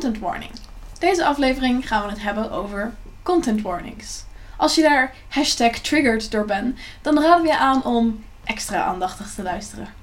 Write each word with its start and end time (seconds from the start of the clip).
content 0.00 0.22
warning. 0.22 0.52
Deze 0.98 1.24
aflevering 1.24 1.88
gaan 1.88 2.04
we 2.04 2.10
het 2.10 2.22
hebben 2.22 2.50
over 2.50 2.94
content 3.22 3.62
warnings. 3.62 4.24
Als 4.56 4.74
je 4.74 4.82
daar 4.82 5.14
hashtag 5.28 5.78
triggered 5.78 6.30
door 6.30 6.44
bent, 6.44 6.78
dan 7.02 7.22
raden 7.22 7.42
we 7.42 7.48
je 7.48 7.58
aan 7.58 7.84
om 7.84 8.24
extra 8.44 8.82
aandachtig 8.82 9.34
te 9.34 9.42
luisteren. 9.42 9.94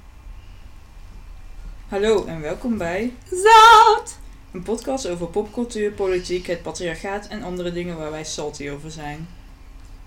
Hallo 1.88 2.26
en 2.26 2.42
welkom 2.42 2.78
bij 2.78 3.14
Zout! 3.30 4.18
een 4.52 4.64
podcast 4.64 5.08
over 5.08 5.28
popcultuur, 5.28 5.92
politiek, 5.92 6.48
het 6.48 6.62
patriarchaat 6.62 7.28
en 7.28 7.44
andere 7.44 7.72
dingen 7.72 7.98
waar 7.98 8.12
wij 8.12 8.24
salty 8.24 8.70
over 8.70 8.92
zijn. 8.92 9.28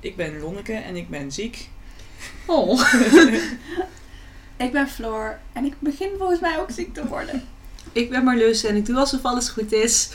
Ik 0.01 0.17
ben 0.17 0.41
Lonneke 0.41 0.75
en 0.75 0.97
ik 0.97 1.09
ben 1.09 1.33
ziek. 1.33 1.69
Oh. 2.47 2.81
Ik 4.57 4.73
ben 4.73 4.89
Floor 4.89 5.39
en 5.53 5.65
ik 5.65 5.75
begin 5.79 6.11
volgens 6.19 6.41
mij 6.41 6.59
ook 6.59 6.71
ziek 6.71 6.95
te 6.95 7.07
worden. 7.07 7.49
Ik 7.93 8.11
ben 8.11 8.25
Marloes 8.25 8.65
en 8.65 8.77
ik 8.77 8.87
doe 8.87 8.97
alsof 8.97 9.25
alles 9.25 9.49
goed 9.49 9.73
is. 9.73 10.11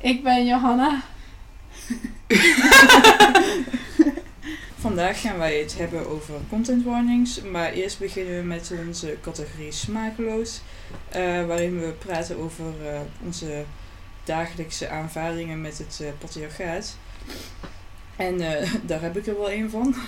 Ik 0.00 0.22
ben 0.22 0.46
Johanna. 0.46 1.02
Vandaag 4.78 5.20
gaan 5.20 5.38
wij 5.38 5.58
het 5.58 5.78
hebben 5.78 6.08
over 6.08 6.34
content 6.48 6.84
warnings, 6.84 7.40
maar 7.42 7.72
eerst 7.72 7.98
beginnen 7.98 8.36
we 8.36 8.42
met 8.42 8.72
onze 8.86 9.16
categorie 9.22 9.72
smakeloos, 9.72 10.60
eh, 11.08 11.46
waarin 11.46 11.80
we 11.80 11.94
praten 11.98 12.36
over 12.36 12.64
eh, 12.86 13.00
onze 13.24 13.64
dagelijkse 14.24 14.88
aanvaringen 14.88 15.60
met 15.60 15.78
het 15.78 16.00
eh, 16.02 16.08
patriarchaat. 16.18 16.96
En 18.16 18.40
eh, 18.40 18.70
daar 18.86 19.00
heb 19.00 19.16
ik 19.16 19.26
er 19.26 19.38
wel 19.38 19.52
een 19.52 19.70
van. 19.70 19.94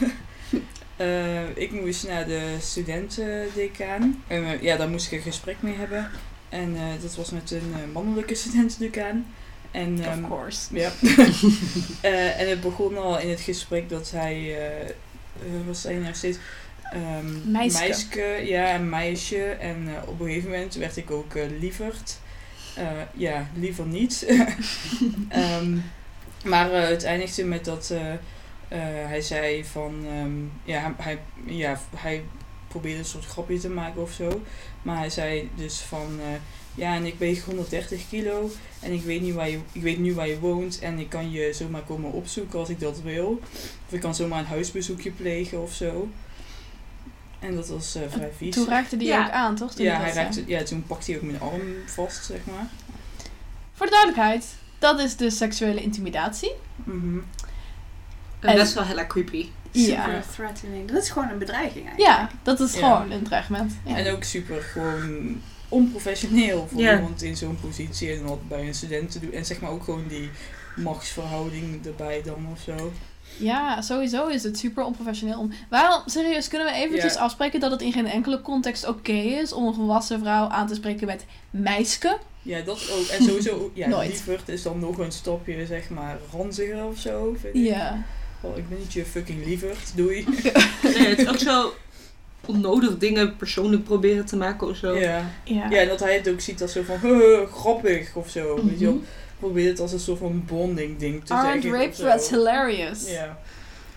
Eh, 0.96 1.56
ik 1.56 1.73
moest 1.73 2.06
naar 2.09 2.26
de 2.26 2.56
studentendecaan. 2.60 4.23
En 4.26 4.62
ja, 4.62 4.76
daar 4.76 4.88
moest 4.88 5.06
ik 5.06 5.12
een 5.12 5.24
gesprek 5.24 5.56
mee 5.60 5.74
hebben. 5.74 6.10
En 6.48 6.77
eh, 6.77 7.02
dat 7.02 7.16
was 7.16 7.30
met 7.30 7.51
een 7.51 7.73
eh, 7.75 7.93
mannelijke 7.93 8.34
studentendecaan. 8.34 9.27
En, 9.70 10.05
ehm, 10.05 10.25
Of 10.25 10.30
course. 10.30 10.74
ja. 10.77 10.91
Eh, 12.01 12.41
en 12.41 12.48
het 12.48 12.61
begon 12.61 12.99
al 12.99 13.18
in 13.18 13.29
het 13.29 13.40
gesprek 13.40 13.88
dat 13.88 14.10
hij, 14.10 14.57
was 15.66 15.82
hij 15.82 15.95
nou 15.95 16.15
steeds, 16.15 16.38
ehm 16.93 17.51
Meiske. 17.51 17.79
meiske, 17.80 18.43
ja, 18.45 18.79
meisje. 18.79 19.45
En 19.45 19.88
op 20.07 20.21
een 20.21 20.27
gegeven 20.27 20.51
moment 20.51 20.74
werd 20.74 20.96
ik 20.96 21.10
ook 21.10 21.35
lieverd. 21.59 22.18
Ja, 23.15 23.49
liever 23.55 23.87
niet. 23.87 24.27
Ehm, 25.29 25.77
maar 26.45 26.73
het 26.73 27.05
eindigde 27.05 27.45
met 27.45 27.65
dat 27.65 27.93
hij 28.68 29.21
zei 29.21 29.65
van, 29.65 30.05
ehm, 30.07 30.71
ja, 30.73 30.95
hij, 30.96 31.18
ja, 31.46 31.80
hij 31.96 32.23
probeerde 32.68 32.99
een 32.99 33.05
soort 33.05 33.24
grapje 33.24 33.59
te 33.59 33.68
maken 33.68 34.02
of 34.02 34.12
zo. 34.12 34.43
Maar 34.82 34.96
hij 34.98 35.10
zei 35.10 35.51
dus 35.54 35.79
van, 35.80 36.07
eh, 36.21 36.26
ja, 36.74 36.95
en 36.95 37.04
ik 37.04 37.15
weeg 37.18 37.45
130 37.45 38.09
kilo. 38.09 38.51
En 38.80 38.93
ik 38.93 39.02
weet, 39.02 39.21
niet 39.21 39.34
waar 39.34 39.51
je, 39.51 39.59
ik 39.73 39.82
weet 39.82 39.98
nu 39.98 40.15
waar 40.15 40.29
je 40.29 40.38
woont 40.38 40.79
en 40.79 40.98
ik 40.98 41.09
kan 41.09 41.30
je 41.30 41.52
zomaar 41.52 41.82
komen 41.82 42.12
opzoeken 42.12 42.59
als 42.59 42.68
ik 42.68 42.80
dat 42.80 43.01
wil. 43.01 43.40
Of 43.87 43.93
ik 43.93 44.01
kan 44.01 44.15
zomaar 44.15 44.38
een 44.38 44.45
huisbezoekje 44.46 45.10
plegen 45.10 45.62
of 45.62 45.73
zo. 45.74 46.09
En 47.38 47.54
dat 47.54 47.68
was 47.68 47.95
eh, 47.95 48.02
vrij 48.09 48.30
vies. 48.37 48.54
Toen 48.54 48.68
raakte 48.68 48.96
die 48.96 49.09
Ja. 49.09 49.24
ook 49.26 49.30
aan, 49.32 49.54
toch? 49.56 49.74
Toen 49.74 49.84
ja, 49.84 50.01
hij 50.01 50.12
raakte, 50.12 50.43
ja, 50.46 50.62
toen 50.62 50.84
pakte 50.87 51.10
hij 51.10 51.21
ook 51.21 51.26
mijn 51.26 51.40
arm 51.40 51.62
vast, 51.87 52.24
zeg 52.24 52.38
maar. 52.45 52.66
Voor 53.73 53.87
de 53.87 53.93
duidelijkheid, 53.93 54.46
dat 54.79 55.01
is 55.01 55.16
de 55.16 55.30
seksuele 55.30 55.82
intimidatie. 55.82 56.52
Mhm. 56.84 57.18
En 58.40 58.49
En- 58.49 58.56
best 58.56 58.74
wel 58.74 58.84
heel 58.84 58.99
erg 58.99 59.06
creepy. 59.73 59.91
Ja. 59.91 60.05
Super 60.05 60.24
threatening. 60.33 60.88
Dat 60.91 61.02
is 61.02 61.11
gewoon 61.11 61.29
een 61.30 61.38
bedreiging 61.38 61.87
eigenlijk. 61.87 62.11
Ja, 62.19 62.30
dat 62.43 62.61
is 62.61 62.74
Ja. 62.74 62.79
gewoon 62.97 63.11
een 63.11 63.23
dreigement. 63.24 63.73
Ja. 63.85 63.97
En 63.97 64.12
ook 64.15 64.25
super 64.25 64.62
gewoon 64.62 65.41
onprofessioneel 65.69 66.66
voor 66.71 66.81
Ja. 66.81 66.94
iemand 66.94 67.22
in 67.22 67.37
zo'n 67.37 67.59
positie 67.61 68.12
en 68.12 68.25
wat 68.25 68.49
bij 68.49 68.66
een 68.66 68.75
student 68.75 69.11
te 69.11 69.21
doen. 69.21 69.33
En 69.33 69.44
zeg 69.44 69.61
maar 69.61 69.71
ook 69.71 69.83
gewoon 69.84 70.05
die 70.09 70.31
machtsverhouding 70.77 71.87
erbij 71.87 72.22
dan 72.25 72.47
of 72.53 72.61
zo. 72.61 72.93
Ja, 73.39 73.81
sowieso 73.83 74.27
is 74.27 74.43
het 74.43 74.59
super 74.59 74.84
onprofessioneel. 74.84 75.39
Om... 75.39 75.53
Waarom, 75.71 76.03
serieus, 76.06 76.49
kunnen 76.49 76.66
we 76.66 76.72
eventjes 76.72 77.15
Ja. 77.15 77.21
afspreken 77.21 77.61
dat 77.61 77.71
het 77.71 77.83
in 77.83 77.93
geen 77.93 78.07
enkele 78.07 78.41
context 78.41 78.87
oké 78.87 79.12
is 79.12 79.53
om 79.53 79.67
een 79.67 79.75
volwassen 79.75 80.19
vrouw 80.21 80.49
aan 80.49 80.67
te 80.67 80.75
spreken 80.75 81.07
met 81.07 81.25
meiske? 81.51 82.19
Ja, 82.43 82.61
dat 82.61 82.91
ook. 82.91 83.07
En 83.07 83.25
sowieso, 83.25 83.71
ja, 83.75 83.89
Nooit. 83.99 84.09
lieverd 84.09 84.49
is 84.49 84.62
dan 84.62 84.78
nog 84.78 84.99
een 84.99 85.12
stapje, 85.12 85.67
zeg 85.67 85.91
maar, 85.91 86.19
ranziger 86.33 86.84
of 86.84 86.99
zo. 86.99 87.37
Vind 87.41 87.55
ik. 87.55 87.65
Ja. 87.65 88.03
Oh, 88.41 88.56
ik 88.56 88.69
ben 88.69 88.78
niet 88.78 88.93
je 88.93 89.04
fucking 89.04 89.44
lieverd, 89.44 89.97
doei. 89.97 90.25
Nee, 90.82 91.06
het 91.06 91.19
is 91.19 91.28
ook 91.28 91.38
zo 91.38 91.75
onnodig 92.47 92.99
dingen 92.99 93.37
persoonlijk 93.37 93.84
proberen 93.84 94.25
te 94.26 94.37
maken 94.37 94.69
of 94.69 94.76
zo. 94.76 94.97
Ja. 94.97 95.31
Ja. 95.44 95.71
ja, 95.71 95.76
en 95.81 95.88
dat 95.88 96.00
hij 96.00 96.15
het 96.15 96.28
ook 96.28 96.41
ziet 96.41 96.62
als 96.62 96.72
zo 96.72 96.82
van, 96.82 96.98
"Huh, 97.00 97.47
grappig 97.60 98.15
of 98.15 98.31
zo. 98.31 98.65
Weet 98.65 98.78
je 98.78 98.84
wel. 98.84 98.94
Mhm. 98.94 99.04
Probeer 99.38 99.69
het 99.69 99.81
als 99.81 99.93
een 99.93 99.98
soort 100.00 100.19
van 100.19 100.44
bonding 100.47 100.98
ding 100.98 101.25
te 101.25 101.34
Armed 101.34 101.62
zeggen. 101.62 101.81
rape 101.81 101.94
threats 101.94 102.28
hilarious. 102.31 103.10
Ja. 103.10 103.38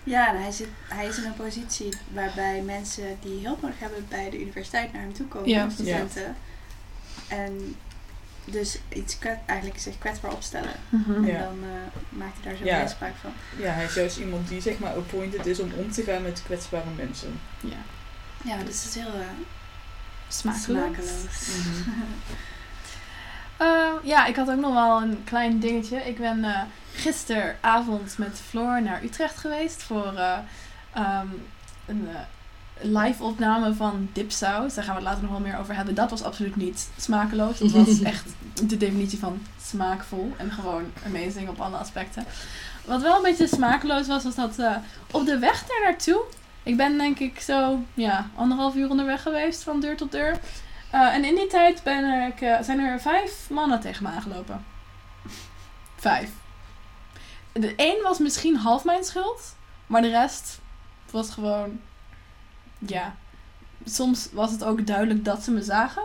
Ja, 0.04 0.34
en 0.34 0.42
hij, 0.42 0.50
zit, 0.52 0.66
hij 0.88 1.06
is 1.06 1.16
in 1.18 1.24
een 1.24 1.34
positie 1.34 1.88
waarbij 2.14 2.62
mensen 2.62 3.04
die 3.22 3.40
hulp 3.44 3.62
nodig 3.62 3.78
hebben 3.78 4.06
bij 4.08 4.30
de 4.30 4.40
universiteit 4.40 4.92
naar 4.92 5.02
hem 5.02 5.12
toe 5.12 5.26
komen, 5.26 5.48
Ja. 5.48 5.68
studenten. 5.70 6.36
En 7.28 7.74
dus 8.44 8.78
iets 8.88 9.18
kwet, 9.18 9.38
eigenlijk 9.46 9.80
zich 9.80 9.98
kwetsbaar 9.98 10.32
opstellen. 10.32 10.72
Mhm. 10.88 11.24
Ja. 11.24 11.34
En 11.34 11.40
dan 11.44 11.58
eh, 11.62 12.18
maakt 12.18 12.34
hij 12.40 12.44
daar 12.50 12.56
zo 12.56 12.64
Ja. 12.64 12.82
misbruik 12.82 13.14
van. 13.20 13.32
ja, 13.58 13.72
hij 13.72 13.84
is 13.84 13.94
juist 13.94 14.16
iemand 14.16 14.48
die 14.48 14.60
zeg 14.60 14.78
maar 14.78 14.92
appointed 14.94 15.46
is 15.46 15.60
om 15.60 15.72
om 15.76 15.90
te 15.90 16.02
gaan 16.02 16.22
met 16.22 16.42
kwetsbare 16.44 16.90
mensen. 16.96 17.40
ja. 17.60 17.76
Ja, 18.44 18.56
dus 18.56 18.82
het 18.84 18.94
is 18.94 18.94
heel 18.94 19.14
uh, 19.14 19.26
Smakeloos. 20.28 20.96
Mhm. 20.96 21.90
Eh, 23.56 23.92
ja, 24.02 24.26
ik 24.26 24.36
had 24.36 24.50
ook 24.50 24.60
nog 24.60 24.72
wel 24.74 25.02
een 25.02 25.24
klein 25.24 25.58
dingetje. 25.58 25.96
Ik 25.96 26.18
ben 26.18 26.44
eh, 26.44 26.60
gisteravond 26.94 28.18
met 28.18 28.40
Floor 28.48 28.82
naar 28.82 29.02
Utrecht 29.02 29.38
geweest 29.38 29.82
voor 29.82 30.14
eh, 30.14 30.38
ehm, 30.92 31.26
een 31.86 32.08
eh, 32.08 32.20
live 32.82 33.22
opname 33.22 33.74
van 33.74 34.08
Dipsaus. 34.12 34.74
Daar 34.74 34.84
gaan 34.84 34.94
we 34.94 35.00
het 35.00 35.08
later 35.08 35.22
nog 35.22 35.32
wel 35.32 35.40
meer 35.40 35.58
over 35.58 35.74
hebben. 35.74 35.94
Dat 35.94 36.10
was 36.10 36.22
absoluut 36.22 36.56
niet 36.56 36.90
smakeloos. 36.98 37.58
Dat 37.58 37.70
was 37.70 38.02
echt 38.12 38.28
de 38.62 38.76
definitie 38.76 39.18
van 39.18 39.42
smaakvol 39.62 40.32
en 40.36 40.50
gewoon 40.50 40.84
amazing 41.06 41.48
op 41.48 41.60
alle 41.60 41.76
aspecten. 41.76 42.24
Wat 42.84 43.02
wel 43.02 43.16
een 43.16 43.22
beetje 43.22 43.46
smakeloos 43.46 44.06
was, 44.06 44.24
was 44.24 44.34
dat 44.34 44.58
eh, 44.58 44.76
op 45.10 45.26
de 45.26 45.38
weg 45.38 45.66
daar 45.66 45.80
naartoe. 45.82 46.22
Ik 46.62 46.76
ben 46.76 46.98
denk 46.98 47.18
ik 47.18 47.40
zo 47.40 47.82
ja, 47.94 48.30
anderhalf 48.34 48.74
uur 48.74 48.90
onderweg 48.90 49.22
geweest 49.22 49.62
van 49.62 49.80
deur 49.80 49.96
tot 49.96 50.12
deur. 50.12 50.38
Eh, 50.90 51.14
en 51.14 51.24
in 51.24 51.34
die 51.34 51.46
tijd 51.46 51.82
ben 51.82 52.26
ik, 52.26 52.40
eh, 52.40 52.60
zijn 52.62 52.78
er 52.78 53.00
vijf 53.00 53.50
mannen 53.50 53.80
tegen 53.80 54.02
me 54.02 54.08
aangelopen. 54.08 54.64
Vijf. 55.96 56.30
De 57.52 57.74
één 57.74 58.02
was 58.02 58.18
misschien 58.18 58.56
half 58.56 58.84
mijn 58.84 59.04
schuld, 59.04 59.56
maar 59.86 60.02
de 60.02 60.10
rest 60.10 60.60
was 61.10 61.30
gewoon. 61.30 61.80
Ja. 62.86 63.14
Soms 63.84 64.28
was 64.32 64.50
het 64.50 64.64
ook 64.64 64.86
duidelijk 64.86 65.24
dat 65.24 65.42
ze 65.42 65.50
me 65.50 65.62
zagen. 65.62 66.02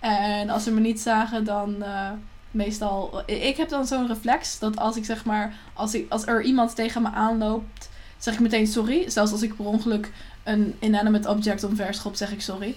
En 0.00 0.50
als 0.50 0.62
ze 0.62 0.70
me 0.70 0.80
niet 0.80 1.00
zagen, 1.00 1.44
dan 1.44 1.82
eh, 1.82 2.10
meestal. 2.50 3.22
Ik 3.26 3.56
heb 3.56 3.68
dan 3.68 3.86
zo'n 3.86 4.06
reflex 4.06 4.58
dat 4.58 4.76
als 4.76 4.96
ik 4.96 5.04
zeg 5.04 5.24
maar. 5.24 5.54
Als, 5.72 5.94
ik, 5.94 6.10
als 6.10 6.26
er 6.26 6.42
iemand 6.42 6.74
tegen 6.74 7.02
me 7.02 7.10
aanloopt, 7.10 7.88
zeg 8.18 8.34
ik 8.34 8.40
meteen 8.40 8.66
sorry. 8.66 9.10
Zelfs 9.10 9.32
als 9.32 9.42
ik 9.42 9.56
per 9.56 9.64
ongeluk 9.64 10.12
een 10.42 10.74
inanimate 10.78 11.28
object 11.28 11.64
omverschop, 11.64 12.16
zeg 12.16 12.32
ik 12.32 12.40
sorry. 12.40 12.74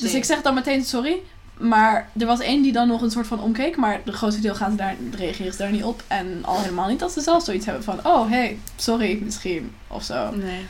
Dus 0.00 0.14
ik 0.14 0.24
zeg 0.24 0.42
dan 0.42 0.54
meteen 0.54 0.84
sorry. 0.84 1.20
Maar 1.58 2.10
er 2.18 2.26
was 2.26 2.40
één 2.40 2.62
die 2.62 2.72
dan 2.72 2.88
nog 2.88 3.02
een 3.02 3.10
soort 3.10 3.26
van 3.26 3.40
omkeek. 3.40 3.76
Maar 3.76 4.00
de 4.04 4.12
grootste 4.12 4.40
deel 4.40 4.54
gaan 4.54 4.70
ze 4.70 4.76
daar, 4.76 4.96
reageren 5.10 5.52
ze 5.52 5.58
daar 5.58 5.70
niet 5.70 5.84
op. 5.84 6.02
En 6.06 6.44
al 6.44 6.60
helemaal 6.60 6.88
niet 6.88 7.02
als 7.02 7.12
ze 7.12 7.20
zelf 7.20 7.44
zoiets 7.44 7.66
hebben 7.66 7.84
van... 7.84 7.98
Oh, 8.02 8.28
hey, 8.28 8.58
sorry, 8.76 9.18
misschien. 9.22 9.74
Of 9.88 10.04
zo. 10.04 10.30
Nee. 10.30 10.66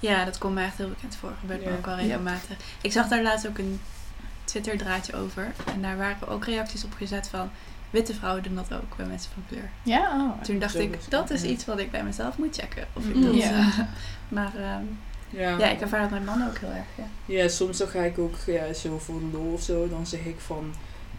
Ja, 0.00 0.24
dat 0.24 0.38
komt 0.38 0.54
mij 0.54 0.64
echt 0.64 0.76
heel 0.76 0.88
bekend 0.88 1.16
voor. 1.16 1.32
Gebeurt 1.40 1.64
me 1.64 1.70
Ja. 1.70 1.76
ook 1.76 1.86
wel 1.86 1.96
Ja. 1.96 2.02
regelmatig. 2.02 2.56
Ik 2.80 2.92
zag 2.92 3.08
daar 3.08 3.22
laatst 3.22 3.46
ook 3.48 3.58
een 3.58 3.80
Twitter 4.44 4.78
draadje 4.78 5.16
over. 5.16 5.52
En 5.74 5.82
daar 5.82 5.96
waren 5.96 6.28
ook 6.28 6.44
reacties 6.44 6.84
op 6.84 6.92
gezet 6.92 7.28
van... 7.28 7.50
Witte 7.90 8.14
vrouwen 8.14 8.42
doen 8.42 8.54
dat 8.54 8.72
ook 8.72 8.96
bij 8.96 9.06
mensen 9.06 9.30
van 9.32 9.42
kleur. 9.48 9.70
Ja, 9.82 10.10
oh. 10.20 10.42
Toen 10.42 10.58
dacht 10.58 10.74
ik, 10.78 10.98
dat 11.10 11.30
is 11.30 11.42
iets 11.42 11.64
wat 11.64 11.78
ik 11.78 11.90
bij 11.90 12.02
mezelf 12.04 12.38
moet 12.38 12.56
checken. 12.56 12.86
Of 12.92 13.06
ik 13.08 13.14
Mm. 13.14 13.22
dat, 13.22 13.34
Ja. 13.34 13.50
eh, 13.50 13.78
maar 14.28 14.54
ehm, 14.56 14.82
Ja. 15.30 15.58
ja, 15.58 15.66
ik 15.70 15.80
ervaar 15.80 16.00
dat 16.00 16.10
met 16.10 16.24
mannen 16.24 16.48
ook 16.48 16.58
heel 16.58 16.70
erg. 16.70 16.84
Ja. 16.94 17.04
Ja, 17.26 17.48
soms 17.48 17.78
dan 17.78 17.88
ga 17.88 18.00
ik 18.00 18.18
ook 18.18 18.34
ja, 18.46 18.72
zo 18.72 18.98
voor 18.98 19.18
de 19.20 19.26
lol 19.32 19.52
of 19.52 19.62
zo. 19.62 19.88
Dan 19.88 20.06
zeg 20.06 20.20
ik 20.20 20.36
van... 20.40 20.74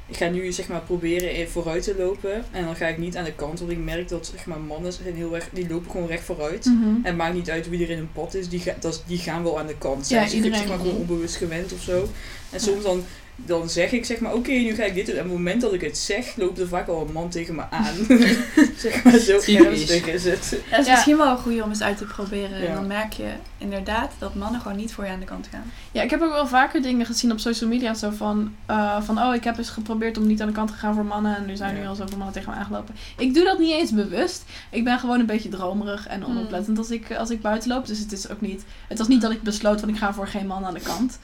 Ik 0.08 0.18
ga 0.18 0.30
nu 0.30 0.52
zeg 0.52 0.68
maar 0.68 0.82
proberen 0.82 1.50
vooruit 1.50 1.84
te 1.84 1.96
lopen. 1.98 2.46
En 2.52 2.66
dan 2.66 2.76
ga 2.76 2.88
ik 2.88 2.98
niet 2.98 3.18
aan 3.18 3.24
de 3.24 3.34
kant. 3.34 3.60
Want 3.60 3.72
ik 3.72 3.78
merk 3.78 4.10
dat 4.10 4.32
zeg 4.36 4.46
maar, 4.46 4.60
mannen 4.60 4.94
zijn 4.94 5.16
heel 5.16 5.36
erg... 5.36 5.50
Die 5.52 5.70
lopen 5.70 5.92
gewoon 5.92 6.08
recht 6.08 6.24
vooruit. 6.24 6.66
Mhm. 6.66 6.88
En 6.88 7.02
het 7.04 7.16
maakt 7.16 7.34
niet 7.34 7.50
uit 7.50 7.70
wie 7.70 7.84
er 7.84 7.90
in 7.90 7.98
een 7.98 8.12
pad 8.14 8.34
is. 8.34 8.50
Die, 8.50 8.60
ga, 8.60 8.74
dat, 8.80 9.04
die 9.08 9.18
gaan 9.18 9.44
wel 9.44 9.60
aan 9.60 9.68
de 9.68 9.78
kant. 9.78 10.10
Ja, 10.10 10.22
Zijn 10.28 10.36
iedereen. 10.36 10.58
zeg 10.58 10.68
maar 10.68 10.78
gewoon 10.78 10.96
onbewust 10.96 11.36
gewend 11.36 11.74
of 11.74 11.82
zo. 11.82 12.10
En 12.50 12.60
soms 12.60 12.84
dan 12.84 13.04
dan 13.46 13.70
zeg 13.70 13.92
ik 13.92 14.06
zeg 14.06 14.20
maar, 14.20 14.34
oké, 14.34 14.52
nu 14.52 14.76
ga 14.76 14.84
ik 14.84 14.94
dit 14.94 15.06
doen. 15.06 15.16
En 15.16 15.22
op 15.22 15.28
het 15.28 15.38
moment 15.38 15.62
dat 15.62 15.74
ik 15.74 15.82
het 15.82 15.98
zeg, 15.98 16.36
loopt 16.36 16.60
er 16.60 16.68
vaak 16.68 16.88
al 16.88 17.02
een 17.08 17.14
man 17.14 17.30
tegen 17.30 17.56
me 17.56 17.64
aan. 17.70 17.96
zeg 18.78 19.04
maar, 19.04 19.18
zo 19.18 19.40
ernstig 19.46 20.08
is 20.08 20.24
het. 20.24 20.58
Dat 20.70 20.80
is 20.80 20.86
Ja. 20.86 20.92
misschien 20.92 21.18
wel 21.18 21.32
een 21.32 21.38
goede 21.38 21.64
om 21.64 21.70
eens 21.70 21.82
uit 21.82 21.98
te 21.98 22.06
proberen. 22.06 22.62
Ja. 22.62 22.68
En 22.68 22.74
dan 22.74 22.88
merk 22.88 23.14
je 23.14 23.30
inderdaad 23.58 24.12
dat 24.20 24.36
mannen 24.36 24.62
gewoon 24.62 24.78
niet 24.78 24.94
voor 24.94 25.06
je 25.06 25.12
aan 25.12 25.20
de 25.20 25.26
kant 25.26 25.48
gaan. 25.52 25.72
Ja, 25.92 26.02
ik 26.02 26.10
heb 26.10 26.22
ook 26.22 26.32
wel 26.32 26.48
vaker 26.48 26.82
dingen 26.82 27.06
gezien 27.06 27.32
op 27.32 27.40
social 27.40 27.70
media. 27.70 27.94
Zo 27.94 28.10
van, 28.10 28.54
eh, 28.66 29.02
van 29.02 29.20
oh, 29.22 29.36
ik 29.36 29.44
heb 29.44 29.58
eens 29.58 29.70
geprobeerd 29.70 30.18
om 30.18 30.28
niet 30.28 30.42
aan 30.42 30.48
de 30.48 30.54
kant 30.54 30.70
te 30.72 30.78
gaan 30.78 30.94
voor 30.94 31.06
mannen. 31.06 31.36
En 31.38 31.46
nu 31.46 31.56
zijn 31.56 31.76
Ja. 31.76 31.82
nu 31.82 31.88
al 31.88 31.96
zoveel 31.96 32.18
mannen 32.18 32.36
tegen 32.36 32.52
me 32.52 32.58
aangelopen. 32.58 32.96
Ik 33.18 33.34
doe 33.34 33.44
dat 33.44 33.60
niet 33.60 33.72
eens 33.74 33.92
bewust. 33.92 34.44
Ik 34.72 34.84
ben 34.84 35.00
gewoon 35.00 35.20
een 35.20 35.26
beetje 35.26 35.50
dromerig 35.50 36.08
en 36.08 36.26
onoplettend 36.26 36.78
als, 36.78 36.90
ik, 36.90 37.16
als 37.16 37.30
ik 37.30 37.42
buiten 37.42 37.70
loop. 37.70 37.88
Dus 37.88 38.00
het 38.00 38.12
is 38.12 38.30
ook 38.30 38.42
niet... 38.42 38.64
Het 38.88 38.98
was 38.98 39.08
niet 39.08 39.22
dat 39.22 39.32
ik 39.32 39.42
besloot 39.42 39.80
van 39.80 39.90
ik 39.90 39.98
ga 39.98 40.14
voor 40.14 40.28
geen 40.28 40.48
man 40.48 40.66
aan 40.66 40.74
de 40.74 40.80
kant. 40.80 41.20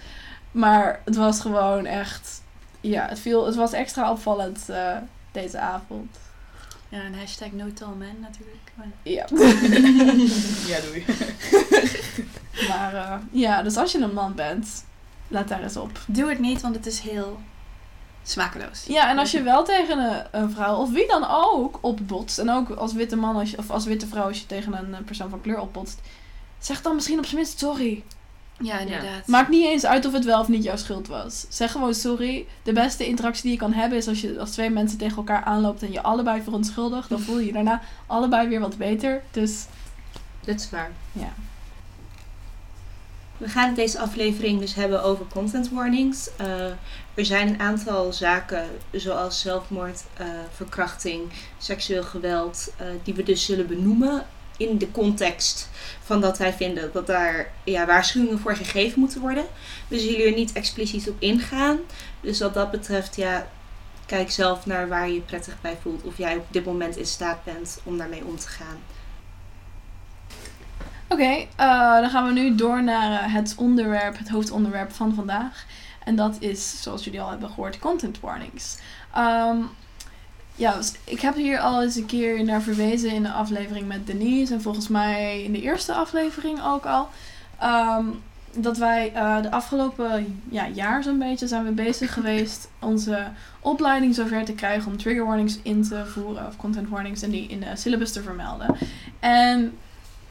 Maar 0.53 1.01
het 1.05 1.15
was 1.15 1.39
gewoon 1.39 1.85
echt... 1.85 2.41
Ja, 2.81 3.07
het, 3.07 3.19
viel, 3.19 3.45
het 3.45 3.55
was 3.55 3.71
extra 3.73 4.11
opvallend 4.11 4.69
eh, 4.69 4.97
deze 5.31 5.59
avond. 5.59 6.17
Ja, 6.89 7.03
een 7.05 7.15
hashtag 7.17 7.51
no 7.51 7.73
tall 7.73 7.87
man 7.87 8.19
natuurlijk. 8.21 8.71
Maar- 8.73 8.87
Ja. 9.03 9.25
Ja, 10.71 10.79
doei. 10.79 11.05
maar 12.69 12.93
eh, 12.95 13.15
ja, 13.31 13.61
dus 13.63 13.77
als 13.77 13.91
je 13.91 13.99
een 13.99 14.13
man 14.13 14.33
bent, 14.35 14.85
let 15.27 15.47
daar 15.47 15.63
eens 15.63 15.77
op. 15.77 15.99
Doe 16.07 16.29
het 16.29 16.39
niet, 16.39 16.61
want 16.61 16.75
het 16.75 16.85
is 16.85 16.99
heel 16.99 17.39
smakeloos. 18.23 18.83
Ja, 18.87 19.09
en 19.09 19.17
als 19.17 19.31
je 19.31 19.41
wel 19.41 19.63
tegen 19.63 19.97
een, 19.99 20.23
een 20.31 20.51
vrouw, 20.51 20.75
of 20.75 20.91
wie 20.91 21.07
dan 21.07 21.25
ook, 21.29 21.77
opbotst. 21.81 22.39
En 22.39 22.49
ook 22.49 22.69
als 22.69 22.93
witte 22.93 23.15
man 23.15 23.35
als 23.35 23.51
je, 23.51 23.57
of 23.57 23.69
als 23.69 23.85
witte 23.85 24.07
vrouw 24.07 24.27
als 24.27 24.39
je 24.39 24.45
tegen 24.45 24.73
een 24.77 24.95
eh, 24.95 25.01
persoon 25.05 25.29
van 25.29 25.41
kleur 25.41 25.59
opbotst. 25.59 25.99
Zeg 26.59 26.81
dan 26.81 26.95
misschien 26.95 27.17
op 27.17 27.25
zijn 27.25 27.35
minst 27.37 27.59
sorry. 27.59 28.03
Ja, 28.59 28.79
inderdaad. 28.79 29.27
Maakt 29.27 29.49
niet 29.49 29.65
eens 29.65 29.85
uit 29.85 30.05
of 30.05 30.13
het 30.13 30.25
wel 30.25 30.39
of 30.39 30.47
niet 30.47 30.63
jouw 30.63 30.75
schuld 30.75 31.07
was. 31.07 31.45
Zeg 31.49 31.71
gewoon 31.71 31.93
sorry. 31.93 32.47
De 32.63 32.73
beste 32.73 33.07
interactie 33.07 33.43
die 33.43 33.51
je 33.51 33.57
kan 33.57 33.73
hebben 33.73 33.97
is 33.97 34.07
als 34.07 34.21
je 34.21 34.39
als 34.39 34.51
twee 34.51 34.69
mensen 34.69 34.97
tegen 34.97 35.17
elkaar 35.17 35.43
aanloopt 35.43 35.83
en 35.83 35.91
je 35.91 36.03
allebei 36.03 36.41
verontschuldigt. 36.41 37.09
Dan 37.09 37.19
voel 37.19 37.39
je 37.39 37.45
je 37.45 37.53
daarna 37.53 37.81
allebei 38.07 38.47
weer 38.47 38.59
wat 38.59 38.77
beter. 38.77 39.23
Dus 39.31 39.65
Dat 40.45 40.55
is 40.59 40.69
waar. 40.69 40.91
ja. 41.11 41.33
We 43.37 43.49
gaan 43.49 43.67
het 43.67 43.75
deze 43.75 43.99
aflevering 43.99 44.59
dus 44.59 44.73
hebben 44.75 45.03
over 45.03 45.25
content 45.25 45.69
warnings. 45.69 46.29
Eh, 46.35 46.65
er 47.13 47.25
zijn 47.25 47.47
een 47.47 47.59
aantal 47.59 48.13
zaken 48.13 48.67
zoals 48.91 49.41
zelfmoord, 49.41 50.03
eh, 50.13 50.27
verkrachting, 50.55 51.21
seksueel 51.57 52.03
geweld, 52.03 52.73
eh, 52.77 52.87
die 53.03 53.13
we 53.13 53.23
dus 53.23 53.45
zullen 53.45 53.67
benoemen 53.67 54.25
in 54.69 54.77
de 54.77 54.91
context 54.91 55.69
van 56.03 56.21
dat 56.21 56.37
wij 56.37 56.53
vinden 56.53 56.89
dat 56.93 57.07
daar 57.07 57.51
ja, 57.63 57.85
waarschuwingen 57.85 58.39
voor 58.39 58.55
gegeven 58.55 58.99
moeten 58.99 59.21
worden. 59.21 59.45
We 59.87 59.99
zullen 59.99 60.25
er 60.25 60.33
niet 60.33 60.51
expliciet 60.51 61.09
op 61.09 61.15
ingaan. 61.19 61.79
Dus 62.21 62.39
wat 62.39 62.53
dat 62.53 62.71
betreft, 62.71 63.15
ja, 63.15 63.47
kijk 64.05 64.31
zelf 64.31 64.65
naar 64.65 64.87
waar 64.87 65.07
je 65.07 65.13
je 65.13 65.21
prettig 65.21 65.61
bij 65.61 65.77
voelt. 65.81 66.03
Of 66.03 66.17
jij 66.17 66.37
op 66.37 66.45
dit 66.49 66.65
moment 66.65 66.97
in 66.97 67.05
staat 67.05 67.43
bent 67.43 67.79
om 67.83 67.97
daarmee 67.97 68.25
om 68.25 68.37
te 68.37 68.47
gaan. 68.47 68.77
Oké, 71.07 71.45
eh, 71.55 71.99
dan 71.99 72.09
gaan 72.09 72.25
we 72.25 72.33
nu 72.33 72.55
door 72.55 72.83
naar 72.83 73.23
eh, 73.23 73.33
het 73.33 73.55
onderwerp, 73.57 74.17
het 74.17 74.29
hoofdonderwerp 74.29 74.91
van 74.91 75.13
vandaag. 75.13 75.65
En 76.03 76.15
dat 76.15 76.35
is, 76.39 76.81
zoals 76.81 77.03
jullie 77.03 77.21
al 77.21 77.29
hebben 77.29 77.49
gehoord, 77.49 77.79
content 77.79 78.19
warnings. 78.19 78.77
Ehm, 79.13 79.57
ja, 80.55 80.75
dus 80.77 80.93
ik 81.03 81.19
heb 81.19 81.35
hier 81.35 81.59
al 81.59 81.81
eens 81.81 81.95
een 81.95 82.05
keer 82.05 82.43
naar 82.43 82.61
verwezen 82.61 83.11
in 83.11 83.23
de 83.23 83.31
aflevering 83.31 83.87
met 83.87 84.07
Denise. 84.07 84.53
En 84.53 84.61
volgens 84.61 84.87
mij 84.87 85.43
in 85.43 85.51
de 85.51 85.61
eerste 85.61 85.93
aflevering 85.93 86.63
ook 86.65 86.85
al. 86.85 87.09
Ehm, 87.59 88.05
dat 88.55 88.77
wij 88.77 89.11
eh, 89.13 89.41
de 89.41 89.51
afgelopen 89.51 90.41
ja, 90.49 90.67
jaar 90.67 91.03
zo'n 91.03 91.19
beetje 91.19 91.47
zijn 91.47 91.63
we 91.63 91.71
bezig 91.71 92.13
geweest 92.19 92.69
onze 92.79 93.27
opleiding 93.59 94.15
zover 94.15 94.45
te 94.45 94.53
krijgen 94.53 94.91
om 94.91 94.97
trigger 94.97 95.25
warnings 95.25 95.59
in 95.63 95.83
te 95.83 96.05
voeren. 96.05 96.47
Of 96.47 96.55
content 96.55 96.89
warnings 96.89 97.21
en 97.21 97.29
die 97.29 97.47
in 97.47 97.59
de 97.59 97.75
syllabus 97.75 98.11
te 98.11 98.21
vermelden. 98.21 98.75
En 99.19 99.73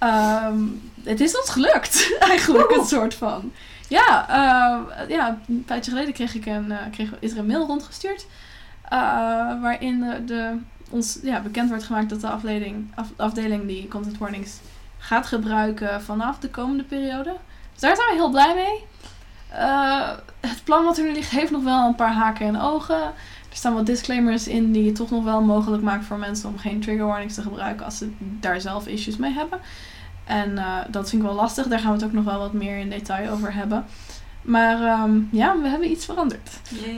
Ehm, 0.03 0.59
het 1.03 1.21
is 1.21 1.39
ons 1.39 1.51
gelukt, 1.51 2.17
eigenlijk, 2.31 2.71
een 2.71 2.87
soort 2.87 3.15
van. 3.15 3.53
Ja, 3.89 4.29
ehm, 4.29 5.11
ja, 5.11 5.39
een 5.49 5.65
tijdje 5.67 5.91
geleden 5.91 6.13
kreeg 6.13 6.35
ik 6.35 6.47
een, 6.47 6.73
eh, 6.73 6.79
kreeg, 6.91 7.11
is 7.21 7.33
er 7.33 7.39
een 7.39 7.47
mail 7.47 7.67
rondgestuurd. 7.67 8.27
Eh, 8.83 9.61
waarin 9.61 10.05
de, 10.27 10.59
ons 10.91 11.19
ja, 11.23 11.41
bekend 11.41 11.69
wordt 11.69 11.85
gemaakt 11.85 12.11
dat 12.11 12.21
de 12.21 12.29
afdeling, 12.29 12.91
af, 12.95 13.09
afdeling 13.17 13.67
die 13.67 13.89
content 13.89 14.19
warnings 14.19 14.61
gaat 14.99 15.27
gebruiken 15.27 16.03
vanaf 16.03 16.39
de 16.39 16.51
komende 16.51 16.83
periode. 16.83 17.37
Dus 17.73 17.81
daar 17.81 17.97
zijn 17.97 18.09
we 18.09 18.15
heel 18.15 18.31
blij 18.31 18.55
mee. 18.55 18.85
Eh, 19.49 20.11
het 20.41 20.65
plan 20.65 20.85
wat 20.85 20.99
er 20.99 21.05
nu 21.05 21.13
ligt 21.13 21.31
heeft 21.31 21.51
nog 21.51 21.63
wel 21.63 21.87
een 21.87 21.95
paar 21.95 22.13
haken 22.13 22.47
en 22.47 22.61
ogen. 22.61 23.03
Er 23.51 23.59
staan 23.59 23.75
wat 23.75 23.87
disclaimers 23.87 24.49
in 24.49 24.73
die 24.73 24.87
het 24.87 24.95
toch 24.95 25.11
nog 25.11 25.25
wel 25.25 25.41
mogelijk 25.41 25.83
maakt 25.83 26.05
voor 26.05 26.19
mensen 26.19 26.49
om 26.49 26.59
geen 26.59 26.81
trigger 26.81 27.07
warnings 27.07 27.35
te 27.35 27.43
gebruiken 27.43 27.85
als 27.85 27.99
ze 27.99 28.13
daar 28.19 28.61
zelf 28.61 28.87
issues 28.87 29.17
mee 29.17 29.33
hebben. 29.33 29.61
En 30.25 30.59
eh, 30.59 30.79
dat 30.89 31.11
vind 31.11 31.23
ik 31.23 31.29
wel 31.29 31.37
lastig. 31.37 31.67
Daar 31.67 31.79
gaan 31.79 31.91
we 31.91 31.97
het 31.97 32.05
ook 32.05 32.13
nog 32.13 32.25
wel 32.25 32.39
wat 32.39 32.53
meer 32.53 32.79
in 32.79 32.91
detail 32.91 33.31
over 33.31 33.55
hebben. 33.55 33.85
Maar 34.43 34.83
ehm, 34.83 35.21
ja, 35.31 35.61
we 35.61 35.69
hebben 35.69 35.91
iets 35.91 36.05
veranderd. 36.05 36.51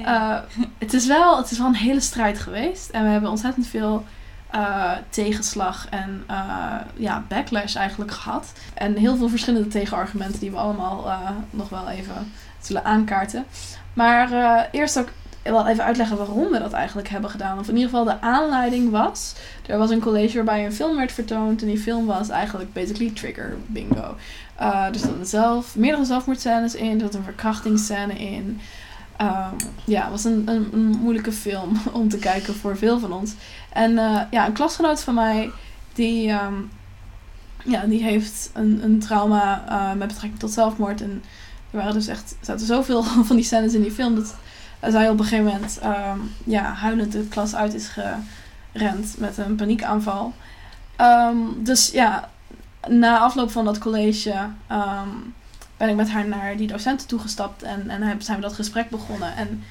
Eh, 0.05 0.39
het, 0.79 0.93
is 0.93 1.07
wel, 1.07 1.37
het 1.37 1.51
is 1.51 1.59
wel 1.59 1.67
een 1.67 1.75
hele 1.75 2.01
strijd 2.01 2.39
geweest. 2.39 2.91
En 2.91 3.03
we 3.03 3.09
hebben 3.09 3.31
ontzettend 3.31 3.67
veel 3.67 4.05
eh, 4.51 4.93
tegenslag 5.09 5.87
en 5.91 6.25
eh, 6.27 6.77
ja, 6.95 7.25
backlash 7.29 7.75
eigenlijk 7.75 8.11
gehad. 8.11 8.53
En 8.75 8.97
heel 8.97 9.17
veel 9.17 9.29
verschillende 9.29 9.69
tegenargumenten 9.69 10.41
die 10.41 10.51
we 10.51 10.57
allemaal 10.57 11.13
nog 11.51 11.69
wel 11.69 11.89
even 11.89 12.33
zullen 12.61 12.85
aankaarten. 12.85 13.45
Maar 13.93 14.69
eerst 14.71 14.99
ook 14.99 15.09
wel 15.53 15.67
even 15.67 15.85
uitleggen 15.85 16.17
waarom 16.17 16.51
we 16.51 16.59
dat 16.59 16.73
eigenlijk 16.73 17.09
hebben 17.09 17.31
gedaan. 17.31 17.59
Of 17.59 17.69
in 17.69 17.75
ieder 17.75 17.91
geval 17.91 18.05
de 18.05 18.21
aanleiding 18.21 18.91
was. 18.91 19.35
Er 19.67 19.79
was 19.79 19.91
een 19.91 20.01
college 20.01 20.35
waarbij 20.35 20.65
een 20.65 20.73
film 20.73 20.97
werd 20.97 21.13
vertoond. 21.13 21.63
En 21.63 21.67
die 21.67 21.79
film 21.79 22.07
was 22.07 22.29
eigenlijk 22.29 22.73
basically 22.73 23.11
trigger 23.11 23.57
bingo. 23.67 24.17
Eh 24.55 24.85
er 24.85 24.99
zaten 24.99 25.27
zelf, 25.27 25.77
meerdere 25.77 26.05
zelfmoordscènes 26.05 26.75
in. 26.75 26.95
Er 26.95 27.01
zat 27.01 27.15
een 27.15 27.25
verkrachtingsscène 27.25 28.15
in. 28.15 28.61
Ehm, 29.17 29.55
ja, 29.85 30.03
het 30.03 30.11
was 30.11 30.25
een, 30.25 30.49
een, 30.49 30.99
moeilijke 31.01 31.33
film 31.33 31.81
om 31.93 32.09
te 32.09 32.19
kijken 32.19 32.55
voor 32.55 32.77
veel 32.77 32.99
van 32.99 33.13
ons. 33.13 33.33
En 33.73 33.99
eh, 33.99 34.21
ja, 34.31 34.47
een 34.47 34.53
klasgenoot 34.53 35.01
van 35.01 35.15
mij, 35.15 35.51
die, 35.93 36.29
ehm, 36.31 36.55
ja, 37.65 37.87
die 37.87 38.03
heeft 38.03 38.51
een, 38.53 38.81
een 38.83 38.99
trauma 38.99 39.65
eh, 39.69 39.99
met 39.99 40.09
betrekking 40.09 40.41
tot 40.41 40.53
zelfmoord. 40.53 41.01
En 41.01 41.23
er 41.71 41.79
waren 41.79 41.93
dus 41.93 42.07
echt, 42.07 42.37
zaten 42.41 42.67
zoveel 42.67 43.03
van 43.29 43.37
die 43.37 43.45
scènes 43.45 43.75
in 43.75 43.83
die 43.83 43.93
film 43.93 44.15
dat 44.15 44.35
zij 44.89 45.09
op 45.09 45.19
een 45.19 45.25
gegeven 45.25 45.53
moment 45.53 45.79
ehm, 45.79 46.19
ja, 46.45 46.73
huilend 46.73 47.13
de 47.13 47.29
klas 47.29 47.55
uit 47.55 47.75
is 47.75 47.89
gerend 47.89 49.15
met 49.19 49.39
een 49.39 49.57
paniekaanval. 49.57 50.33
Ehm, 50.97 51.37
dus 51.57 51.91
ja, 51.91 52.31
na 52.89 53.19
afloop 53.19 53.51
van 53.51 53.65
dat 53.65 53.79
college 53.79 54.35
ehm, 54.67 55.09
ben 55.77 55.89
ik 55.89 55.97
met 55.97 56.11
haar 56.11 56.29
naar 56.29 56.57
die 56.57 56.67
docenten 56.67 57.07
toegestapt 57.07 57.63
en, 57.63 57.91
en 57.91 58.23
zijn 58.23 58.37
we 58.37 58.43
dat 58.43 58.53
gesprek 58.53 58.91
begonnen. 58.91 59.37
En 59.37 59.63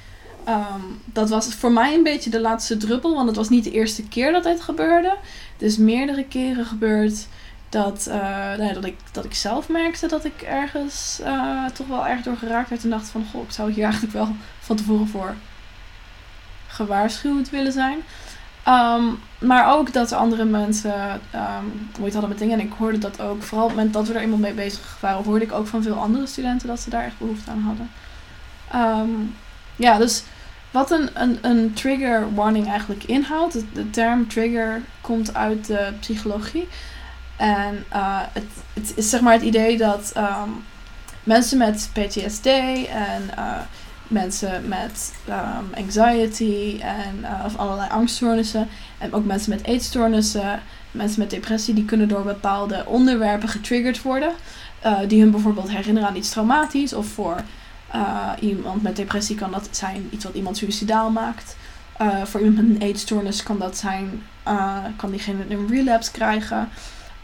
dat 1.05 1.29
was 1.29 1.53
voor 1.53 1.71
mij 1.71 1.93
een 1.93 2.03
beetje 2.03 2.29
de 2.29 2.39
laatste 2.39 2.77
druppel, 2.77 3.15
want 3.15 3.27
het 3.27 3.35
was 3.35 3.49
niet 3.49 3.63
de 3.63 3.71
eerste 3.71 4.07
keer 4.07 4.31
dat 4.31 4.43
dit 4.43 4.61
gebeurde. 4.61 5.17
Is 5.57 5.77
meerdere 5.77 6.23
keren 6.23 6.65
gebeurd 6.65 7.27
dat, 7.73 8.07
eh, 8.07 8.57
nou 8.57 8.73
dat, 8.73 8.85
ik, 8.85 8.97
dat 9.11 9.25
ik 9.25 9.33
zelf 9.33 9.69
merkte 9.69 10.07
dat 10.07 10.25
ik 10.25 10.41
ergens 10.41 11.19
eh, 11.23 11.65
toch 11.65 11.87
wel 11.87 12.07
erg 12.07 12.21
door 12.21 12.37
geraakt 12.37 12.69
werd 12.69 12.83
en 12.83 12.89
dacht 12.89 13.07
van, 13.07 13.25
goh, 13.31 13.43
ik 13.43 13.51
zou 13.51 13.71
hier 13.71 13.83
eigenlijk 13.91 14.13
wel 14.13 14.35
van 14.59 14.75
tevoren 14.75 15.07
voor 15.07 15.35
gewaarschuwd 16.67 17.49
willen 17.49 17.71
zijn. 17.71 17.97
Ehm, 18.63 19.03
maar 19.39 19.73
ook 19.73 19.93
dat 19.93 20.11
andere 20.11 20.45
mensen 20.45 21.21
ehm 21.31 21.65
moeite 21.97 22.17
hadden 22.17 22.29
met 22.29 22.39
dingen. 22.39 22.59
En 22.59 22.65
ik 22.65 22.73
hoorde 22.77 22.97
dat 22.97 23.21
ook, 23.21 23.43
vooral 23.43 23.63
op 23.63 23.69
het 23.69 23.77
moment 23.77 23.93
dat 23.93 24.07
we 24.07 24.13
er 24.13 24.21
eenmaal 24.21 24.37
mee 24.37 24.53
bezig 24.53 24.97
waren, 24.99 25.23
hoorde 25.23 25.45
ik 25.45 25.51
ook 25.51 25.67
van 25.67 25.83
veel 25.83 25.97
andere 25.97 26.27
studenten 26.27 26.67
dat 26.67 26.79
ze 26.79 26.89
daar 26.89 27.03
echt 27.03 27.17
behoefte 27.17 27.51
aan 27.51 27.61
hadden. 27.61 27.89
Ehm, 28.71 29.09
ja, 29.75 29.97
dus 29.97 30.23
wat 30.71 30.91
een, 30.91 31.09
een, 31.13 31.37
een 31.41 31.73
trigger 31.73 32.33
warning 32.33 32.67
eigenlijk 32.67 33.03
inhoudt. 33.03 33.53
De 33.73 33.89
term 33.89 34.27
trigger 34.27 34.81
komt 35.01 35.33
uit 35.35 35.65
de 35.65 35.93
psychologie. 35.99 36.67
En 37.37 37.85
eh, 37.89 38.19
het, 38.33 38.45
het 38.73 38.93
is 38.95 39.09
zeg 39.09 39.21
maar 39.21 39.33
het 39.33 39.41
idee 39.41 39.77
dat 39.77 40.11
ehm, 40.15 40.49
mensen 41.23 41.57
met 41.57 41.89
PTSD 41.93 42.45
en 42.45 43.37
eh, 43.37 43.59
mensen 44.07 44.67
met 44.67 45.13
ehm, 45.27 45.63
anxiety 45.75 46.79
en 46.81 47.23
eh, 47.23 47.45
of 47.45 47.57
allerlei 47.57 47.89
angststoornissen 47.89 48.67
en 48.97 49.13
ook 49.13 49.25
mensen 49.25 49.49
met 49.49 49.65
eetstoornissen, 49.65 50.61
mensen 50.91 51.19
met 51.19 51.29
depressie, 51.29 51.73
die 51.73 51.85
kunnen 51.85 52.07
door 52.07 52.23
bepaalde 52.23 52.85
onderwerpen 52.85 53.49
getriggerd 53.49 54.01
worden. 54.01 54.33
die 55.07 55.21
hun 55.21 55.31
bijvoorbeeld 55.31 55.69
herinneren 55.69 56.09
aan 56.09 56.15
iets 56.15 56.29
traumatisch. 56.29 56.93
Of 56.93 57.07
voor 57.07 57.41
iemand 58.39 58.81
met 58.83 58.95
depressie 58.95 59.35
kan 59.35 59.51
dat 59.51 59.67
zijn 59.71 60.07
iets 60.09 60.23
wat 60.23 60.33
iemand 60.33 60.57
suicidaal 60.57 61.09
maakt. 61.09 61.55
Voor 62.23 62.39
iemand 62.39 62.67
met 62.67 62.75
een 62.75 62.87
eetstoornis 62.87 63.43
kan 63.43 63.59
dat 63.59 63.77
zijn, 63.77 64.23
kan 64.95 65.11
diegene 65.11 65.45
een 65.49 65.67
relapse 65.67 66.11
krijgen. 66.11 66.69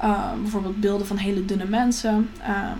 Eh, 0.01 0.31
bijvoorbeeld 0.41 0.79
beelden 0.79 1.07
van 1.07 1.17
hele 1.17 1.45
dunne 1.45 1.65
mensen. 1.65 2.29
Ehm, 2.41 2.77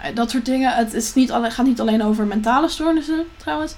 Eh, 0.00 0.14
Dat 0.14 0.30
soort 0.30 0.44
dingen. 0.44 0.74
Het 0.74 0.94
is 0.94 1.14
niet 1.14 1.32
alle, 1.32 1.50
gaat 1.50 1.66
niet 1.66 1.80
alleen 1.80 2.02
over 2.02 2.26
mentale 2.26 2.68
stoornissen 2.68 3.24
trouwens. 3.36 3.74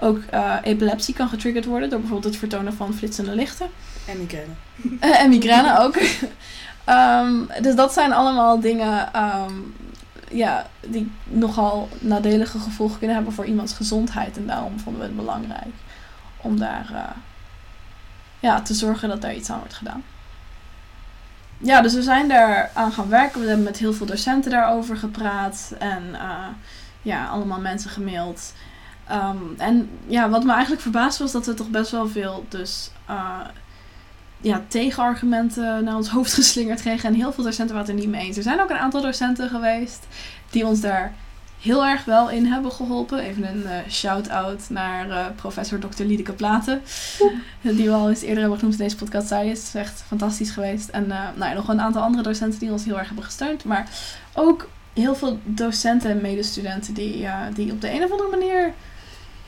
Ook 0.00 0.18
eh, 0.30 0.54
epilepsie 0.62 1.14
kan 1.14 1.28
getriggerd 1.28 1.64
worden 1.64 1.90
door 1.90 1.98
bijvoorbeeld 1.98 2.32
het 2.32 2.42
vertonen 2.42 2.74
van 2.74 2.94
flitsende 2.94 3.34
lichten. 3.34 3.66
En 4.06 4.18
migraine. 4.18 4.52
Eh, 5.00 5.20
en 5.20 5.28
migraine 5.28 5.78
ook. 5.78 5.96
Ehm, 6.84 7.32
dus 7.62 7.74
dat 7.74 7.92
zijn 7.92 8.12
allemaal 8.12 8.60
dingen 8.60 9.12
ehm, 9.12 9.52
ja, 10.30 10.66
die 10.80 11.10
nogal 11.24 11.88
nadelige 12.00 12.58
gevolgen 12.58 12.98
kunnen 12.98 13.16
hebben 13.16 13.34
voor 13.34 13.46
iemands 13.46 13.72
gezondheid. 13.72 14.36
En 14.36 14.46
daarom 14.46 14.78
vonden 14.80 15.00
we 15.00 15.06
het 15.06 15.16
belangrijk 15.16 15.74
om 16.36 16.58
daar 16.58 16.86
eh, 16.94 17.16
ja, 18.40 18.60
te 18.62 18.74
zorgen 18.74 19.08
dat 19.08 19.22
daar 19.22 19.34
iets 19.34 19.50
aan 19.50 19.58
wordt 19.58 19.74
gedaan. 19.74 20.02
Ja, 21.58 21.80
dus 21.80 21.94
we 21.94 22.02
zijn 22.02 22.28
daar 22.28 22.70
aan 22.74 22.92
gaan 22.92 23.08
werken. 23.08 23.40
We 23.40 23.46
hebben 23.46 23.64
met 23.64 23.78
heel 23.78 23.92
veel 23.92 24.06
docenten 24.06 24.50
daarover 24.50 24.96
gepraat. 24.96 25.74
En 25.78 26.02
eh, 26.14 26.46
ja, 27.02 27.26
allemaal 27.26 27.60
mensen 27.60 27.90
gemaild. 27.90 28.52
Ehm, 29.06 29.38
en 29.58 29.90
ja, 30.06 30.28
wat 30.28 30.44
me 30.44 30.52
eigenlijk 30.52 30.82
verbaasde 30.82 31.22
was 31.22 31.32
dat 31.32 31.46
we 31.46 31.54
toch 31.54 31.70
best 31.70 31.90
wel 31.90 32.08
veel 32.08 32.46
dus, 32.48 32.90
eh, 33.06 33.40
ja, 34.40 34.62
tegenargumenten 34.68 35.84
naar 35.84 35.96
ons 35.96 36.08
hoofd 36.16 36.34
geslingerd 36.34 36.80
kregen. 36.80 37.08
En 37.08 37.14
heel 37.14 37.32
veel 37.32 37.44
docenten 37.44 37.74
waren 37.74 37.90
het 37.90 38.00
er 38.00 38.06
niet 38.06 38.14
mee 38.14 38.26
eens. 38.26 38.36
Er 38.36 38.42
zijn 38.42 38.60
ook 38.60 38.70
een 38.70 38.76
aantal 38.76 39.02
docenten 39.02 39.48
geweest 39.48 40.06
die 40.50 40.66
ons 40.66 40.80
daar 40.80 41.14
heel 41.64 41.86
erg 41.86 42.04
wel 42.04 42.30
in 42.30 42.46
hebben 42.46 42.72
geholpen. 42.72 43.18
Even 43.18 43.48
een 43.48 43.66
eh, 43.66 43.90
shout-out 43.90 44.62
naar 44.68 45.10
eh, 45.10 45.26
professor 45.36 45.78
Dr. 45.78 46.02
Liedeke 46.02 46.32
Platen. 46.32 46.82
Die 47.62 47.88
we 47.88 47.94
al 47.94 48.08
eens 48.08 48.22
eerder 48.22 48.40
hebben 48.40 48.58
genoemd 48.58 48.78
in 48.78 48.84
deze 48.84 48.96
podcast. 48.96 49.28
Zij 49.28 49.48
is 49.48 49.74
echt 49.74 50.02
fantastisch 50.06 50.50
geweest. 50.50 50.88
En 50.88 51.10
eh, 51.10 51.18
nou 51.36 51.50
ja, 51.50 51.52
nog 51.52 51.68
een 51.68 51.80
aantal 51.80 52.02
andere 52.02 52.22
docenten 52.22 52.58
die 52.58 52.72
ons 52.72 52.84
heel 52.84 52.98
erg 52.98 53.06
hebben 53.06 53.24
gesteund. 53.24 53.64
Maar 53.64 53.88
ook 54.34 54.68
heel 54.92 55.14
veel 55.14 55.38
docenten 55.44 56.10
en 56.10 56.20
medestudenten 56.20 56.94
die, 56.94 57.26
die 57.54 57.72
op 57.72 57.80
de 57.80 57.92
een 57.92 58.04
of 58.04 58.10
andere 58.10 58.30
manier 58.30 58.72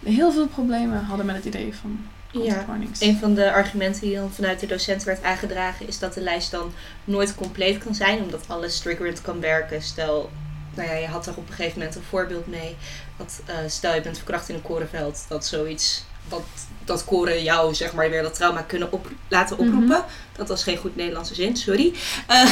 heel 0.04 0.32
veel 0.32 0.46
problemen 0.46 1.04
hadden 1.04 1.26
met 1.26 1.36
het 1.36 1.44
idee 1.44 1.74
van 1.74 1.98
Ja. 2.42 2.64
Een 2.98 3.16
van 3.16 3.34
de 3.34 3.52
argumenten 3.52 4.00
die 4.00 4.16
dan 4.16 4.30
vanuit 4.30 4.60
de 4.60 4.66
docent 4.66 5.04
werd 5.04 5.22
aangedragen 5.22 5.88
is 5.88 5.98
dat 5.98 6.14
de 6.14 6.20
lijst 6.20 6.50
dan 6.50 6.72
nooit 7.04 7.34
compleet 7.34 7.78
kan 7.78 7.94
zijn, 7.94 8.22
omdat 8.22 8.44
alles 8.48 8.78
triggerend 8.78 9.20
kan 9.20 9.40
werken. 9.40 9.82
Stel, 9.82 10.30
nou 10.76 10.88
ja, 10.88 10.94
je 10.94 11.06
had 11.06 11.26
er 11.26 11.36
op 11.36 11.48
een 11.48 11.54
gegeven 11.54 11.78
moment 11.78 11.96
een 11.96 12.02
voorbeeld 12.02 12.46
mee. 12.46 12.76
Dat, 13.16 13.40
eh, 13.46 13.54
stel 13.66 13.94
je 13.94 14.00
bent 14.00 14.16
verkracht 14.16 14.48
in 14.48 14.54
een 14.54 14.62
korenveld, 14.62 15.24
dat 15.28 15.46
zoiets, 15.46 16.04
dat, 16.28 16.42
dat 16.84 17.04
koren 17.04 17.42
jou 17.42 17.74
zeg 17.74 17.92
maar 17.92 18.10
weer 18.10 18.22
dat 18.22 18.34
trauma 18.34 18.62
kunnen 18.62 18.92
op, 18.92 19.10
laten 19.28 19.58
oproepen. 19.58 20.04
Dat 20.36 20.48
was 20.48 20.62
geen 20.62 20.76
goed 20.76 20.96
Nederlandse 20.96 21.34
zin, 21.34 21.56
sorry. 21.56 21.94
Eh, 22.26 22.50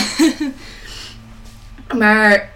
maar 2.01 2.53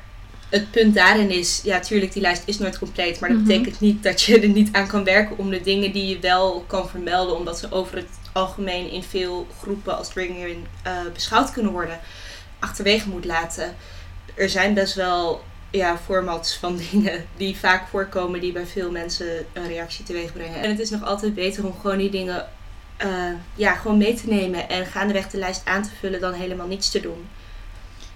het 0.48 0.70
punt 0.70 0.94
daarin 0.94 1.30
is, 1.30 1.60
ja, 1.64 1.80
tuurlijk, 1.80 2.12
die 2.12 2.22
lijst 2.22 2.42
is 2.44 2.58
nooit 2.58 2.78
compleet. 2.78 3.20
Maar 3.20 3.28
dat 3.28 3.38
Mhm. 3.38 3.46
betekent 3.48 3.80
niet 3.80 4.02
dat 4.02 4.22
je 4.22 4.40
er 4.40 4.48
niet 4.48 4.72
aan 4.72 4.86
kan 4.86 5.04
werken 5.04 5.38
om 5.38 5.50
de 5.50 5.60
dingen 5.60 5.92
die 5.92 6.06
je 6.08 6.18
wel 6.18 6.64
kan 6.66 6.88
vermelden, 6.88 7.36
omdat 7.36 7.58
ze 7.58 7.72
over 7.72 7.96
het 7.96 8.08
algemeen 8.32 8.90
in 8.90 9.02
veel 9.02 9.46
groepen 9.60 9.96
als 9.96 10.08
triggering 10.08 10.66
eh, 10.82 10.92
beschouwd 11.12 11.52
kunnen 11.52 11.72
worden, 11.72 12.00
achterwege 12.58 13.08
moet 13.08 13.24
laten. 13.24 13.76
Er 14.34 14.48
zijn 14.48 14.74
best 14.74 14.94
wel 14.94 15.42
ja, 15.70 15.98
formats 15.98 16.56
van 16.56 16.76
dingen 16.90 17.24
die 17.36 17.56
vaak 17.56 17.88
voorkomen, 17.88 18.40
die 18.40 18.52
bij 18.52 18.66
veel 18.66 18.90
mensen 18.90 19.46
een 19.52 19.66
reactie 19.66 20.04
teweeg 20.04 20.32
brengen. 20.32 20.62
En 20.62 20.70
het 20.70 20.78
is 20.78 20.90
nog 20.90 21.04
altijd 21.04 21.34
beter 21.34 21.66
om 21.66 21.74
gewoon 21.80 21.98
die 21.98 22.10
dingen 22.10 22.46
eh, 22.96 23.10
ja, 23.54 23.74
gewoon 23.74 23.98
mee 23.98 24.14
te 24.14 24.28
nemen 24.28 24.68
en 24.68 24.86
gaandeweg 24.86 25.30
de 25.30 25.38
lijst 25.38 25.62
aan 25.64 25.82
te 25.82 25.90
vullen 25.98 26.20
dan 26.20 26.32
helemaal 26.32 26.66
niets 26.66 26.90
te 26.90 27.00
doen. 27.00 27.26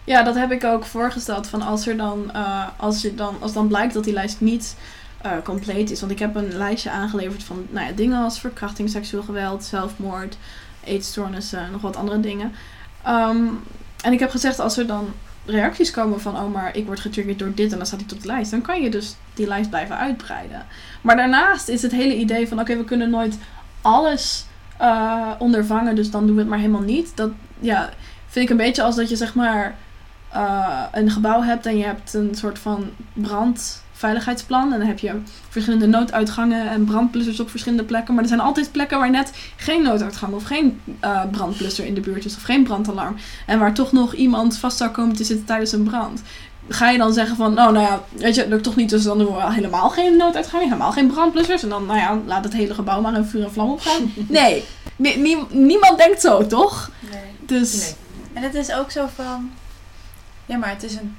Ja, 0.04 0.23
dat 0.23 0.35
heb 0.35 0.50
ik 0.50 0.64
ook 0.64 0.85
voorgesteld. 0.85 1.47
Van 1.47 1.62
als 1.62 1.87
er 1.87 1.97
dan, 1.97 2.32
eh, 2.32 2.68
als 2.76 3.02
je 3.02 3.14
dan, 3.14 3.37
als 3.40 3.52
dan 3.52 3.68
blijkt 3.68 3.94
dat 3.94 4.04
die 4.04 4.12
lijst 4.12 4.40
niet 4.40 4.76
eh, 5.23 5.32
compleet 5.44 5.90
is. 5.90 6.00
Want 6.00 6.12
ik 6.12 6.18
heb 6.18 6.35
een 6.35 6.56
lijstje 6.56 6.90
aangeleverd 6.90 7.44
van 7.44 7.66
nou 7.71 7.87
ja, 7.87 7.92
dingen 7.92 8.23
als 8.23 8.40
verkrachting, 8.40 8.90
seksueel 8.90 9.23
geweld, 9.23 9.64
zelfmoord, 9.64 10.37
eetstoornissen, 10.85 11.68
nog 11.73 11.80
wat 11.80 11.97
andere 11.97 12.21
dingen. 12.21 12.52
Ehm, 13.02 13.47
en 14.02 14.12
ik 14.12 14.18
heb 14.18 14.30
gezegd, 14.30 14.59
als 14.59 14.76
er 14.76 14.87
dan 14.87 15.12
reacties 15.44 15.90
komen 15.90 16.20
van, 16.20 16.37
oh 16.37 16.52
maar 16.52 16.76
ik 16.76 16.87
word 16.87 17.00
getriggerd 17.00 17.38
door 17.38 17.54
dit 17.54 17.72
en 17.72 17.76
dan 17.76 17.87
staat 17.87 17.99
die 17.99 18.12
op 18.12 18.20
de 18.20 18.26
lijst. 18.26 18.50
Dan 18.50 18.62
kan 18.62 18.82
je 18.82 18.90
dus 18.90 19.16
die 19.34 19.46
lijst 19.46 19.68
blijven 19.70 19.96
uitbreiden. 19.96 20.66
Maar 21.00 21.16
daarnaast 21.16 21.68
is 21.68 21.82
het 21.82 21.92
hele 21.92 22.16
idee 22.16 22.49
van, 22.49 22.61
oké, 22.61 22.76
we 22.76 22.84
kunnen 22.84 23.11
nooit 23.11 23.38
alles 23.80 24.44
eh, 24.78 25.30
ondervangen, 25.38 25.94
dus 25.94 26.11
dan 26.11 26.26
doen 26.26 26.34
we 26.34 26.40
het 26.40 26.50
maar 26.50 26.58
helemaal 26.58 26.80
niet. 26.80 27.16
Dat, 27.16 27.30
ja, 27.61 27.90
vind 28.26 28.44
ik 28.44 28.50
een 28.50 28.64
beetje 28.64 28.82
als 28.82 28.96
dat 28.96 29.08
je 29.08 29.16
zeg 29.16 29.34
maar 29.34 29.75
eh, 30.28 30.82
een 30.92 31.11
gebouw 31.11 31.42
hebt 31.42 31.66
en 31.66 31.76
je 31.76 31.84
hebt 31.84 32.14
een 32.14 32.34
soort 32.34 32.58
van 32.58 32.90
brandveiligheidsplan. 34.06 34.73
En 34.73 34.78
dan 34.78 34.88
heb 34.88 34.99
je 34.99 35.12
verschillende 35.49 35.87
nooduitgangen 35.87 36.68
en 36.71 36.85
brandblussers 36.85 37.40
op 37.40 37.50
verschillende 37.50 37.85
plekken. 37.85 38.14
Maar 38.14 38.23
er 38.23 38.28
zijn 38.28 38.40
altijd 38.40 38.73
plekken 38.73 38.99
waar 38.99 39.11
net 39.11 39.32
geen 39.56 39.82
nooduitgang 39.82 40.35
of 40.35 40.44
geen 40.44 40.80
eh, 41.00 41.21
brandblusser 41.30 41.85
in 41.87 41.94
de 41.94 42.00
buurt 42.00 42.25
is 42.25 42.37
of 42.37 42.42
geen 42.42 42.62
brandalarm. 42.64 43.16
En 43.47 43.59
waar 43.59 43.75
toch 43.75 43.92
nog 43.92 44.14
iemand 44.14 44.59
vast 44.59 44.76
zou 44.76 44.90
komen 44.90 45.16
te 45.16 45.25
zitten 45.25 45.47
tijdens 45.47 45.73
een 45.73 45.82
brand. 45.82 46.23
Ga 46.68 46.90
je 46.90 46.99
dan 46.99 47.12
zeggen 47.12 47.37
van, 47.37 47.50
oh 47.50 47.54
nou 47.71 47.78
ja, 47.78 48.02
weet 48.11 48.35
je, 48.35 48.49
lukt 48.49 48.62
toch 48.64 48.76
niet, 48.76 48.90
dus 48.90 49.02
dan 49.02 49.18
doen 49.18 49.35
we 49.35 49.52
helemaal 49.52 49.88
geen 49.90 50.16
nooduitgang, 50.16 50.62
helemaal 50.62 50.92
geen 50.92 51.06
brandblussers. 51.06 51.62
En 51.62 51.68
dan, 51.68 51.87
nou 51.87 51.99
ja, 51.99 52.18
laat 52.26 52.44
het 52.44 52.52
hele 52.52 52.75
gebouw 52.75 53.00
maar 53.00 53.14
in 53.14 53.25
vuur 53.25 53.44
en 53.44 53.52
vlam 53.52 53.71
opgaan. 53.71 54.12
Nee, 54.28 54.64
nie- 54.97 55.16
nie- 55.18 55.47
niemand 55.50 55.99
denkt 55.99 56.21
zo, 56.21 56.47
toch? 56.47 56.90
Nee. 57.11 57.21
Dus, 57.40 57.80
Nee. 57.80 57.94
En 58.32 58.42
het 58.42 58.54
is 58.54 58.73
ook 58.73 58.90
zo 58.90 59.06
van... 59.14 59.50
Ja, 60.47 60.56
maar 60.56 60.68
het 60.71 60.82
is 60.82 60.94
een... 60.94 61.16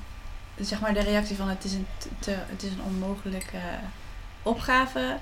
Zeg 0.59 0.79
maar 0.81 0.93
de 0.93 0.99
reactie 1.01 1.35
van 1.35 1.47
het 1.49 1.63
is 1.63 1.73
een, 1.73 1.85
te- 2.19 2.35
het 2.49 2.63
is 2.63 2.69
een 2.69 2.83
onmogelijke 2.87 3.57
opgave. 4.43 5.17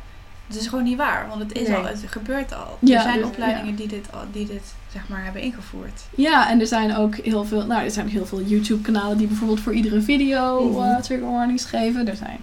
Het 0.47 0.59
is 0.59 0.67
gewoon 0.67 0.83
niet 0.83 0.97
waar, 0.97 1.27
want 1.27 1.41
het 1.41 1.53
is 1.57 1.67
Nee. 1.67 1.77
al, 1.77 1.85
het 1.85 2.03
gebeurt 2.05 2.53
al. 2.53 2.77
Ja, 2.79 2.95
er 2.95 3.01
zijn 3.01 3.17
dus- 3.17 3.25
opleidingen 3.27 3.75
die 3.75 3.88
dit, 3.88 4.11
al, 4.13 4.21
die 4.31 4.45
dit 4.47 4.73
zeg 4.91 5.07
maar 5.07 5.23
hebben 5.23 5.41
ingevoerd. 5.41 6.01
Ja, 6.15 6.50
en 6.50 6.59
er 6.59 6.67
zijn 6.67 6.95
ook 6.95 7.15
heel 7.15 7.45
veel, 7.45 7.65
nou, 7.65 7.83
er 7.83 7.91
zijn 7.91 8.07
heel 8.07 8.25
veel 8.25 8.41
YouTube-kanalen 8.41 9.17
die 9.17 9.27
bijvoorbeeld 9.27 9.59
voor 9.59 9.73
iedere 9.73 10.01
video 10.01 10.71
trigger 11.01 11.31
warnings 11.31 11.65
geven. 11.65 12.07
Er 12.07 12.15
zijn, 12.15 12.39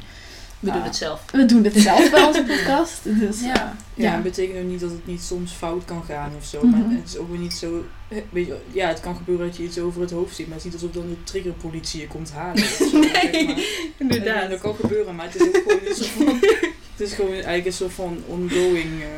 We 0.60 0.70
doen 0.70 0.80
Ah. 0.80 0.84
het 0.84 0.96
zelf. 0.96 1.20
we 1.32 1.44
doen 1.44 1.62
dit 1.62 1.76
zelf 1.76 2.10
bij 2.10 2.22
onze 2.24 2.42
podcast. 2.56 3.00
Dus, 3.02 3.40
Ja. 3.40 3.46
ja. 3.46 3.74
Ja, 3.94 4.12
dat 4.14 4.22
betekent 4.22 4.58
ook 4.58 4.70
niet 4.70 4.80
dat 4.80 4.90
het 4.90 5.06
niet 5.06 5.22
soms 5.22 5.52
fout 5.52 5.84
kan 5.84 6.04
gaan 6.04 6.32
of 6.38 6.44
zo. 6.44 6.62
Mhm. 6.66 6.70
Maar 6.88 6.96
het 6.98 7.08
is 7.08 7.16
ook 7.16 7.30
weer 7.30 7.38
niet 7.38 7.52
zo. 7.52 7.84
eh, 8.08 8.18
Weet 8.30 8.46
je, 8.46 8.56
ja, 8.72 8.88
het 8.88 9.00
kan 9.00 9.16
gebeuren 9.16 9.46
dat 9.46 9.56
je 9.56 9.62
iets 9.62 9.78
over 9.78 10.00
het 10.00 10.10
hoofd 10.10 10.34
ziet, 10.36 10.46
maar 10.46 10.56
het 10.56 10.64
is 10.66 10.72
niet 10.72 10.82
alsof 10.82 10.96
dan 10.96 11.08
de 11.08 11.24
triggerpolitie 11.24 12.00
je 12.00 12.06
komt 12.06 12.32
halen. 12.32 12.62
Of 12.62 12.68
zo, 12.90 13.02
zeg 13.02 13.46
maar. 13.46 14.24
Ja, 14.24 14.46
dat 14.46 14.60
kan 14.60 14.74
gebeuren, 14.74 15.14
maar 15.14 15.26
het 15.26 15.34
is 15.34 15.42
ook 15.48 15.56
gewoon 15.56 15.78
een 15.88 15.94
soort 15.94 16.08
van. 16.08 16.26
Het 16.96 17.06
is 17.08 17.12
gewoon 17.12 17.32
eigenlijk 17.32 17.66
een 17.66 17.72
soort 17.72 17.92
van 17.92 18.22
ongoing 18.26 19.02
eh, 19.02 19.08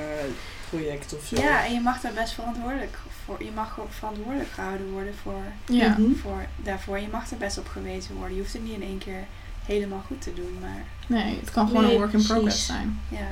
project 0.69 1.15
of 1.15 1.25
zo. 1.27 1.37
Ja, 1.43 1.65
en 1.67 1.73
je 1.73 1.81
mag 1.81 2.01
daar 2.01 2.13
best 2.13 2.33
verantwoordelijk 2.33 2.97
voor. 3.25 3.43
Je 3.45 3.51
mag 3.55 3.81
ook 3.81 3.93
verantwoordelijk 3.93 4.51
gehouden 4.55 4.91
worden 4.91 5.15
voor, 5.23 5.43
Ja. 5.67 5.89
Mhm. 5.99 6.15
voor 6.23 6.47
daarvoor. 6.57 6.99
Je 6.99 7.07
mag 7.13 7.31
er 7.31 7.37
best 7.37 7.59
op 7.59 7.69
gewezen 7.69 8.15
worden. 8.15 8.35
Je 8.35 8.41
hoeft 8.41 8.53
het 8.53 8.65
niet 8.65 8.75
in 8.75 8.83
één 8.83 8.99
keer 8.99 9.25
helemaal 9.71 10.03
goed 10.07 10.23
te 10.23 10.35
doen, 10.35 10.57
maar 10.61 10.85
Nee, 11.07 11.39
het 11.41 11.51
kan 11.51 11.67
gewoon 11.67 11.83
Nee, 11.83 11.93
een 11.93 11.99
work 11.99 12.13
in 12.13 12.23
progress 12.23 12.67
zijn. 12.67 13.01
ja. 13.09 13.27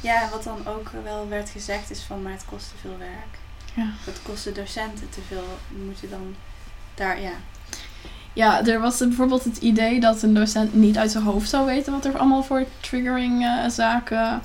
Ja, 0.00 0.28
wat 0.30 0.44
dan 0.44 0.66
ook 0.66 0.90
wel 1.04 1.28
werd 1.28 1.50
gezegd 1.50 1.90
is 1.90 2.00
van, 2.02 2.22
maar 2.22 2.32
het 2.32 2.44
kost 2.44 2.68
te 2.68 2.74
veel 2.80 2.96
werk. 2.98 3.38
Ja. 3.74 3.90
Het 4.04 4.20
kost 4.22 4.44
de 4.44 4.52
docenten 4.52 5.08
te 5.10 5.20
veel. 5.28 5.44
Moet 5.86 5.98
je 6.00 6.08
dan 6.08 6.34
daar, 6.94 7.20
ja. 7.20 7.32
Ja, 8.32 8.66
er 8.66 8.80
was 8.80 8.98
bijvoorbeeld 8.98 9.44
het 9.44 9.56
idee 9.56 10.00
dat 10.00 10.22
een 10.22 10.34
docent 10.34 10.74
niet 10.74 10.98
uit 10.98 11.10
zijn 11.10 11.24
hoofd 11.24 11.48
zou 11.48 11.66
weten 11.66 11.92
wat 11.92 12.04
er 12.04 12.18
allemaal 12.18 12.42
voor 12.42 12.64
triggering 12.80 13.44
eh, 13.44 13.68
zaken 13.68 14.40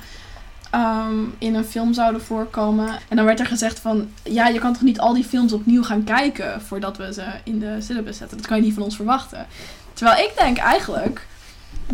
ehm, 0.70 1.14
in 1.38 1.54
een 1.54 1.64
film 1.64 1.94
zouden 1.94 2.22
voorkomen. 2.22 2.88
En 3.08 3.16
dan 3.16 3.24
werd 3.24 3.40
er 3.40 3.46
gezegd 3.46 3.78
van, 3.78 4.08
ja, 4.22 4.48
je 4.48 4.58
kan 4.58 4.72
toch 4.72 4.82
niet 4.82 5.00
al 5.00 5.14
die 5.14 5.24
films 5.24 5.52
opnieuw 5.52 5.82
gaan 5.82 6.04
kijken 6.04 6.62
voordat 6.62 6.96
we 6.96 7.12
ze 7.12 7.24
in 7.44 7.58
de 7.58 7.76
syllabus 7.80 8.16
zetten. 8.16 8.36
Dat 8.36 8.46
kan 8.46 8.56
je 8.56 8.62
niet 8.62 8.74
van 8.74 8.82
ons 8.82 8.96
verwachten. 8.96 9.46
Terwijl 9.94 10.24
ik 10.26 10.32
denk 10.38 10.56
eigenlijk 10.58 11.26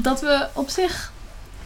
dat 0.02 0.21
we 0.21 0.47
op 0.52 0.69
zich 0.69 1.12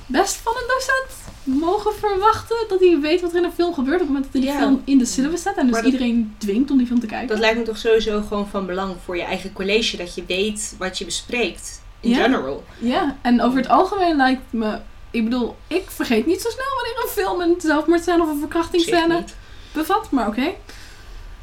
best 0.06 0.34
van 0.36 0.52
een 0.56 0.68
docent 0.68 1.22
mogen 1.60 1.94
verwachten 1.94 2.56
dat 2.68 2.80
hij 2.80 2.98
weet 3.00 3.20
wat 3.20 3.30
er 3.32 3.36
in 3.38 3.44
een 3.44 3.52
film 3.52 3.74
gebeurt 3.74 3.94
op 4.00 4.00
het 4.00 4.08
moment 4.08 4.24
dat 4.24 4.32
hij 4.32 4.42
die 4.42 4.50
Ja. 4.50 4.58
film 4.58 4.82
in 4.84 4.98
de 4.98 5.04
syllabus 5.04 5.42
zet. 5.42 5.56
En 5.56 5.66
dus 5.66 5.76
dat- 5.76 5.84
iedereen 5.84 6.34
dwingt 6.38 6.70
om 6.70 6.76
die 6.78 6.86
film 6.86 7.00
te 7.00 7.06
kijken. 7.06 7.28
Dat 7.28 7.38
lijkt 7.38 7.58
me 7.58 7.62
toch 7.64 7.78
sowieso 7.78 8.20
gewoon 8.28 8.48
van 8.48 8.66
belang 8.66 8.96
voor 9.04 9.16
je 9.16 9.22
eigen 9.22 9.52
college, 9.52 9.96
dat 9.96 10.14
je 10.14 10.24
weet 10.26 10.74
wat 10.78 10.98
je 10.98 11.04
bespreekt. 11.04 11.82
In 12.00 12.10
Ja. 12.10 12.22
general. 12.22 12.64
Ja, 12.78 13.16
en 13.22 13.42
over 13.42 13.58
het 13.58 13.68
algemeen 13.68 14.16
lijkt 14.16 14.42
me... 14.52 14.78
Ik 15.10 15.24
bedoel, 15.24 15.56
ik 15.66 15.90
vergeet 15.90 16.26
niet 16.26 16.40
zo 16.40 16.48
snel 16.50 16.64
wanneer 16.74 17.02
een 17.02 17.08
film 17.24 17.40
een 17.40 17.60
zelfmoordscène 17.60 18.22
of 18.22 18.28
een 18.28 18.38
verkrachtingsscène 18.38 19.24
bevat. 19.72 20.10
Maar 20.10 20.26
oké. 20.26 20.50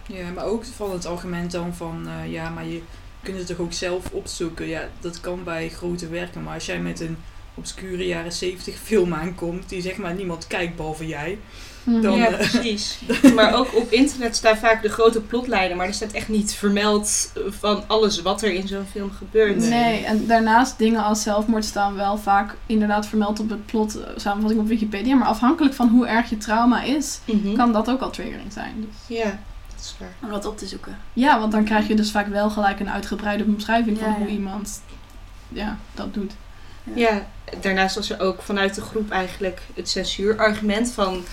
Ja, 0.08 0.30
maar 0.36 0.46
ook 0.46 0.64
van 0.76 0.92
het 0.92 1.06
argument 1.06 1.52
dan 1.52 1.74
van, 1.76 2.08
eh, 2.08 2.32
ja, 2.32 2.50
maar 2.50 2.66
je 2.66 2.82
kunt 3.24 3.38
het 3.38 3.48
toch 3.48 3.58
ook 3.60 3.74
zelf 3.74 4.06
opzoeken. 4.12 4.68
Ja, 4.68 4.82
dat 5.00 5.20
kan 5.22 5.44
bij 5.44 5.70
grote 5.70 6.08
werken, 6.10 6.44
maar 6.44 6.54
als 6.54 6.66
jij 6.66 6.80
met 6.80 7.00
een 7.00 7.18
obscure 7.56 8.08
jaren 8.08 8.32
70 8.32 8.76
film 8.84 9.14
aankomt, 9.14 9.70
die 9.70 9.82
zeg 9.82 9.98
maar 9.98 10.14
niemand 10.14 10.48
kijkt 10.48 10.76
behalve 10.76 11.08
jij, 11.08 11.38
Mhm. 11.84 12.02
Dan, 12.02 12.18
ja, 12.18 12.28
eh, 12.28 12.50
precies. 12.50 13.00
maar 13.36 13.56
ook 13.56 13.76
op 13.76 13.92
internet 13.92 14.36
staan 14.36 14.58
vaak 14.58 14.82
de 14.82 14.90
grote 14.90 15.22
plotlijnen, 15.22 15.78
maar 15.78 15.88
er 15.88 15.94
staat 15.94 16.12
echt 16.12 16.30
niet 16.30 16.54
vermeld 16.54 17.32
van 17.48 17.84
alles 17.88 18.22
wat 18.22 18.42
er 18.42 18.54
in 18.54 18.68
zo'n 18.68 18.86
film 18.92 19.12
gebeurt. 19.12 19.58
Nee. 19.58 19.70
Nee. 19.70 20.04
en 20.04 20.28
daarnaast 20.28 20.78
dingen 20.78 21.04
als 21.04 21.22
zelfmoord 21.22 21.66
staan 21.66 21.96
wel 21.96 22.18
vaak 22.18 22.56
inderdaad 22.66 23.08
vermeld 23.08 23.40
op 23.40 23.50
het 23.50 23.66
plot 23.66 23.96
eh, 24.00 24.08
samenvatting 24.16 24.62
op 24.62 24.68
Wikipedia. 24.68 25.16
Maar 25.16 25.28
afhankelijk 25.28 25.74
van 25.74 25.88
hoe 25.90 26.08
erg 26.08 26.30
je 26.30 26.38
trauma 26.38 26.84
is, 26.84 27.20
Mhm. 27.26 27.56
kan 27.56 27.74
dat 27.74 27.90
ook 27.90 28.02
al 28.02 28.10
triggering 28.10 28.54
zijn. 28.54 28.74
Dus- 28.88 29.18
Ja, 29.18 29.40
Om 30.22 30.30
dat 30.30 30.46
op 30.46 30.58
te 30.58 30.68
zoeken. 30.68 30.98
ja, 31.14 31.40
want 31.40 31.52
dan 31.52 31.64
krijg 31.64 31.88
je 31.88 31.96
dus 31.96 32.12
vaak 32.12 32.28
wel 32.28 32.50
gelijk 32.50 32.80
een 32.80 32.90
uitgebreide 32.90 33.44
beschrijving 33.44 34.00
van 34.00 34.14
hoe 34.14 34.28
ja. 34.28 34.32
iemand 34.32 34.82
ja, 35.50 35.78
dat 35.94 36.14
doet. 36.14 36.32
Ja, 36.94 37.28
daarnaast 37.62 37.96
was 37.96 38.10
er 38.10 38.20
ook 38.20 38.42
vanuit 38.42 38.76
de 38.76 38.82
groep 38.82 39.12
eigenlijk 39.12 39.62
het 39.76 39.90
censuurargument 39.90 40.92
van 40.92 41.24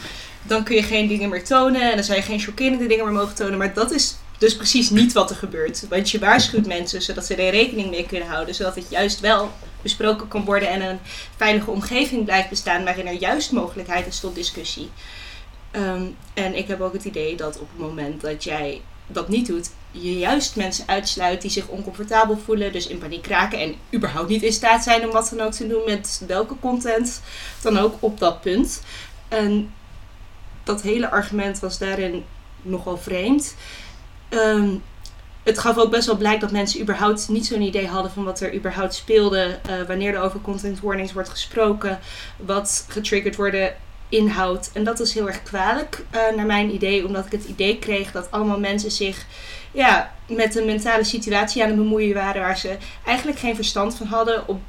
dan 0.43 0.65
kun 0.65 0.77
je 0.77 0.83
geen 0.83 1.09
dingen 1.09 1.29
meer 1.29 1.45
tonen 1.45 1.91
en 1.91 1.95
dan 1.95 2.05
zou 2.05 2.19
je 2.19 2.25
geen 2.25 2.41
chockerende 2.41 2.87
dingen 2.87 3.05
meer 3.05 3.15
mogen 3.15 3.35
tonen. 3.35 3.59
Maar 3.59 3.75
dat 3.75 3.91
is 3.91 4.17
dus 4.39 4.57
precies 4.57 4.91
niet 4.91 5.13
wat 5.13 5.31
er 5.31 5.37
gebeurt. 5.37 5.89
Want 5.89 6.11
je 6.11 6.19
waarschuwt 6.19 6.67
mensen 6.67 7.03
zodat 7.03 7.27
ze 7.27 7.35
er 7.35 7.51
rekening 7.51 7.91
mee 7.91 8.07
kunnen 8.07 8.29
houden, 8.29 8.55
zodat 8.55 8.75
het 8.75 8.87
juist 8.91 9.21
wel 9.21 9.53
besproken 9.83 10.29
kan 10.29 10.45
worden 10.45 10.69
en 10.69 10.81
een 10.81 10.99
veilige 11.37 11.71
omgeving 11.71 12.25
blijft 12.25 12.49
bestaan 12.49 12.85
waarin 12.85 13.07
er 13.07 13.13
juist 13.13 13.53
mogelijkheid 13.53 14.07
is 14.07 14.21
tot 14.21 14.35
discussie. 14.35 14.91
Ehm, 15.71 16.03
en 16.35 16.57
ik 16.57 16.69
heb 16.69 16.81
ook 16.81 16.93
het 16.93 17.05
idee 17.05 17.37
dat 17.37 17.59
op 17.59 17.69
het 17.71 17.79
moment 17.79 18.21
dat 18.21 18.45
jij 18.45 18.83
dat 19.07 19.29
niet 19.29 19.47
doet, 19.47 19.71
je 19.91 20.19
juist 20.19 20.57
mensen 20.57 20.89
uitsluit 20.89 21.43
die 21.43 21.51
zich 21.51 21.67
oncomfortabel 21.67 22.39
voelen, 22.45 22.73
dus 22.73 22.87
in 22.87 22.99
paniek 22.99 23.27
raken 23.27 23.61
en 23.61 23.75
überhaupt 23.95 24.29
niet 24.29 24.43
in 24.43 24.53
staat 24.53 24.83
zijn 24.83 25.05
om 25.05 25.13
wat 25.13 25.29
dan 25.35 25.47
ook 25.47 25.53
te 25.53 25.67
doen 25.67 25.83
met 25.87 26.23
welke 26.27 26.55
content 26.61 27.23
dan 27.63 27.79
ook 27.79 27.95
op 28.01 28.19
dat 28.19 28.41
punt. 28.41 28.83
En 29.29 29.73
dat 30.65 30.83
hele 30.83 31.11
argument 31.11 31.59
was 31.59 31.79
daarin 31.79 32.25
nogal 32.63 32.99
vreemd. 32.99 33.55
Ehm, 34.29 34.75
het 35.43 35.59
gaf 35.59 35.77
ook 35.77 35.91
best 35.91 36.07
wel 36.07 36.17
blijk 36.17 36.41
dat 36.41 36.51
mensen 36.51 36.81
überhaupt 36.81 37.29
niet 37.29 37.47
zo'n 37.47 37.63
idee 37.63 37.87
hadden 37.87 38.13
van 38.13 38.25
wat 38.25 38.41
er 38.41 38.55
überhaupt 38.55 38.95
speelde 38.95 39.59
eh, 39.63 39.83
wanneer 39.87 40.15
er 40.15 40.21
over 40.21 40.41
content 40.41 40.81
warnings 40.81 41.13
wordt 41.13 41.29
gesproken, 41.29 41.99
wat 42.37 42.85
getriggerd 42.89 43.37
worden 43.37 43.75
inhoudt. 44.09 44.71
En 44.73 44.85
dat 44.85 45.01
is 45.01 45.15
heel 45.15 45.27
erg 45.27 45.43
kwalijk 45.43 46.05
eh, 46.11 46.21
naar 46.37 46.47
mijn 46.47 46.75
idee, 46.75 47.07
omdat 47.07 47.27
ik 47.27 47.33
het 47.33 47.45
idee 47.45 47.79
kreeg 47.79 48.13
dat 48.13 48.31
allemaal 48.31 48.59
mensen 48.59 48.91
zich 48.91 49.27
ja, 49.73 50.13
met 50.27 50.57
een 50.57 50.67
mentale 50.67 51.05
situatie 51.05 51.63
aan 51.63 51.69
het 51.69 51.77
bemoeien 51.79 52.15
waren 52.15 52.43
waar 52.43 52.59
ze 52.59 52.77
eigenlijk 53.05 53.39
geen 53.39 53.55
verstand 53.55 53.95
van 53.97 54.07
hadden. 54.07 54.49
Op 54.49 54.61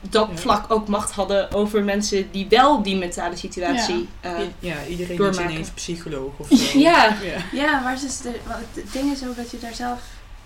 dat 0.00 0.28
Ja. 0.30 0.36
vlak 0.36 0.70
ook 0.72 0.88
macht 0.88 1.10
hadden 1.10 1.52
over 1.52 1.84
mensen 1.84 2.30
die 2.30 2.46
wel 2.48 2.82
die 2.82 2.96
mentale 2.96 3.36
situatie. 3.36 4.08
eh, 4.20 4.30
I- 4.40 4.52
ja, 4.58 4.74
iedereen 4.88 5.16
doormaken. 5.16 5.44
is 5.46 5.50
ineens 5.52 5.70
psycholoog 5.70 6.32
of 6.36 6.48
zo. 6.58 6.78
Ja. 6.78 7.16
ja. 7.22 7.36
Ja, 7.52 7.80
maar 7.80 7.92
het, 7.92 8.02
is 8.04 8.20
de, 8.20 8.40
want 8.46 8.58
het 8.74 8.92
ding 8.92 9.12
is 9.12 9.26
ook 9.26 9.36
dat 9.36 9.50
je 9.50 9.58
daar 9.58 9.74
zelf 9.74 10.00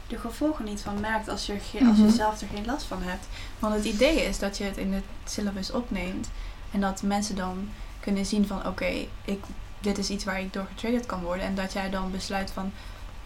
de 0.06 0.18
gevolgen 0.18 0.64
niet 0.64 0.80
van 0.80 1.00
merkt 1.00 1.28
als 1.28 1.46
je, 1.46 1.52
er 1.52 1.60
ge- 1.70 1.86
als 1.88 1.96
je 1.96 2.02
Mhm. 2.02 2.14
zelf 2.14 2.40
er 2.40 2.46
geen 2.54 2.66
last 2.66 2.86
van 2.86 3.02
hebt. 3.02 3.26
Want 3.58 3.74
het 3.74 3.84
idee 3.84 4.22
is 4.24 4.38
dat 4.38 4.58
je 4.58 4.64
het 4.64 4.76
in 4.76 4.92
het 4.92 5.04
syllabus 5.24 5.70
opneemt 5.72 6.28
en 6.72 6.80
dat 6.80 7.02
mensen 7.02 7.36
dan 7.36 7.68
kunnen 8.08 8.26
zien 8.26 8.46
van 8.46 8.66
oké, 8.66 9.06
ik 9.24 9.38
dit 9.80 9.98
is 9.98 10.10
iets 10.10 10.24
waar 10.24 10.40
ik 10.40 10.52
door 10.52 10.66
getriggerd 10.68 11.06
kan 11.06 11.22
worden. 11.22 11.44
En 11.44 11.54
dat 11.54 11.72
jij 11.72 11.90
dan 11.90 12.10
besluit 12.10 12.50
van 12.50 12.72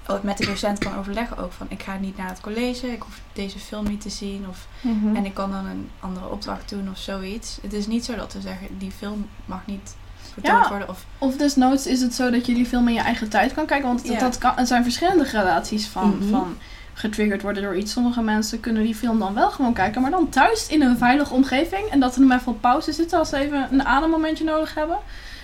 oh, 0.08 0.22
met 0.22 0.38
de 0.38 0.46
docent 0.46 0.78
kan 0.78 0.96
overleggen 0.98 1.36
ook 1.36 1.52
van 1.52 1.66
ik 1.70 1.82
ga 1.82 1.96
niet 1.96 2.16
naar 2.16 2.28
het 2.28 2.40
college, 2.40 2.92
ik 2.92 3.02
hoef 3.02 3.20
deze 3.32 3.58
film 3.58 3.88
niet 3.88 4.00
te 4.00 4.10
zien 4.10 4.44
of 4.48 4.66
Mhm. 4.80 5.16
en 5.16 5.24
ik 5.24 5.34
kan 5.34 5.50
dan 5.50 5.66
een 5.66 5.90
andere 6.00 6.28
opdracht 6.28 6.68
doen 6.68 6.88
of 6.90 6.98
zoiets. 6.98 7.58
Het 7.62 7.72
is 7.72 7.86
niet 7.86 8.04
zo 8.04 8.16
dat 8.16 8.32
we 8.32 8.40
zeggen 8.40 8.78
die 8.78 8.90
film 8.90 9.28
mag 9.44 9.60
niet 9.66 9.94
vertoond 10.32 10.62
Ja. 10.62 10.68
worden 10.68 10.88
of 10.88 11.04
Of 11.18 11.36
desnoods 11.36 11.86
is 11.86 12.00
het 12.00 12.14
zo 12.14 12.30
dat 12.30 12.46
je 12.46 12.54
die 12.54 12.66
film 12.66 12.88
in 12.88 12.94
je 12.94 13.00
eigen 13.00 13.28
tijd 13.28 13.54
kan 13.54 13.66
kijken. 13.66 13.88
Want 13.88 14.18
dat 14.20 14.38
kan, 14.38 14.56
er 14.58 14.66
zijn 14.66 14.82
verschillende 14.82 15.24
gradaties 15.24 15.86
van, 15.86 16.16
Mhm. 16.18 16.28
van 16.28 16.56
getriggerd 16.94 17.42
worden 17.42 17.62
door 17.62 17.76
iets. 17.76 17.92
Sommige 17.92 18.22
mensen 18.22 18.60
kunnen 18.60 18.82
die 18.82 18.94
film 18.94 19.18
dan 19.18 19.34
wel 19.34 19.50
gewoon 19.50 19.72
kijken, 19.72 20.02
maar 20.02 20.10
dan 20.10 20.28
thuis 20.28 20.66
in 20.68 20.82
een 20.82 20.98
veilige 20.98 21.34
omgeving. 21.34 21.86
En 21.86 22.00
dat 22.00 22.14
ze 22.14 22.20
hem 22.20 22.32
even 22.32 22.52
op 22.52 22.60
pauze 22.60 22.92
zitten 22.92 23.18
als 23.18 23.28
ze 23.28 23.36
even 23.36 23.68
een 23.70 23.84
ademmomentje 23.84 24.44
nodig 24.44 24.74
hebben. 24.74 24.98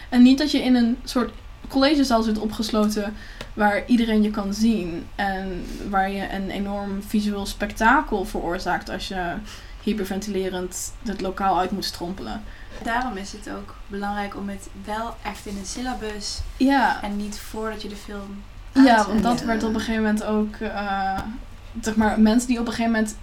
En 0.08 0.22
niet 0.22 0.38
dat 0.38 0.50
je 0.50 0.62
in 0.62 0.74
een 0.74 0.98
soort 1.04 1.32
collegezaal 1.68 2.22
zit 2.22 2.38
opgesloten 2.38 3.14
waar 3.54 3.86
iedereen 3.86 4.22
je 4.22 4.30
kan 4.30 4.54
zien. 4.54 5.06
En 5.14 5.64
waar 5.88 6.10
je 6.10 6.32
een 6.32 6.50
enorm 6.50 7.02
visueel 7.02 7.46
spektakel 7.46 8.24
veroorzaakt 8.24 8.90
als 8.90 9.08
je 9.08 9.34
hyperventilerend 9.82 10.92
het 11.04 11.20
lokaal 11.20 11.58
uit 11.58 11.70
moet 11.70 11.84
strompelen. 11.84 12.42
Daarom 12.82 13.16
is 13.16 13.32
het 13.32 13.50
ook 13.50 13.74
belangrijk 13.86 14.36
om 14.36 14.48
het 14.48 14.68
wel 14.84 15.14
echt 15.22 15.46
in 15.46 15.56
een 15.56 15.66
syllabus 15.66 16.40
Ja, 16.56 17.02
en 17.02 17.16
niet 17.16 17.38
voordat 17.38 17.82
je 17.82 17.88
de 17.88 17.96
film. 17.96 18.42
Ja, 18.74 19.06
want 19.06 19.22
dat 19.22 19.40
werd 19.42 19.62
op 19.62 19.74
een 19.74 19.80
gegeven 19.80 20.02
moment 20.02 20.24
ook, 20.24 20.54
eh, 20.54 21.18
zeg 21.80 21.96
maar, 21.96 22.20
mensen 22.20 22.48
die 22.48 22.60
op 22.60 22.66
een 22.66 22.72
gegeven 22.72 22.92
moment 22.92 23.16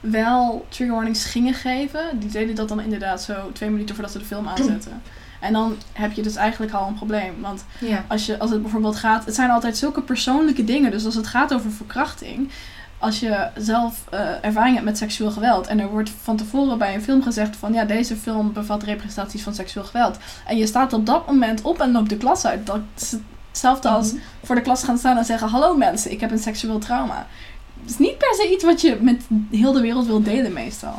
wel 0.00 0.66
trigger 0.68 0.94
warnings 0.94 1.24
gingen 1.24 1.54
geven, 1.54 2.00
die 2.18 2.28
deden 2.30 2.54
dat 2.54 2.68
dan 2.68 2.80
inderdaad 2.80 3.22
zo 3.22 3.34
twee 3.52 3.70
minuten 3.70 3.94
voordat 3.94 4.12
ze 4.12 4.18
de 4.18 4.24
film 4.24 4.48
aanzetten. 4.48 5.02
En 5.40 5.52
dan 5.52 5.76
heb 5.92 6.12
je 6.12 6.22
dus 6.22 6.36
eigenlijk 6.36 6.72
al 6.72 6.88
een 6.88 6.94
probleem. 6.94 7.34
Want 7.40 7.64
Ja. 7.78 8.04
als, 8.08 8.26
je, 8.26 8.38
als 8.38 8.50
het 8.50 8.62
bijvoorbeeld 8.62 8.96
gaat, 8.96 9.24
het 9.24 9.34
zijn 9.34 9.50
altijd 9.50 9.76
zulke 9.76 10.02
persoonlijke 10.02 10.64
dingen. 10.64 10.90
Dus 10.90 11.04
als 11.04 11.14
het 11.14 11.26
gaat 11.26 11.54
over 11.54 11.70
verkrachting, 11.70 12.50
als 12.98 13.20
je 13.20 13.48
zelf 13.56 14.04
eh, 14.10 14.20
ervaring 14.44 14.74
hebt 14.74 14.86
met 14.86 14.98
seksueel 14.98 15.30
geweld 15.30 15.66
en 15.66 15.80
er 15.80 15.88
wordt 15.88 16.10
van 16.22 16.36
tevoren 16.36 16.78
bij 16.78 16.94
een 16.94 17.02
film 17.02 17.22
gezegd 17.22 17.56
van 17.56 17.72
ja, 17.72 17.84
deze 17.84 18.16
film 18.16 18.52
bevat 18.52 18.82
representaties 18.82 19.42
van 19.42 19.54
seksueel 19.54 19.84
geweld. 19.86 20.18
En 20.46 20.56
je 20.56 20.66
staat 20.66 20.92
op 20.92 21.06
dat 21.06 21.26
moment 21.26 21.62
op 21.62 21.80
en 21.80 21.92
loopt 21.92 22.08
de 22.08 22.16
klas 22.16 22.46
uit. 22.46 22.66
Dat 22.66 22.80
hetzelfde 23.54 23.88
als 23.88 24.12
voor 24.44 24.54
de 24.54 24.60
klas 24.60 24.82
gaan 24.84 24.98
staan 24.98 25.16
en 25.16 25.24
zeggen: 25.24 25.48
Hallo 25.48 25.76
mensen, 25.76 26.10
ik 26.10 26.20
heb 26.20 26.30
een 26.30 26.38
seksueel 26.38 26.78
trauma. 26.78 27.26
Het 27.80 27.90
is 27.90 27.98
niet 27.98 28.18
per 28.18 28.34
se 28.34 28.52
iets 28.52 28.64
wat 28.64 28.80
je 28.80 28.96
met 29.00 29.22
heel 29.50 29.72
de 29.72 29.80
wereld 29.80 30.06
wil 30.06 30.22
delen, 30.22 30.52
meestal. 30.52 30.94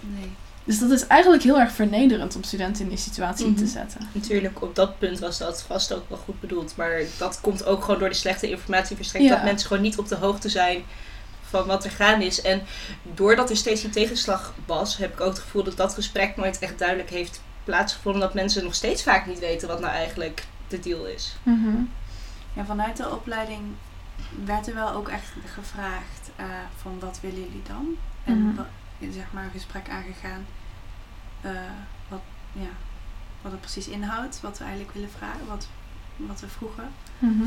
Nee. 0.00 0.30
Dus 0.64 0.78
dat 0.78 0.90
is 0.90 1.06
eigenlijk 1.06 1.42
heel 1.42 1.58
erg 1.60 1.72
vernederend 1.72 2.36
om 2.36 2.42
studenten 2.42 2.82
in 2.82 2.88
die 2.88 2.98
situatie 2.98 3.46
Mhm. 3.46 3.54
te 3.56 3.66
zetten. 3.66 4.00
Natuurlijk, 4.12 4.62
op 4.62 4.74
dat 4.74 4.98
punt 4.98 5.18
was 5.18 5.38
dat 5.38 5.62
vast 5.62 5.92
ook 5.94 6.08
wel 6.08 6.18
goed 6.18 6.40
bedoeld. 6.40 6.72
Maar 6.76 7.00
dat 7.18 7.38
komt 7.40 7.64
ook 7.66 7.84
gewoon 7.84 8.00
door 8.00 8.08
de 8.08 8.14
slechte 8.14 8.50
informatieverstrekking. 8.50 9.32
Ja. 9.32 9.38
Dat 9.38 9.48
mensen 9.50 9.68
gewoon 9.68 9.82
niet 9.82 9.98
op 9.98 10.08
de 10.08 10.14
hoogte 10.16 10.48
zijn 10.48 10.82
van 11.50 11.66
wat 11.66 11.84
er 11.84 11.90
gaande 11.90 12.24
is. 12.26 12.40
En 12.42 12.62
doordat 13.14 13.50
er 13.50 13.56
steeds 13.56 13.80
die 13.80 13.90
tegenslag 13.90 14.54
was, 14.66 14.96
heb 14.96 15.12
ik 15.12 15.20
ook 15.20 15.28
het 15.32 15.38
gevoel 15.38 15.64
dat 15.64 15.76
dat 15.76 15.94
gesprek 15.94 16.36
nooit 16.36 16.58
echt 16.58 16.78
duidelijk 16.78 17.10
heeft 17.10 17.40
plaatsgevonden. 17.64 18.20
Dat 18.20 18.34
mensen 18.34 18.64
nog 18.64 18.74
steeds 18.74 19.02
vaak 19.02 19.26
niet 19.26 19.38
weten 19.38 19.68
wat 19.68 19.80
nou 19.80 19.92
eigenlijk 19.92 20.44
de 20.68 20.80
deal 20.80 21.04
is. 21.06 21.36
Ja, 22.52 22.64
vanuit 22.64 22.96
de 22.96 23.10
opleiding 23.10 23.62
werd 24.44 24.66
er 24.66 24.74
wel 24.74 24.90
ook 24.90 25.08
echt 25.08 25.32
gevraagd 25.46 26.30
eh, 26.36 26.44
van 26.76 26.98
wat 26.98 27.18
willen 27.20 27.40
jullie 27.40 27.62
dan? 27.66 27.86
En 28.24 28.42
Mhm. 28.42 28.62
zeg 29.12 29.24
maar 29.32 29.44
een 29.44 29.50
gesprek 29.50 29.88
aangegaan 29.88 30.46
eh, 31.40 31.50
wat, 32.08 32.20
ja, 32.52 32.68
wat 33.42 33.52
het 33.52 33.60
precies 33.60 33.88
inhoudt, 33.88 34.40
wat 34.40 34.58
we 34.58 34.64
eigenlijk 34.64 34.94
willen 34.94 35.10
vragen, 35.10 35.46
wat, 35.46 35.68
wat 36.16 36.40
we 36.40 36.48
vroegen. 36.48 36.88
Mhm. 37.18 37.42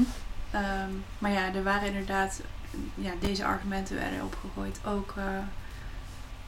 Ehm, 0.51 0.89
maar 1.17 1.31
ja, 1.31 1.53
er 1.53 1.63
waren 1.63 1.87
inderdaad, 1.87 2.41
ja, 2.95 3.11
deze 3.19 3.45
argumenten 3.45 3.95
werden 3.95 4.23
opgegooid 4.23 4.79
ook. 4.85 5.13
eh, 5.17 5.23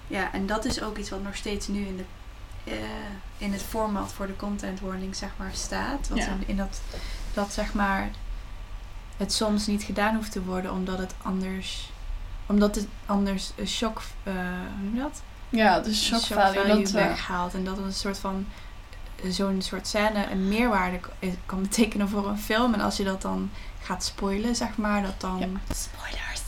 ja, 0.08 0.34
en 0.34 0.45
dat 0.47 0.65
is 0.65 0.82
ook 0.82 0.97
iets 0.97 1.10
wat 1.10 1.23
nog 1.23 1.36
steeds 1.36 1.67
nu 1.67 1.86
in, 1.86 1.97
de, 1.97 2.03
eh, 2.71 2.77
in 3.38 3.51
het 3.53 3.62
format 3.62 4.12
voor 4.12 4.27
de 4.27 4.36
content 4.36 4.79
warning 4.79 5.15
zeg 5.15 5.29
maar 5.38 5.51
staat. 5.53 6.08
Wat 6.08 6.17
Ja. 6.17 6.25
in, 6.27 6.43
in 6.47 6.58
dat, 6.58 6.82
dat 7.34 7.53
zeg 7.53 7.73
maar 7.73 8.10
het 9.17 9.34
soms 9.34 9.67
niet 9.67 9.84
gedaan 9.84 10.15
hoeft 10.15 10.32
te 10.32 10.43
worden 10.43 10.71
omdat 10.71 10.97
het 10.97 11.13
anders, 11.21 11.89
omdat 12.45 12.75
het 12.75 12.88
anders 13.05 13.51
een 13.55 13.67
shock, 13.67 14.01
eh, 14.23 14.34
hoe 14.34 14.84
noem 14.84 14.95
je 14.95 15.01
dat? 15.01 15.21
Ja, 15.49 15.79
de 15.79 15.93
shock, 15.95 16.19
value. 16.21 16.67
Dat, 16.67 16.88
eh, 16.88 16.93
weghaalt. 16.93 17.53
En 17.53 17.63
dat 17.63 17.75
het 17.77 17.86
een 17.86 17.93
soort 17.93 18.17
van 18.17 18.45
zo'n 19.27 19.62
soort 19.62 19.88
scène 19.88 20.32
een 20.32 20.47
meerwaarde 20.47 20.99
kan 21.45 21.62
betekenen 21.62 22.10
voor 22.10 22.27
een 22.27 22.38
film. 22.39 22.73
En 22.73 22.82
als 22.82 22.97
je 22.97 23.03
dat 23.03 23.21
dan 23.21 23.49
gaat 23.82 24.03
spoilen, 24.03 24.55
zeg 24.55 24.77
maar, 24.77 25.01
dat 25.01 25.19
dan 25.21 25.39
Ja. 25.39 25.47
Spoilers. 25.75 26.41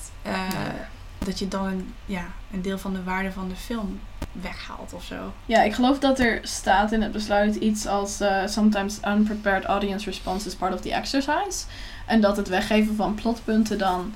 dat 1.18 1.40
je 1.40 1.48
dan 1.48 1.66
een, 1.66 1.94
ja, 2.06 2.26
een 2.52 2.62
deel 2.62 2.78
van 2.78 2.94
de 2.94 3.04
waarde 3.04 3.32
van 3.32 3.48
de 3.50 3.56
film 3.56 4.00
weghaalt 4.32 4.94
of 4.94 5.04
zo. 5.04 5.34
Ja, 5.46 5.62
ik 5.62 5.74
geloof 5.74 6.00
dat 6.00 6.20
er 6.20 6.40
staat 6.42 6.92
in 6.92 7.02
het 7.02 7.12
besluit 7.12 7.56
iets 7.56 7.88
als 7.88 8.20
eh, 8.20 8.48
sometimes 8.48 8.98
unprepared 9.08 9.64
audience 9.64 10.06
response 10.06 10.48
is 10.48 10.56
part 10.56 10.74
of 10.74 10.82
the 10.82 10.94
exercise. 10.94 11.66
En 12.06 12.22
dat 12.22 12.38
het 12.38 12.48
weggeven 12.48 12.96
van 12.96 13.16
plotpunten 13.16 13.78
dan 13.78 14.14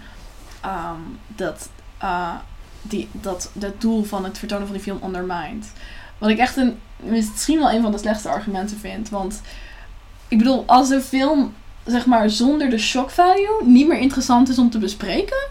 ehm, 0.61 0.99
dat, 1.27 1.69
eh, 1.97 2.35
die, 2.81 3.09
dat 3.11 3.51
het 3.59 3.81
doel 3.81 4.03
van 4.03 4.23
het 4.23 4.37
vertonen 4.37 4.65
van 4.65 4.75
die 4.75 4.85
film 4.85 4.99
ondermijnt. 5.01 5.71
Wat 6.17 6.29
ik 6.29 6.37
echt 6.37 6.57
een, 6.57 6.79
misschien 6.97 7.59
wel 7.59 7.71
een 7.71 7.81
van 7.81 7.91
de 7.91 7.97
slechtste 7.97 8.29
argumenten 8.29 8.77
vind. 8.77 9.09
Want 9.09 9.41
ik 10.27 10.37
bedoel, 10.37 10.63
als 10.65 10.89
een 10.89 11.01
film 11.01 11.53
zeg 11.85 12.05
maar 12.05 12.29
zonder 12.29 12.69
de 12.69 12.77
shock 12.77 13.09
value 13.09 13.63
niet 13.63 13.87
meer 13.87 13.99
interessant 13.99 14.49
is 14.49 14.57
om 14.57 14.69
te 14.69 14.77
bespreken, 14.77 15.47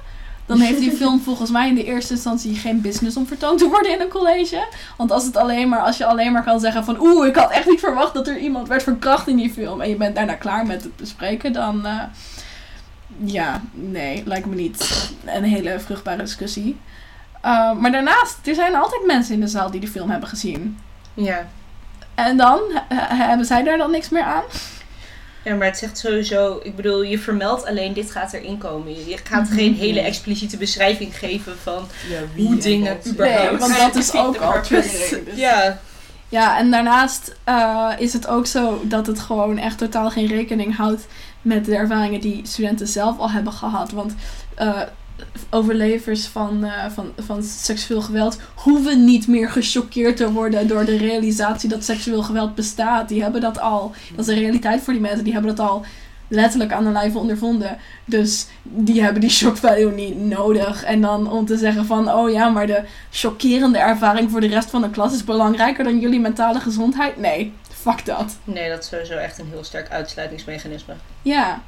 dan 0.46 0.60
heeft 0.60 0.78
die 0.78 0.92
film 0.92 1.20
volgens 1.20 1.50
mij 1.50 1.68
in 1.68 1.74
de 1.74 1.84
eerste 1.84 2.12
instantie 2.12 2.54
geen 2.56 2.80
business 2.80 3.16
om 3.16 3.26
vertoond 3.26 3.58
te 3.58 3.68
worden 3.68 3.92
in 3.92 4.00
een 4.00 4.08
college. 4.08 4.66
Want 4.96 5.10
als, 5.12 5.24
het 5.24 5.36
alleen 5.36 5.68
maar, 5.68 5.80
als 5.80 5.96
je 5.96 6.06
alleen 6.06 6.32
maar 6.32 6.44
kan 6.44 6.60
zeggen 6.60 6.84
van 6.84 7.00
oeh, 7.00 7.26
ik 7.26 7.36
had 7.36 7.50
echt 7.50 7.68
niet 7.68 7.80
verwacht 7.80 8.14
dat 8.14 8.28
er 8.28 8.38
iemand 8.38 8.68
werd 8.68 8.82
verkracht 8.82 9.28
in 9.28 9.36
die 9.36 9.52
film. 9.52 9.80
En 9.80 9.88
je 9.88 9.96
bent 9.96 10.14
daarna 10.16 10.34
klaar 10.34 10.66
met 10.66 10.82
het 10.82 10.96
bespreken, 10.96 11.52
dan 11.52 11.86
eh, 11.86 12.00
ja, 13.24 13.60
nee, 13.72 14.22
lijkt 14.26 14.46
me 14.46 14.54
niet 14.54 15.10
een 15.24 15.44
hele 15.44 15.80
vruchtbare 15.80 16.22
discussie. 16.22 16.76
Uh, 17.44 17.72
maar 17.72 17.92
daarnaast, 17.92 18.46
er 18.46 18.54
zijn 18.54 18.74
altijd 18.74 19.06
mensen 19.06 19.34
in 19.34 19.40
de 19.40 19.46
zaal 19.46 19.70
die 19.70 19.80
de 19.80 19.88
film 19.88 20.10
hebben 20.10 20.28
gezien. 20.28 20.78
Ja. 21.14 21.46
En 22.14 22.36
dan, 22.36 22.60
H- 22.88 23.08
hebben 23.08 23.46
zij 23.46 23.62
daar 23.62 23.78
dan 23.78 23.90
niks 23.90 24.08
meer 24.08 24.22
aan? 24.22 24.42
Ja, 25.44 25.54
maar 25.54 25.66
het 25.66 25.78
zegt 25.78 25.98
sowieso, 25.98 26.60
ik 26.62 26.76
bedoel, 26.76 27.02
je 27.02 27.18
vermeldt 27.18 27.66
alleen 27.66 27.92
dit 27.92 28.10
gaat 28.10 28.32
erin 28.32 28.58
komen. 28.58 28.92
Je 29.08 29.16
gaat 29.24 29.44
Mhm. 29.48 29.54
geen 29.54 29.74
hele 29.74 30.00
expliciete 30.00 30.56
beschrijving 30.56 31.18
geven 31.18 31.52
van 31.62 31.86
Ja, 32.10 32.20
hoe 32.42 32.52
en 32.52 32.58
dingen 32.58 32.98
überhaupt. 33.06 33.50
Nee, 33.50 33.58
want 33.58 33.76
dat 33.78 33.94
is 33.94 34.14
ook 34.14 34.36
al 34.36 34.62
triggering. 34.62 35.24
dus- 35.24 35.38
Ja, 35.38 35.78
Ja, 36.28 36.58
en 36.58 36.70
daarnaast 36.70 37.34
eh, 37.44 37.90
is 37.98 38.12
het 38.12 38.26
ook 38.26 38.46
zo 38.46 38.80
dat 38.84 39.06
het 39.06 39.20
gewoon 39.20 39.58
echt 39.58 39.78
totaal 39.78 40.10
geen 40.10 40.26
rekening 40.26 40.76
houdt 40.76 41.06
met 41.42 41.64
de 41.64 41.76
ervaringen 41.76 42.20
die 42.20 42.40
studenten 42.46 42.86
zelf 42.88 43.18
al 43.18 43.30
hebben 43.30 43.52
gehad. 43.52 43.90
Want 43.90 44.14
eh, 44.54 44.80
overlevers 45.50 46.26
van, 46.26 46.64
eh, 46.64 46.90
van, 46.90 47.12
van 47.18 47.42
seksueel 47.42 48.02
geweld 48.02 48.38
hoeven 48.54 49.04
niet 49.04 49.28
meer 49.28 49.50
gechoqueerd 49.50 50.16
te 50.16 50.32
worden 50.32 50.68
door 50.68 50.84
de 50.84 50.96
realisatie 50.96 51.68
dat 51.68 51.84
seksueel 51.84 52.22
geweld 52.22 52.54
bestaat. 52.54 53.08
Die 53.08 53.22
hebben 53.22 53.40
dat 53.40 53.60
al. 53.60 53.92
Dat 54.10 54.28
is 54.28 54.34
de 54.34 54.40
realiteit 54.40 54.82
voor 54.82 54.92
die 54.92 55.02
mensen. 55.02 55.24
Die 55.24 55.32
hebben 55.32 55.56
dat 55.56 55.66
al 55.66 55.84
letterlijk 56.28 56.72
aan 56.72 56.84
de 56.84 56.90
lijve 56.90 57.18
ondervonden. 57.18 57.78
Dus 58.04 58.46
die 58.62 59.02
hebben 59.02 59.20
die 59.20 59.30
shock 59.30 59.56
value 59.56 59.92
niet 59.92 60.20
nodig. 60.20 60.84
En 60.84 61.00
dan 61.00 61.30
om 61.30 61.46
te 61.46 61.56
zeggen 61.56 61.86
van, 61.86 62.12
oh 62.12 62.30
ja, 62.30 62.48
maar 62.48 62.66
de 62.66 62.82
chockerende 63.10 63.78
ervaring 63.78 64.30
voor 64.30 64.40
de 64.40 64.46
rest 64.46 64.70
van 64.70 64.82
de 64.82 64.90
klas 64.90 65.14
is 65.14 65.24
belangrijker 65.24 65.84
dan 65.84 66.00
jullie 66.00 66.20
mentale 66.20 66.60
gezondheid. 66.60 67.16
Nee, 67.16 67.52
fuck 67.70 68.04
dat. 68.04 68.36
nee, 68.44 68.68
dat 68.68 68.82
is 68.82 68.88
sowieso 68.88 69.14
echt 69.14 69.38
een 69.38 69.48
heel 69.50 69.64
sterk 69.64 69.90
uitsluitingsmechanisme. 69.90 70.94
Ja. 71.22 71.62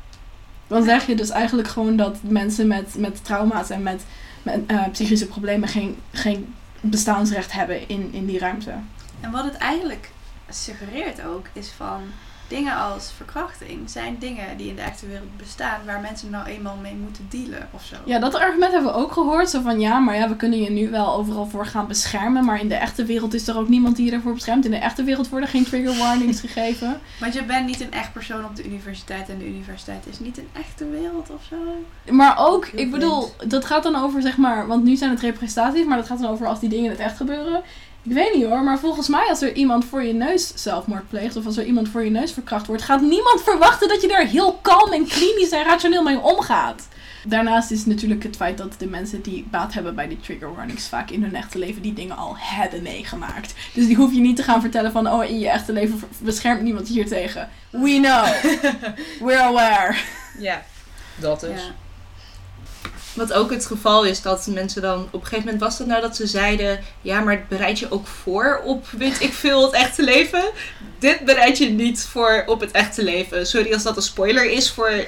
Dan 0.67 0.85
zeg 0.85 1.07
je 1.07 1.15
dus 1.15 1.31
eigenlijk 1.31 1.69
gewoon 1.69 1.97
dat 1.97 2.19
mensen 2.23 2.67
met, 2.67 2.95
met 2.99 3.25
trauma's 3.25 3.71
en 3.71 3.83
met, 3.83 4.05
met 4.43 4.61
eh, 4.67 4.89
psychische 4.93 5.27
problemen 5.27 5.69
geen, 5.69 5.97
geen 6.13 6.55
bestaansrecht 6.81 7.53
hebben 7.53 7.89
in, 7.89 8.09
in 8.13 8.27
die 8.27 8.39
ruimte. 8.39 8.73
En 9.21 9.31
wat 9.31 9.45
het 9.45 9.55
eigenlijk 9.55 10.11
suggereert 10.49 11.25
ook, 11.25 11.47
is 11.53 11.69
van 11.69 12.03
dingen 12.49 12.77
als 12.77 13.13
verkrachting 13.17 13.91
zijn 13.91 14.17
dingen 14.19 14.57
die 14.57 14.69
in 14.69 14.77
de 14.77 14.83
echte 14.83 15.07
wereld 15.07 15.37
bestaan, 15.37 15.81
waar 15.87 16.01
mensen 16.01 16.31
nou 16.31 16.47
eenmaal 16.47 16.77
mee 16.83 16.95
moeten 16.95 17.27
dealen 17.31 17.69
of 17.71 17.83
zo. 17.85 17.97
Ja, 18.05 18.19
dat 18.19 18.35
argument 18.35 18.73
hebben 18.73 18.93
we 18.93 18.99
ook 18.99 19.13
gehoord. 19.13 19.51
Zo 19.51 19.61
van 19.61 19.81
ja, 19.81 19.99
maar 19.99 20.17
ja, 20.17 20.29
we 20.29 20.37
kunnen 20.37 20.61
je 20.61 20.71
nu 20.71 20.91
wel 20.91 21.15
overal 21.15 21.47
voor 21.47 21.67
gaan 21.67 21.87
beschermen. 21.87 22.45
Maar 22.45 22.61
in 22.61 22.69
de 22.69 22.75
echte 22.75 23.05
wereld 23.05 23.35
is 23.35 23.49
er 23.49 23.59
ook 23.59 23.69
niemand 23.69 23.97
die 23.97 24.05
je 24.05 24.11
daarvoor 24.11 24.35
beschermt. 24.35 24.65
In 24.65 24.71
de 24.71 24.77
echte 24.77 25.05
wereld 25.05 25.29
worden 25.29 25.49
geen 25.49 25.65
trigger 25.65 25.99
warnings 25.99 26.41
gegeven. 26.47 27.01
Want 27.21 27.35
je 27.35 27.45
bent 27.45 27.67
niet 27.67 27.81
een 27.81 27.93
echt 27.93 28.13
persoon 28.13 28.45
op 28.45 28.57
de 28.57 28.65
universiteit 28.65 29.29
en 29.29 29.39
de 29.39 29.49
universiteit 29.49 30.07
is 30.07 30.19
niet 30.19 30.39
een 30.39 30.49
echte 30.53 30.89
wereld 30.91 31.31
of 31.31 31.43
zo. 31.49 31.57
Maar 32.13 32.35
ook, 32.39 32.67
ik 32.67 32.91
bedoel, 32.91 33.31
dat 33.47 33.65
gaat 33.65 33.83
dan 33.83 33.97
over 33.97 34.23
zeg 34.23 34.37
maar, 34.37 34.67
want 34.67 34.85
nu 34.85 34.97
zijn 34.97 35.11
het 35.11 35.21
representaties, 35.21 35.85
maar 35.85 35.97
dat 35.97 36.07
gaat 36.07 36.21
dan 36.21 36.31
over 36.31 36.47
als 36.47 36.61
die 36.61 36.69
dingen 36.69 36.85
in 36.85 36.91
het 36.91 37.01
echt 37.01 37.17
gebeuren. 37.17 37.63
Ik 38.09 38.13
weet 38.13 38.35
niet 38.35 38.45
hoor, 38.45 38.63
maar 38.63 38.79
volgens 38.79 39.09
mij 39.09 39.27
als 39.29 39.43
er 39.43 39.55
iemand 39.55 39.85
voor 39.85 40.03
je 40.03 40.13
neus 40.13 40.53
zelfmoord 40.55 41.09
pleegt 41.09 41.37
of 41.37 41.47
als 41.47 41.57
er 41.57 41.65
iemand 41.65 41.89
voor 41.89 42.05
je 42.05 42.11
neus 42.11 42.33
verkracht 42.33 42.67
wordt, 42.67 42.83
gaat 42.83 43.01
niemand 43.01 43.43
verwachten 43.43 43.89
dat 43.89 44.03
je 44.03 44.09
daar 44.09 44.27
heel 44.27 44.53
kalm 44.63 44.93
en 44.93 45.07
klinisch 45.07 45.51
en 45.51 45.65
rationeel 45.65 46.03
mee 46.03 46.19
omgaat. 46.19 46.89
Daarnaast 47.25 47.71
is 47.71 47.87
natuurlijk 47.87 48.23
het 48.23 48.37
feit 48.37 48.59
dat 48.59 48.75
de 48.79 48.87
mensen 48.87 49.23
die 49.23 49.47
baat 49.51 49.75
hebben 49.75 49.95
bij 49.95 50.09
die 50.09 50.21
trigger 50.21 50.55
warnings 50.55 50.89
vaak 50.89 51.11
in 51.11 51.23
hun 51.23 51.35
echte 51.35 51.59
leven 51.59 51.83
die 51.83 51.93
dingen 51.93 52.17
al 52.17 52.35
hebben 52.39 52.83
meegemaakt. 52.83 53.55
Dus 53.75 53.87
die 53.87 53.97
hoef 53.97 54.13
je 54.13 54.21
niet 54.21 54.37
te 54.37 54.43
gaan 54.43 54.61
vertellen 54.61 54.93
van, 54.93 55.11
oh 55.11 55.25
in 55.25 55.39
je 55.39 55.49
echte 55.49 55.73
leven 55.73 56.01
beschermt 56.19 56.63
niemand 56.63 56.89
je 56.89 56.95
hier 56.95 57.07
tegen. 57.07 57.49
We 57.71 57.99
know. 58.03 58.27
We're 59.29 59.43
aware. 59.43 59.97
Ja, 60.39 60.63
dat 61.17 61.41
dus. 61.41 61.61
Ja. 61.65 61.86
Wat 63.17 63.33
ook 63.33 63.51
het 63.51 63.67
geval 63.67 64.05
is 64.05 64.23
dat 64.23 64.47
mensen 64.47 64.83
dan 64.83 65.03
op 65.11 65.21
een 65.21 65.21
gegeven 65.21 65.45
moment 65.45 65.61
was 65.61 65.79
dat 65.79 65.87
nou 65.87 66.01
dat 66.01 66.17
ze 66.17 66.27
zeiden: 66.27 66.81
ja, 67.01 67.21
maar 67.21 67.35
het 67.35 67.49
bereid 67.49 67.79
je 67.79 67.91
ook 67.91 68.07
voor 68.07 68.61
op 68.65 68.87
weet 68.91 69.21
ik 69.21 69.33
veel 69.33 69.63
het 69.63 69.73
echte 69.73 70.03
leven. 70.03 70.45
Dit 70.99 71.25
bereid 71.25 71.59
je 71.59 71.69
niet 71.69 72.05
voor 72.05 72.43
op 72.47 72.61
het 72.61 72.71
echte 72.71 73.05
leven. 73.05 73.47
Sorry 73.47 73.73
als 73.73 73.83
dat 73.83 73.97
een 73.97 74.03
spoiler 74.03 74.51
is 74.51 74.71
voor 74.71 75.05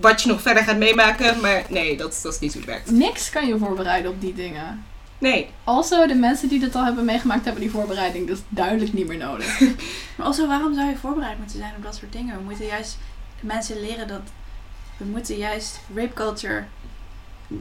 wat 0.00 0.22
je 0.22 0.28
nog 0.28 0.42
verder 0.42 0.62
gaat 0.62 0.76
meemaken, 0.76 1.40
maar 1.40 1.64
nee, 1.68 1.96
dat, 1.96 2.20
dat 2.22 2.32
is 2.32 2.38
niet 2.38 2.52
hoe 2.52 2.62
het 2.62 2.70
werkt. 2.70 2.90
Niks 2.90 3.30
kan 3.30 3.46
je 3.46 3.58
voorbereiden 3.58 4.10
op 4.10 4.20
die 4.20 4.34
dingen. 4.34 4.84
Nee, 5.18 5.50
Also, 5.64 6.06
de 6.06 6.14
mensen 6.14 6.48
die 6.48 6.60
dit 6.60 6.74
al 6.74 6.84
hebben 6.84 7.04
meegemaakt, 7.04 7.44
hebben 7.44 7.62
die 7.62 7.70
voorbereiding 7.70 8.26
dus 8.26 8.38
duidelijk 8.48 8.92
niet 8.92 9.06
meer 9.06 9.16
nodig. 9.16 9.60
Maar 10.16 10.26
also, 10.26 10.46
waarom 10.46 10.74
zou 10.74 10.88
je 10.88 10.96
voorbereid 10.96 11.38
moeten 11.38 11.58
zijn 11.58 11.74
op 11.76 11.82
dat 11.82 11.94
soort 11.94 12.12
dingen? 12.12 12.36
We 12.36 12.42
moeten 12.42 12.66
juist 12.66 12.98
mensen 13.40 13.80
leren 13.80 14.08
dat 14.08 14.20
we 14.96 15.04
moeten 15.04 15.36
juist 15.36 15.80
rape 15.94 16.12
culture, 16.12 16.64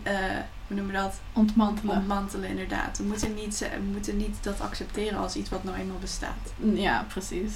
eh, 0.04 0.14
hoe 0.68 0.76
noemen 0.76 0.96
we 0.96 1.02
dat, 1.02 1.20
Ontmantelen. 1.34 1.96
ontmantelen 1.96 2.50
inderdaad. 2.50 2.98
We 2.98 3.04
moeten, 3.04 3.34
niet, 3.34 3.60
we 3.60 3.92
moeten 3.92 4.18
niet 4.18 4.36
dat 4.42 4.62
accepteren 4.62 5.20
als 5.20 5.36
iets 5.36 5.50
wat 5.50 5.64
nou 5.64 5.78
eenmaal 5.78 5.98
bestaat. 6.00 6.54
Ja, 6.74 7.06
precies. 7.10 7.54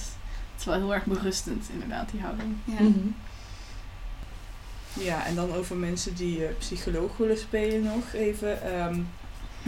Het 0.51 0.59
is 0.59 0.65
wel 0.65 0.75
heel 0.75 0.93
erg 0.93 1.05
berustend, 1.05 1.65
inderdaad, 1.73 2.09
die 2.11 2.21
houding. 2.21 2.55
Ja. 2.65 2.81
Mhm. 2.81 3.07
Ja, 4.93 5.25
en 5.25 5.35
dan 5.35 5.53
over 5.53 5.75
mensen 5.75 6.15
die 6.15 6.45
eh, 6.45 6.55
psycholoog 6.57 7.17
willen 7.17 7.37
spelen 7.37 7.83
nog 7.83 8.13
even. 8.13 8.61
Ehm, 8.61 8.99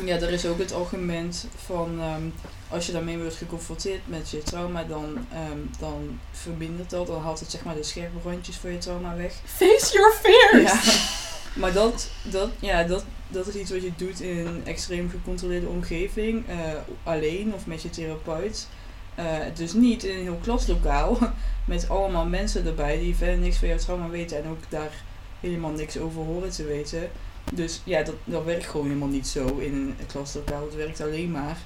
ja, 0.05 0.15
er 0.15 0.29
is 0.31 0.45
ook 0.45 0.57
het 0.59 0.73
argument 0.73 1.47
van 1.65 1.99
ehm, 1.99 2.23
als 2.69 2.85
je 2.85 2.91
daarmee 2.91 3.17
wordt 3.17 3.35
geconfronteerd 3.35 4.07
met 4.07 4.29
je 4.29 4.43
trauma, 4.43 4.83
dan, 4.83 5.25
ehm, 5.31 5.59
dan 5.79 6.19
vermindert 6.31 6.89
dat, 6.89 7.07
dan 7.07 7.21
haalt 7.21 7.39
het 7.39 7.51
zeg 7.51 7.63
maar 7.63 7.75
de 7.75 7.83
scherpe 7.83 8.17
randjes 8.29 8.55
van 8.57 8.71
je 8.71 8.77
trauma 8.77 9.15
weg. 9.15 9.33
Face 9.45 9.93
your 9.93 10.11
fears! 10.21 10.85
Ja. 10.85 11.24
Maar 11.55 11.73
dat, 11.73 12.09
dat, 12.23 12.49
ja, 12.59 12.83
dat, 12.83 13.05
dat 13.27 13.47
is 13.47 13.55
iets 13.55 13.71
wat 13.71 13.81
je 13.81 13.91
doet 13.97 14.21
in 14.21 14.37
een 14.47 14.65
extreem 14.65 15.09
gecontroleerde 15.09 15.67
omgeving, 15.67 16.47
eh, 16.47 16.57
alleen 17.03 17.53
of 17.53 17.65
met 17.65 17.81
je 17.81 17.89
therapeut. 17.89 18.67
Eh, 19.15 19.25
dus 19.53 19.73
niet 19.73 20.03
in 20.03 20.15
een 20.15 20.21
heel 20.21 20.39
klaslokaal 20.43 21.17
met 21.65 21.89
allemaal 21.89 22.25
mensen 22.25 22.65
erbij 22.65 22.99
die 22.99 23.15
verder 23.15 23.37
niks 23.37 23.57
van 23.57 23.67
jouw 23.67 23.77
trauma 23.77 24.09
weten 24.09 24.43
en 24.43 24.49
ook 24.49 24.69
daar 24.69 25.03
helemaal 25.39 25.71
niks 25.71 25.97
over 25.97 26.21
horen 26.21 26.49
te 26.49 26.63
weten. 26.63 27.09
Dus 27.53 27.81
ja, 27.83 28.03
dat, 28.03 28.15
dat 28.23 28.43
werkt 28.43 28.65
gewoon 28.65 28.87
helemaal 28.87 29.07
niet 29.07 29.27
zo 29.27 29.45
in 29.57 29.73
een 29.73 29.95
klaslokaal. 30.07 30.65
Het 30.65 30.75
werkt 30.75 31.01
alleen 31.01 31.31
maar 31.31 31.57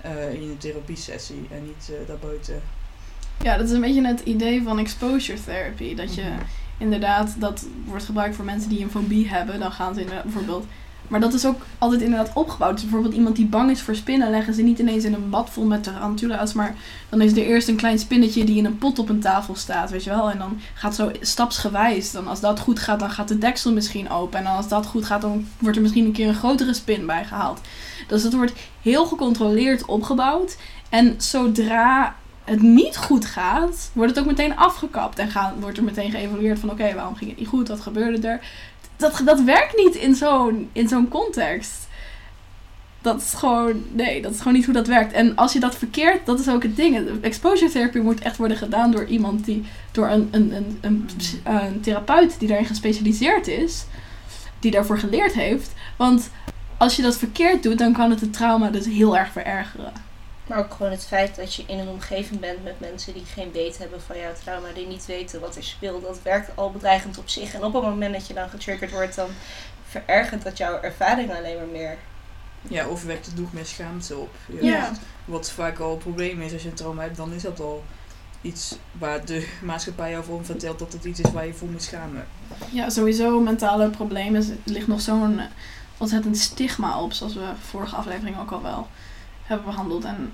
eh, 0.00 0.32
in 0.34 0.42
een 0.42 0.58
therapiesessie 0.58 1.46
en 1.50 1.64
niet 1.64 1.90
daarbuiten. 2.06 2.62
Ja, 3.42 3.56
dat 3.56 3.66
is 3.66 3.72
een 3.72 3.80
beetje 3.80 4.06
het 4.06 4.20
idee 4.20 4.62
van 4.62 4.78
exposure 4.78 5.44
therapy. 5.44 5.94
Dat 5.94 6.14
je 6.14 6.22
Mhm. 6.22 6.42
Inderdaad, 6.78 7.34
dat 7.38 7.66
wordt 7.84 8.04
gebruikt 8.04 8.36
voor 8.36 8.44
mensen 8.44 8.68
die 8.68 8.82
een 8.82 8.90
fobie 8.90 9.28
hebben. 9.28 9.60
Dan 9.60 9.72
gaan 9.72 9.94
ze 9.94 10.00
inderdaad 10.00 10.24
bijvoorbeeld. 10.24 10.66
Maar 11.08 11.20
dat 11.20 11.32
is 11.34 11.46
ook 11.46 11.60
altijd 11.78 12.00
inderdaad 12.00 12.30
opgebouwd. 12.34 12.72
Dus 12.72 12.82
bijvoorbeeld 12.82 13.14
iemand 13.14 13.36
die 13.36 13.46
bang 13.46 13.70
is 13.70 13.82
voor 13.82 13.94
spinnen, 13.94 14.30
leggen 14.30 14.54
ze 14.54 14.62
niet 14.62 14.78
ineens 14.78 15.04
in 15.04 15.14
een 15.14 15.30
bad 15.30 15.50
vol 15.50 15.64
met 15.64 15.82
tarantula's. 15.82 16.52
Maar 16.52 16.74
dan 17.08 17.20
is 17.20 17.32
er 17.32 17.38
eerst 17.38 17.68
een 17.68 17.76
klein 17.76 17.98
spinnetje 17.98 18.44
die 18.44 18.56
in 18.56 18.64
een 18.64 18.78
pot 18.78 18.98
op 18.98 19.08
een 19.08 19.20
tafel 19.20 19.54
staat, 19.54 19.90
weet 19.90 20.04
je 20.04 20.10
wel. 20.10 20.30
En 20.30 20.38
dan 20.38 20.60
gaat 20.74 20.94
zo 20.94 21.10
stapsgewijs. 21.20 22.10
Dan 22.12 22.28
als 22.28 22.40
dat 22.40 22.60
goed 22.60 22.78
gaat, 22.78 23.00
dan 23.00 23.10
gaat 23.10 23.28
de 23.28 23.38
deksel 23.38 23.72
misschien 23.72 24.10
open. 24.10 24.38
En 24.38 24.46
als 24.46 24.68
dat 24.68 24.86
goed 24.86 25.04
gaat, 25.04 25.20
dan 25.20 25.46
wordt 25.58 25.76
er 25.76 25.82
misschien 25.82 26.04
een 26.04 26.12
keer 26.12 26.28
een 26.28 26.34
grotere 26.34 26.74
spin 26.74 27.06
bij 27.06 27.24
gehaald. 27.24 27.60
Dus 28.08 28.22
dat 28.22 28.32
wordt 28.32 28.52
heel 28.82 29.06
gecontroleerd 29.06 29.84
opgebouwd. 29.84 30.56
En 30.88 31.14
zodra 31.18 32.16
het 32.48 32.62
niet 32.62 32.96
goed 32.96 33.24
gaat, 33.24 33.90
wordt 33.92 34.10
het 34.10 34.20
ook 34.20 34.30
meteen 34.30 34.56
afgekapt. 34.56 35.18
En 35.18 35.30
gaan, 35.30 35.54
wordt 35.60 35.76
er 35.76 35.84
meteen 35.84 36.10
geëvalueerd 36.10 36.58
van 36.58 36.70
oké, 36.70 36.94
waarom 36.94 37.14
ging 37.14 37.30
het 37.30 37.38
niet 37.38 37.48
goed? 37.48 37.68
Wat 37.68 37.80
gebeurde 37.80 38.28
er? 38.28 38.40
Dat, 38.96 39.22
dat 39.24 39.40
werkt 39.40 39.76
niet 39.76 39.94
in 39.94 40.14
zo'n, 40.14 40.70
zo'n 40.74 41.08
context. 41.08 41.86
Dat 43.00 43.22
is 43.22 43.32
gewoon, 43.32 43.84
nee, 43.92 44.22
dat 44.22 44.32
is 44.32 44.38
gewoon 44.38 44.52
niet 44.52 44.64
hoe 44.64 44.74
dat 44.74 44.86
werkt. 44.86 45.12
En 45.12 45.36
als 45.36 45.52
je 45.52 45.60
dat 45.60 45.76
verkeerd, 45.76 46.26
dat 46.26 46.40
is 46.40 46.48
ook 46.48 46.62
het 46.62 46.76
ding. 46.76 47.22
Exposure 47.22 47.70
therapy 47.70 47.98
moet 47.98 48.20
echt 48.20 48.36
worden 48.36 48.56
gedaan 48.56 48.90
door 48.90 49.04
iemand 49.04 49.44
die, 49.44 49.64
door 49.92 50.08
een, 50.08 50.28
een, 50.30 50.52
een, 50.52 50.78
een, 50.80 51.08
een 51.44 51.80
therapeut 51.80 52.38
die 52.38 52.48
daarin 52.48 52.66
gespecialiseerd 52.66 53.46
is, 53.46 53.84
die 54.58 54.70
daarvoor 54.70 54.98
geleerd 54.98 55.32
heeft. 55.32 55.72
Want 55.96 56.30
als 56.76 56.96
je 56.96 57.02
dat 57.02 57.18
verkeerd 57.18 57.62
doet, 57.62 57.78
dan 57.78 57.92
kan 57.92 58.10
het 58.10 58.20
het 58.20 58.32
trauma 58.32 58.70
dus 58.70 58.86
heel 58.86 59.16
erg 59.16 59.32
verergeren. 59.32 59.92
Maar 60.48 60.58
ook 60.58 60.74
gewoon 60.74 60.92
het 60.92 61.06
feit 61.06 61.36
dat 61.36 61.54
je 61.54 61.64
in 61.66 61.78
een 61.78 61.88
omgeving 61.88 62.40
bent 62.40 62.64
met 62.64 62.80
mensen 62.80 63.12
die 63.14 63.24
geen 63.24 63.52
weet 63.52 63.78
hebben 63.78 64.00
van 64.00 64.18
jouw 64.18 64.32
trauma, 64.42 64.72
die 64.74 64.86
niet 64.86 65.06
weten 65.06 65.40
wat 65.40 65.56
er 65.56 65.64
speelt, 65.64 66.02
dat 66.02 66.22
werkt 66.22 66.56
al 66.56 66.70
bedreigend 66.70 67.18
op 67.18 67.28
zich. 67.28 67.54
En 67.54 67.64
op 67.64 67.72
het 67.72 67.82
moment 67.82 68.12
dat 68.12 68.26
je 68.26 68.34
dan 68.34 68.48
getriggerd 68.48 68.90
wordt, 68.90 69.14
dan 69.14 69.28
verergert 69.88 70.42
dat 70.42 70.56
jouw 70.56 70.80
ervaring 70.80 71.34
alleen 71.36 71.56
maar 71.56 71.66
meer. 71.66 71.96
Ja, 72.62 72.88
of 72.88 73.04
wekt 73.04 73.26
het 73.26 73.38
nog 73.38 73.52
meer 73.52 73.66
schaamte 73.66 74.16
op. 74.16 74.34
Ja. 74.60 74.92
Wat 75.24 75.50
vaak 75.50 75.78
al 75.78 75.92
een 75.92 75.98
probleem 75.98 76.40
is 76.40 76.52
als 76.52 76.62
je 76.62 76.68
een 76.68 76.74
trauma 76.74 77.02
hebt, 77.02 77.16
dan 77.16 77.32
is 77.32 77.42
dat 77.42 77.60
al 77.60 77.84
iets 78.40 78.76
waar 78.92 79.24
de 79.24 79.48
maatschappij 79.62 80.10
jou 80.10 80.24
voor 80.24 80.44
vertelt 80.44 80.78
dat 80.78 80.92
het 80.92 81.04
iets 81.04 81.20
is 81.20 81.32
waar 81.32 81.46
je 81.46 81.54
voor 81.54 81.68
moet 81.68 81.82
schamen. 81.82 82.26
Ja, 82.70 82.90
sowieso 82.90 83.40
mentale 83.40 83.90
problemen. 83.90 84.42
Er 84.42 84.72
ligt 84.72 84.86
nog 84.86 85.00
zo'n 85.00 85.40
ontzettend 85.98 86.38
stigma 86.38 87.00
op, 87.00 87.12
zoals 87.12 87.34
we 87.34 87.50
vorige 87.68 87.96
aflevering 87.96 88.40
ook 88.40 88.50
al 88.50 88.62
wel 88.62 88.88
hebben 89.48 89.66
behandeld. 89.66 90.04
En, 90.04 90.32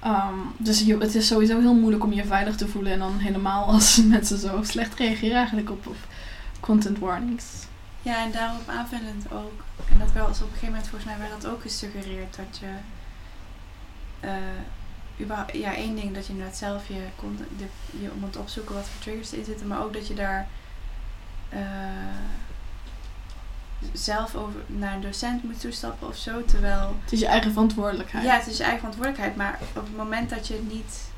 ehm, 0.00 0.38
dus 0.56 0.80
je, 0.80 0.98
het 0.98 1.14
is 1.14 1.26
sowieso 1.26 1.60
heel 1.60 1.74
moeilijk 1.74 2.04
om 2.04 2.12
je 2.12 2.24
veilig 2.24 2.56
te 2.56 2.68
voelen 2.68 2.92
en 2.92 2.98
dan 2.98 3.18
helemaal 3.18 3.66
als 3.66 4.02
mensen 4.14 4.38
zo 4.38 4.62
slecht 4.62 4.94
reageren 4.94 5.36
eigenlijk 5.36 5.70
op, 5.70 5.86
op 5.86 5.96
content 6.60 6.98
warnings. 6.98 7.44
Ja, 8.02 8.24
en 8.24 8.32
daarop 8.32 8.68
aanvullend 8.68 9.32
ook. 9.32 9.64
En 9.92 9.98
dat 9.98 10.12
wel, 10.12 10.26
dus 10.26 10.36
op 10.36 10.42
een 10.42 10.52
gegeven 10.52 10.68
moment 10.68 10.88
volgens 10.88 11.10
mij 11.10 11.18
werd 11.18 11.42
dat 11.42 11.50
ook 11.50 11.62
gesuggereerd 11.62 12.36
dat 12.36 12.58
je. 12.60 12.66
eh, 14.20 15.52
ja, 15.52 15.74
één 15.74 15.94
ding 15.96 16.14
dat 16.14 16.26
je 16.26 16.32
inderdaad 16.32 16.56
zelf 16.56 16.88
je, 16.88 17.02
content, 17.16 17.48
de, 17.58 17.66
moet 18.20 18.36
opzoeken 18.36 18.74
wat 18.74 18.88
voor 18.88 19.02
triggers 19.02 19.32
erin 19.32 19.44
zitten, 19.44 19.66
maar 19.66 19.82
ook 19.82 19.92
dat 19.92 20.06
je 20.06 20.14
daar 20.14 20.48
eh, 21.48 21.60
zelf 23.92 24.34
over 24.34 24.60
naar 24.66 24.94
een 24.94 25.00
docent 25.00 25.42
moet 25.44 25.60
toestappen 25.60 26.08
of 26.08 26.16
zo. 26.16 26.44
Terwijl 26.44 26.96
Het 27.02 27.12
is 27.12 27.20
je 27.20 27.26
eigen 27.26 27.52
verantwoordelijkheid. 27.52 28.24
ja, 28.24 28.34
het 28.36 28.46
is 28.46 28.56
je 28.56 28.62
eigen 28.62 28.78
verantwoordelijkheid, 28.80 29.36
maar 29.36 29.58
op 29.76 29.84
het 29.84 29.96
moment 29.96 30.30
dat 30.30 30.46
je 30.46 30.60
niet 30.68 31.12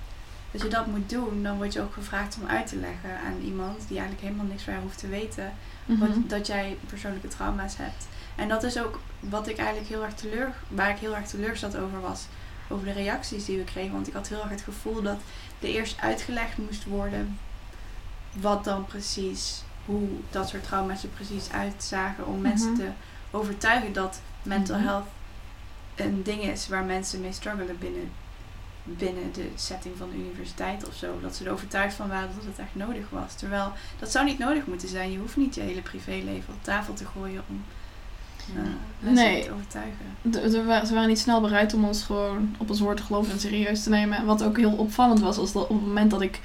dat 0.51 0.63
je 0.65 0.69
dat 0.69 0.87
moet 0.87 1.11
doen, 1.11 1.43
dan 1.43 1.57
word 1.57 1.73
je 1.73 1.81
ook 1.81 1.93
gevraagd 1.93 2.37
om 2.43 2.49
uit 2.49 2.67
te 2.67 2.77
leggen 2.77 3.11
aan 3.27 3.41
iemand 3.45 3.77
die 3.89 3.99
eigenlijk 3.99 4.21
helemaal 4.27 4.47
niks 4.47 4.63
van 4.63 4.73
jou 4.73 4.85
hoeft 4.85 4.99
te 4.99 5.09
weten 5.09 5.53
Mhm. 5.87 5.99
wat, 6.01 6.29
dat 6.29 6.47
jij 6.47 6.79
persoonlijke 6.87 7.29
trauma's 7.29 7.77
hebt. 7.77 8.07
En 8.37 8.49
dat 8.49 8.63
is 8.63 8.79
ook 8.79 9.01
wat 9.21 9.49
ik 9.49 9.57
eigenlijk 9.59 9.89
heel 9.89 10.05
erg 10.05 10.15
teleur, 10.15 10.53
waar 10.69 10.91
ik 10.91 10.97
heel 10.99 11.17
erg 11.17 11.27
teleurgesteld 11.27 11.77
over 11.77 12.01
was, 12.01 12.23
over 12.69 12.85
de 12.87 12.93
reacties 12.93 13.45
die 13.45 13.59
we 13.59 13.65
kregen. 13.65 13.93
Want 13.93 14.07
ik 14.07 14.13
had 14.13 14.29
heel 14.29 14.41
erg 14.41 14.51
het 14.51 14.61
gevoel 14.61 15.03
dat 15.03 15.17
er 15.61 15.69
eerst 15.69 16.01
uitgelegd 16.01 16.59
moest 16.59 16.85
worden 16.85 17.39
wat 18.33 18.65
dan 18.65 18.85
precies, 18.85 19.63
hoe 19.87 20.09
dat 20.31 20.49
soort 20.49 20.64
trauma's 20.64 21.03
er 21.03 21.09
precies 21.09 21.51
uitzagen, 21.53 22.27
om 22.27 22.40
mensen 22.40 22.72
Mhm. 22.72 22.81
te 22.81 22.88
overtuigen 23.31 23.92
dat 23.92 24.20
mental 24.42 24.77
Mhm. 24.77 24.87
health 24.87 25.07
een 25.94 26.22
ding 26.22 26.42
is 26.42 26.68
waar 26.68 26.85
mensen 26.85 27.20
mee 27.20 27.33
struggelen 27.33 27.79
binnen, 27.79 28.11
binnen 28.83 29.33
de 29.33 29.49
setting 29.55 29.94
van 29.99 30.11
de 30.11 30.16
universiteit 30.16 30.88
of 30.88 30.94
zo. 30.94 31.18
Dat 31.22 31.37
ze 31.37 31.44
er 31.44 31.53
overtuigd 31.53 31.94
van 31.94 32.09
waren 32.09 32.29
dat 32.37 32.44
het 32.44 32.59
echt 32.59 32.75
nodig 32.75 33.05
was. 33.11 33.35
Terwijl 33.35 33.72
dat 33.99 34.11
zou 34.11 34.25
niet 34.25 34.38
nodig 34.38 34.66
moeten 34.66 34.88
zijn. 34.88 35.12
Je 35.12 35.18
hoeft 35.18 35.37
niet 35.37 35.55
je 35.55 35.61
hele 35.61 35.81
privéleven 35.83 36.55
op 36.55 36.62
tafel 36.64 36.94
te 36.94 37.05
gooien 37.07 37.42
om 37.49 37.64
eh, 38.57 38.62
mensen 38.99 39.25
Nee. 39.25 39.44
te 39.44 39.53
overtuigen. 39.53 40.87
Ze 40.87 40.94
waren 40.94 41.09
niet 41.09 41.18
snel 41.18 41.40
bereid 41.40 41.75
om 41.75 41.85
ons 41.85 42.03
gewoon 42.03 42.55
op 42.59 42.70
ons 42.70 42.81
woord 42.81 42.96
te 42.96 43.03
geloven 43.03 43.33
en 43.33 43.40
serieus 43.40 43.83
te 43.83 43.88
nemen. 43.90 44.18
En 44.18 44.25
wat 44.27 44.42
ook 44.42 44.57
heel 44.57 44.72
opvallend 44.72 45.20
was, 45.20 45.37
was 45.37 45.53
dat 45.53 45.62
op 45.62 45.68
het 45.77 45.87
moment 45.87 46.11
dat 46.11 46.20
ik 46.22 46.40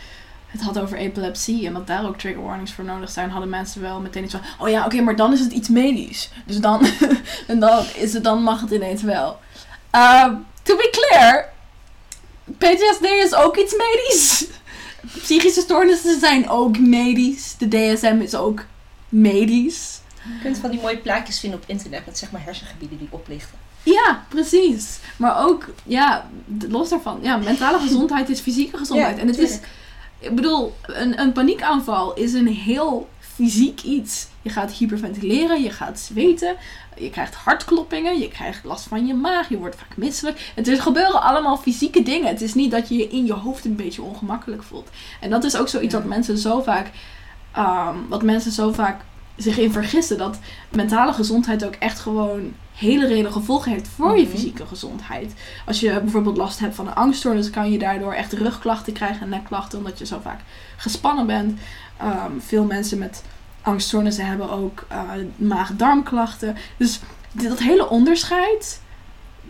het 0.52 0.62
had 0.62 0.80
over 0.80 0.98
epilepsie 0.98 1.68
en 1.68 1.74
dat 1.74 1.88
daar 1.88 2.06
ook 2.06 2.18
trigger 2.18 2.44
warnings 2.44 2.74
voor 2.74 2.84
nodig 2.84 3.10
zijn, 3.10 3.30
hadden 3.30 3.50
mensen 3.50 3.82
wel 3.82 4.00
meteen 4.00 4.24
iets 4.24 4.34
van: 4.34 4.42
oh 4.60 4.70
ja, 4.70 4.86
oké, 4.86 5.02
maar 5.02 5.16
dan 5.16 5.34
is 5.34 5.40
het 5.40 5.52
iets 5.52 5.70
medisch. 5.70 6.30
Dus 6.46 6.58
dan, 6.58 6.86
en 7.48 7.60
dan, 7.60 7.86
is 7.96 8.14
het, 8.14 8.24
dan 8.24 8.44
mag 8.44 8.62
het 8.62 8.72
ineens 8.72 9.02
wel. 9.02 9.40
Uh, 9.96 10.26
to 10.64 10.76
be 10.76 10.90
clear, 10.92 11.50
PTSD 12.58 13.04
is 13.04 13.34
ook 13.34 13.58
iets 13.58 13.76
medisch. 13.76 14.48
Psychische 15.22 15.62
stoornissen 15.62 16.20
zijn 16.20 16.50
ook 16.50 16.80
medisch. 16.80 17.56
De 17.58 17.68
DSM 17.68 18.20
is 18.22 18.36
ook 18.36 18.66
medisch. 19.10 20.00
Je 20.24 20.40
kunt 20.42 20.58
van 20.58 20.72
die 20.72 20.82
mooie 20.82 20.98
plaatjes 20.98 21.40
vinden 21.40 21.60
op 21.60 21.70
internet 21.70 22.06
met 22.06 22.18
zeg 22.18 22.32
maar 22.32 22.44
hersengebieden 22.44 22.98
die 22.98 23.08
oplichten. 23.12 23.58
Ja, 23.84 24.26
precies. 24.28 25.00
Maar 25.18 25.46
ook, 25.46 25.74
ja, 25.84 26.30
los 26.70 26.90
daarvan. 26.90 27.20
Ja, 27.22 27.38
mentale 27.38 27.80
gezondheid 27.80 28.30
is 28.30 28.40
fysieke 28.40 28.78
gezondheid. 28.78 29.18
en 29.18 29.28
het 29.28 29.38
is, 29.38 29.60
ik 30.22 30.36
bedoel, 30.36 30.76
een, 30.82 31.20
een 31.20 31.32
paniekaanval 31.32 32.14
is 32.14 32.34
een 32.34 32.48
heel 32.48 33.10
fysiek 33.20 33.82
iets. 33.82 34.28
Je 34.42 34.50
gaat 34.50 34.72
hyperventileren, 34.72 35.62
je 35.62 35.70
gaat 35.70 36.00
zweten, 36.00 36.56
je 36.98 37.10
krijgt 37.10 37.36
hartkloppingen, 37.36 38.20
je 38.20 38.28
krijgt 38.28 38.64
last 38.64 38.88
van 38.88 39.08
je 39.08 39.14
maag, 39.14 39.50
je 39.50 39.58
wordt 39.58 39.76
vaak 39.76 39.98
misselijk. 39.98 40.52
Het 40.56 40.68
is, 40.68 40.80
gebeuren 40.80 41.22
allemaal 41.22 41.58
fysieke 41.58 42.04
dingen. 42.04 42.28
Het 42.28 42.42
is 42.42 42.54
niet 42.54 42.72
dat 42.72 42.90
je 42.90 42.96
je 42.96 43.08
in 43.08 43.26
je 43.26 43.34
hoofd 43.34 43.66
een 43.66 43.76
beetje 43.76 44.02
ongemakkelijk 44.02 44.64
voelt. 44.64 44.90
En 45.20 45.30
dat 45.30 45.44
is 45.44 45.58
ook 45.58 45.68
zoiets 45.68 45.94
wat 45.94 46.06
mensen 46.06 46.38
zo 46.38 46.62
vaak, 46.62 46.92
ehm, 47.52 47.96
wat 48.10 48.24
mensen 48.24 48.52
zo 48.52 48.72
vaak 48.72 49.02
zich 49.36 49.58
in 49.58 49.72
vergissen. 49.72 50.18
Dat 50.18 50.40
mentale 50.70 51.14
gezondheid 51.14 51.66
ook 51.66 51.76
echt 51.76 52.00
gewoon 52.00 52.54
hele 52.82 53.08
reële 53.08 53.32
gevolgen 53.32 53.72
heeft 53.72 53.88
voor 53.88 54.18
je 54.18 54.24
Mhm. 54.24 54.32
fysieke 54.32 54.66
gezondheid. 54.66 55.34
Als 55.66 55.80
je 55.80 56.00
bijvoorbeeld 56.02 56.38
last 56.38 56.60
hebt 56.60 56.76
van 56.76 56.88
een 56.88 56.94
angststoornis, 56.96 57.50
kan 57.50 57.72
je 57.72 57.80
daardoor 57.80 58.14
echt 58.14 58.34
rugklachten 58.34 58.94
krijgen 58.94 59.22
en 59.22 59.30
nekklachten, 59.30 59.78
omdat 59.78 60.00
je 60.00 60.06
zo 60.06 60.20
vaak 60.24 60.40
gespannen 60.78 61.28
bent. 61.28 61.60
Ehm, 61.98 62.32
veel 62.40 62.64
mensen 62.64 62.98
met 62.98 63.24
angststoornissen 63.62 64.26
hebben 64.26 64.50
ook 64.50 64.86
eh, 64.88 65.02
maag-darmklachten. 65.36 66.56
Dus 66.78 67.00
dat 67.32 67.60
hele 67.60 67.90
onderscheid 67.90 68.82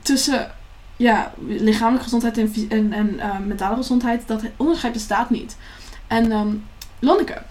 tussen 0.01 0.51
ja, 0.95 1.31
lichamelijke 1.47 2.03
gezondheid 2.03 2.37
en, 2.37 2.53
en, 2.69 2.93
en 2.93 3.19
eh, 3.19 3.37
mentale 3.45 3.75
gezondheid, 3.75 4.27
dat 4.27 4.41
onderscheid 4.57 4.93
bestaat 4.93 5.29
niet. 5.29 5.57
En 6.07 6.31
ehm 6.31 6.47
Lonneke, 6.99 7.41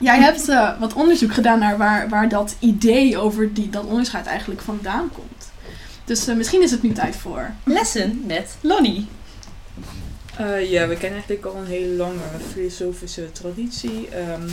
jij 0.00 0.20
hebt 0.20 0.48
eh, 0.48 0.80
wat 0.80 0.92
onderzoek 0.92 1.32
gedaan 1.34 1.58
naar 1.58 1.76
waar, 1.76 2.08
waar 2.08 2.28
dat 2.28 2.56
idee 2.58 3.18
over 3.18 3.54
die, 3.54 3.68
dat 3.70 3.84
onderscheid 3.84 4.26
eigenlijk 4.26 4.60
vandaan 4.60 5.10
komt. 5.12 5.50
Dus 6.04 6.26
eh, 6.26 6.36
misschien 6.36 6.62
is 6.62 6.70
het 6.70 6.82
nu 6.82 6.92
tijd 6.92 7.16
voor. 7.16 7.50
Lessen 7.64 8.22
met 8.26 8.56
Lonnie. 8.60 9.06
Eh, 10.36 10.70
ja, 10.70 10.88
we 10.88 10.94
kennen 10.96 11.18
eigenlijk 11.18 11.44
al 11.44 11.56
een 11.56 11.66
hele 11.66 11.94
lange 11.96 12.20
filosofische 12.52 13.32
traditie. 13.32 14.08
ehm, 14.08 14.48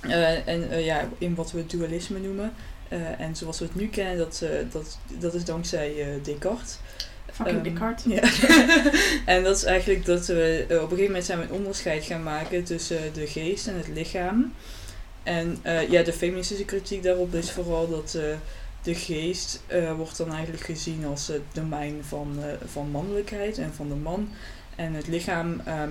eh, 0.00 0.48
en 0.48 0.70
eh, 0.70 0.84
ja, 0.84 1.00
in 1.18 1.34
wat 1.34 1.50
we 1.52 1.66
dualisme 1.66 2.18
noemen. 2.18 2.52
Eh, 2.88 3.20
en 3.20 3.36
zoals 3.36 3.58
we 3.58 3.64
het 3.64 3.74
nu 3.74 3.88
kennen, 3.88 4.16
dat, 4.18 4.40
eh, 4.44 4.50
dat, 4.72 4.98
dat 5.18 5.34
is 5.34 5.44
dankzij 5.44 5.94
eh, 6.00 6.24
Descartes. 6.24 6.78
Fucking 7.44 7.66
Ehm, 7.66 7.74
Descartes. 7.74 8.04
Ja. 8.04 8.22
en 9.34 9.42
dat 9.42 9.56
is 9.56 9.64
eigenlijk 9.64 10.04
dat 10.04 10.26
we 10.26 10.66
eh, 10.68 10.76
op 10.76 10.82
een 10.82 10.88
gegeven 10.88 11.04
moment 11.04 11.24
zijn 11.24 11.38
we 11.38 11.44
een 11.44 11.52
onderscheid 11.52 12.04
gaan 12.04 12.22
maken 12.22 12.64
tussen 12.64 13.12
de 13.14 13.26
geest 13.26 13.66
en 13.66 13.76
het 13.76 13.88
lichaam. 13.88 14.52
En 15.22 15.58
eh, 15.62 15.90
ja, 15.90 16.02
de 16.02 16.12
feministische 16.12 16.64
kritiek 16.64 17.02
daarop 17.02 17.34
is 17.34 17.50
vooral 17.50 17.88
dat 17.88 18.14
eh, 18.14 18.22
de 18.82 18.94
geest 18.94 19.62
eh, 19.66 19.92
wordt 19.92 20.16
dan 20.16 20.32
eigenlijk 20.32 20.64
gezien 20.64 21.04
als 21.04 21.26
het 21.26 21.42
domein 21.52 22.00
van, 22.08 22.38
eh, 22.42 22.52
van 22.66 22.90
mannelijkheid 22.90 23.58
en 23.58 23.72
van 23.74 23.88
de 23.88 23.94
man. 23.94 24.28
En 24.76 24.94
het 24.94 25.06
lichaam 25.06 25.60
ehm, 25.64 25.90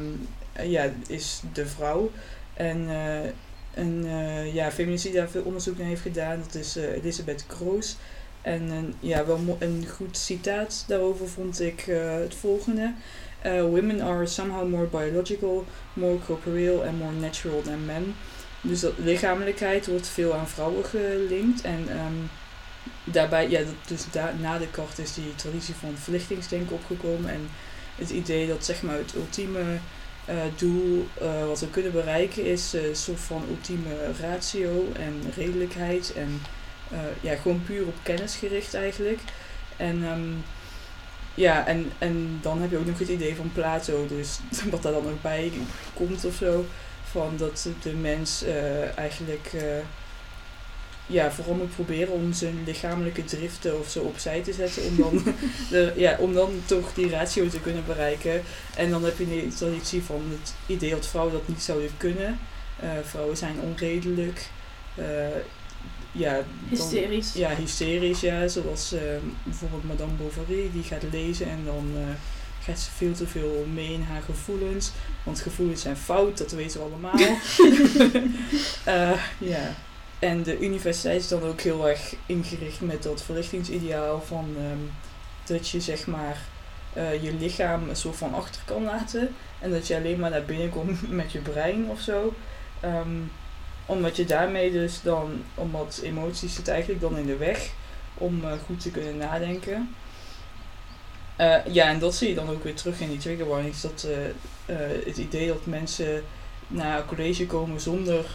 eh, 0.53 0.71
ja, 0.71 0.91
is 1.07 1.41
de 1.53 1.65
vrouw. 1.67 2.11
En 2.53 2.89
eh, 2.89 3.29
een 3.73 4.05
eh, 4.05 4.53
ja, 4.53 4.71
feminist 4.71 5.03
die 5.03 5.13
daar 5.13 5.29
veel 5.29 5.43
onderzoek 5.43 5.77
naar 5.77 5.87
heeft 5.87 6.01
gedaan, 6.01 6.41
dat 6.45 6.55
is 6.55 6.75
eh, 6.75 6.91
Elisabeth 6.91 7.45
Kroos. 7.47 7.97
En 8.41 8.69
een, 8.69 8.93
ja, 8.99 9.25
wel 9.25 9.57
een 9.59 9.85
goed 9.95 10.17
citaat 10.17 10.83
daarover 10.87 11.27
vond 11.29 11.61
ik 11.61 11.87
eh, 11.87 12.13
het 12.13 12.35
volgende. 12.35 12.93
Eh, 13.41 13.61
women 13.61 14.01
are 14.01 14.25
somehow 14.25 14.67
more 14.67 14.85
biological, 14.85 15.65
more 15.93 16.19
corporeal 16.25 16.83
and 16.83 16.97
more 16.99 17.11
natural 17.11 17.61
than 17.61 17.85
men. 17.85 18.15
Dus 18.61 18.79
dat 18.79 18.93
lichamelijkheid 18.97 19.87
wordt 19.87 20.07
veel 20.07 20.33
aan 20.33 20.47
vrouwen 20.47 20.85
gelinkt. 20.85 21.61
En 21.61 21.85
ehm, 21.89 22.13
daarbij, 23.03 23.49
ja, 23.49 23.59
dat, 23.59 23.87
dus 23.87 24.05
da- 24.11 24.33
na 24.41 24.57
de 24.57 24.67
kort 24.67 24.97
is 24.99 25.13
die 25.13 25.35
traditie 25.35 25.75
van 25.75 25.97
verlichtingsdenken 25.97 26.75
opgekomen. 26.75 27.29
En 27.29 27.49
het 27.95 28.09
idee 28.09 28.47
dat 28.47 28.65
zeg 28.65 28.81
maar 28.81 28.97
het 28.97 29.15
ultieme 29.15 29.63
eh, 30.25 30.35
doel 30.57 31.07
wat 31.47 31.59
we 31.59 31.69
kunnen 31.69 31.91
bereiken 31.91 32.45
is 32.45 32.73
een 32.73 32.95
soort 32.95 33.19
van 33.19 33.43
ultieme 33.49 34.11
ratio 34.21 34.87
en 34.93 35.13
redelijkheid. 35.35 36.13
En 36.13 36.41
eh, 36.91 36.99
ja, 37.21 37.35
gewoon 37.35 37.63
puur 37.65 37.85
op 37.85 37.95
kennis 38.03 38.35
gericht 38.35 38.73
eigenlijk. 38.73 39.19
En 39.77 40.03
ehm, 40.03 40.33
ja, 41.39 41.67
en, 41.67 41.91
en 41.97 42.39
dan 42.41 42.61
heb 42.61 42.71
je 42.71 42.77
ook 42.77 42.85
nog 42.85 42.99
het 42.99 43.07
idee 43.07 43.35
van 43.35 43.51
Plato, 43.53 44.07
dus 44.07 44.39
wat 44.71 44.83
daar 44.83 44.93
dan 44.93 45.07
ook 45.07 45.21
bij 45.21 45.51
komt 45.93 46.25
of 46.25 46.35
zo. 46.35 46.65
Van 47.11 47.33
dat 47.37 47.67
de 47.81 47.93
mens 47.93 48.43
eh, 48.43 48.97
eigenlijk 48.97 49.49
eh, 49.53 49.61
ja, 51.07 51.31
vooral 51.31 51.53
moet 51.53 51.75
proberen 51.75 52.13
om 52.13 52.33
zijn 52.33 52.63
lichamelijke 52.65 53.25
driften 53.25 53.79
of 53.79 53.89
zo 53.89 53.99
opzij 53.99 54.41
te 54.41 54.53
zetten. 54.53 54.83
Om 54.83 54.95
dan, 54.97 55.23
de, 55.69 55.93
ja, 55.95 56.17
om 56.19 56.33
dan 56.33 56.51
toch 56.65 56.93
die 56.93 57.09
ratio 57.09 57.47
te 57.47 57.59
kunnen 57.59 57.85
bereiken. 57.85 58.41
En 58.75 58.89
dan 58.89 59.03
heb 59.03 59.17
je 59.17 59.27
de 59.27 59.55
traditie 59.55 60.03
van 60.03 60.21
het 60.29 60.53
idee 60.65 60.89
dat 60.89 61.07
vrouwen 61.07 61.33
dat 61.33 61.47
niet 61.47 61.61
zouden 61.61 61.89
kunnen. 61.97 62.39
Eh, 62.79 62.89
vrouwen 63.03 63.37
zijn 63.37 63.59
onredelijk. 63.59 64.49
Ja, 66.11 66.33
dan- 66.33 66.43
Hysterisch. 66.69 67.33
ja, 67.33 67.55
hysterisch, 67.55 68.19
ja. 68.19 68.47
Zoals 68.47 68.91
eh, 68.93 69.01
bijvoorbeeld 69.43 69.83
Madame 69.87 70.11
Bovary, 70.13 70.69
die 70.73 70.83
gaat 70.83 71.03
lezen 71.11 71.49
en 71.49 71.59
dan 71.65 71.91
eh, 71.95 72.01
gaat 72.63 72.79
ze 72.79 72.91
veel 72.91 73.13
te 73.13 73.27
veel 73.27 73.65
mee 73.73 73.93
in 73.93 74.01
haar 74.03 74.21
gevoelens. 74.21 74.91
Want 75.23 75.39
gevoelens 75.39 75.81
zijn 75.81 75.97
fout, 75.97 76.37
dat 76.37 76.51
weten 76.51 76.79
we 76.79 76.85
allemaal. 76.85 77.13
Eh, 78.85 79.11
ja. 79.37 79.73
En 80.19 80.43
de 80.43 80.59
universiteit 80.59 81.21
is 81.21 81.27
dan 81.27 81.43
ook 81.43 81.61
heel 81.61 81.89
erg 81.89 82.15
ingericht 82.25 82.81
met 82.81 83.03
dat 83.03 83.21
verlichtingsideaal 83.23 84.21
van 84.21 84.55
ehm, 84.57 84.77
dat 85.45 85.69
je 85.69 85.81
zeg 85.81 86.07
maar 86.07 86.37
eh, 86.93 87.23
je 87.23 87.33
lichaam 87.33 87.89
een 87.89 87.95
soort 87.95 88.15
van 88.15 88.33
achter 88.33 88.61
kan 88.65 88.83
laten. 88.83 89.35
En 89.59 89.71
dat 89.71 89.87
je 89.87 89.95
alleen 89.95 90.19
maar 90.19 90.29
naar 90.29 90.45
binnen 90.45 90.69
komt 90.69 91.09
met 91.21 91.31
je 91.31 91.39
brein 91.39 91.89
of 91.89 91.99
zo. 91.99 92.33
Ehm, 92.79 93.07
omdat 93.89 94.15
je 94.15 94.25
daarmee 94.25 94.71
dus 94.71 95.01
dan, 95.01 95.43
omdat 95.55 95.99
emoties 96.03 96.55
zitten 96.55 96.73
eigenlijk 96.73 97.01
dan 97.01 97.17
in 97.17 97.25
de 97.25 97.37
weg 97.37 97.69
om 98.13 98.43
eh, 98.43 98.51
goed 98.65 98.79
te 98.81 98.91
kunnen 98.91 99.17
nadenken. 99.17 99.95
Eh, 101.35 101.65
ja, 101.65 101.87
en 101.87 101.99
dat 101.99 102.15
zie 102.15 102.29
je 102.29 102.35
dan 102.35 102.49
ook 102.49 102.63
weer 102.63 102.75
terug 102.75 102.99
in 102.99 103.09
die 103.09 103.17
trigger 103.17 103.47
warnings. 103.47 103.81
Dat 103.81 104.07
eh, 104.65 104.75
het 105.05 105.17
idee 105.17 105.47
dat 105.47 105.65
mensen 105.65 106.23
naar 106.67 107.05
college 107.05 107.45
komen 107.45 107.81
zonder 107.81 108.25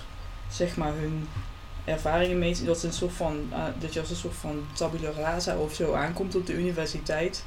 zeg 0.51 0.77
maar 0.77 0.93
hun 0.93 1.29
ervaringen 1.85 2.39
mee 2.39 2.55
te 2.55 2.65
dat, 2.65 2.83
een 2.83 2.93
soort 2.93 3.13
van, 3.13 3.53
dat 3.79 3.93
je 3.93 4.01
als 4.01 4.11
een 4.11 4.17
soort 4.17 4.35
van 4.35 4.67
tabula 4.73 5.11
rasa 5.11 5.57
of 5.57 5.75
zo 5.75 5.93
aankomt 5.93 6.35
op 6.35 6.47
de 6.47 6.55
universiteit. 6.55 7.45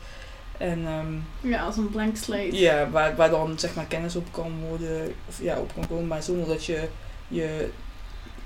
En 0.58 0.86
ehm, 0.86 1.50
Ja, 1.50 1.64
als 1.64 1.78
een 1.78 1.90
blank 1.90 2.18
slate. 2.18 2.58
ja, 2.58 2.90
waar, 2.90 3.16
waar 3.16 3.30
dan 3.30 3.60
zeg 3.60 3.76
maar 3.76 3.86
kennis 3.86 4.16
op 4.16 4.32
kan 4.32 4.60
worden, 4.70 5.14
of 5.28 5.42
ja, 5.42 5.60
op 5.60 5.74
kan 5.74 5.88
komen, 5.88 6.08
maar 6.08 6.24
zonder 6.24 6.48
dat 6.48 6.66
je 6.66 6.88
je 7.28 7.70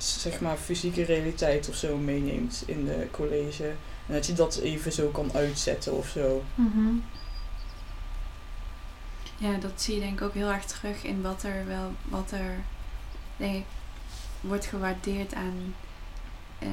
zeg 0.04 0.40
maar 0.40 0.58
fysieke 0.58 1.04
realiteit 1.04 1.70
of 1.70 1.76
zo 1.76 1.98
meeneemt 1.98 2.64
in 2.66 2.86
de 2.86 3.08
college. 3.12 3.68
En 4.08 4.14
dat 4.14 4.26
je 4.26 4.34
dat 4.34 4.58
even 4.58 4.92
zo 4.92 5.08
kan 5.08 5.34
uitzetten 5.34 5.98
of 5.98 6.08
zo. 6.08 6.44
Mhm. 6.56 6.96
Ja, 9.38 9.58
dat 9.58 9.82
zie 9.82 9.96
je 9.96 10.02
denk 10.02 10.20
ik 10.20 10.26
ook 10.26 10.34
heel 10.34 10.52
erg 10.52 10.66
terug 10.66 11.04
in 11.04 11.22
wat 11.22 11.44
er 11.44 11.68
wel, 11.68 11.92
wat 12.10 12.32
er 12.32 12.64
denk 13.38 13.56
ik 13.56 13.66
wordt 14.42 14.66
gewaardeerd 14.66 15.34
aan 15.34 15.76
eh, 16.60 16.70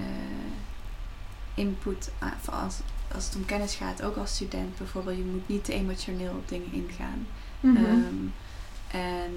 input 1.55 2.11
als, 2.45 2.77
als 3.15 3.25
het 3.25 3.37
om 3.37 3.45
kennis 3.45 3.75
gaat, 3.75 4.03
ook 4.03 4.17
als 4.17 4.35
student 4.35 4.79
bijvoorbeeld. 4.79 5.17
Je 5.17 5.25
moet 5.25 5.49
niet 5.49 5.65
te 5.65 5.73
emotioneel 5.73 6.31
op 6.31 6.49
dingen 6.49 6.73
ingaan. 6.73 7.27
Mhm. 7.61 7.77
Ehm, 7.77 8.27
en 8.91 9.33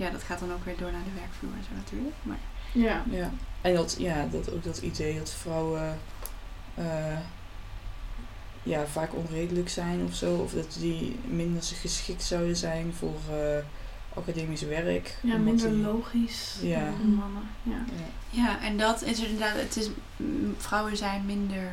ja, 0.00 0.10
dat 0.10 0.22
gaat 0.22 0.38
dan 0.40 0.52
ook 0.52 0.64
weer 0.64 0.76
door 0.78 0.92
naar 0.92 1.04
de 1.04 1.20
werkvloer 1.20 1.52
en 1.58 1.64
zo 1.68 1.74
natuurlijk. 1.74 2.14
Maar 2.22 2.38
ja. 2.72 3.02
Ja. 3.10 3.30
En 3.60 3.74
dat, 3.74 3.96
ja, 3.98 4.26
dat 4.30 4.52
ook 4.52 4.64
dat 4.64 4.78
idee 4.78 5.18
dat 5.18 5.30
vrouwen 5.32 5.98
eh, 6.74 7.18
ja, 8.62 8.86
vaak 8.86 9.14
onredelijk 9.14 9.68
zijn 9.68 10.04
of 10.04 10.14
zo. 10.14 10.34
Of 10.36 10.52
dat 10.52 10.76
die 10.80 11.18
minder 11.28 11.62
geschikt 11.62 12.22
zouden 12.22 12.56
zijn 12.56 12.92
voor 12.98 13.18
eh, 13.30 13.56
academisch 14.14 14.62
werk. 14.62 15.18
Ja, 15.22 15.36
minder 15.36 15.70
die- 15.70 15.78
logisch 15.82 16.56
Ja. 16.62 16.84
dan 16.84 17.14
mannen. 17.14 17.42
Ja. 17.62 17.84
Ja. 17.96 18.42
ja, 18.42 18.60
en 18.62 18.76
dat 18.78 19.02
is 19.02 19.18
er 19.18 19.28
inderdaad, 19.28 19.54
het 19.56 19.76
is, 19.76 19.88
mm, 20.16 20.54
vrouwen 20.58 20.96
zijn 20.96 21.26
minder 21.26 21.72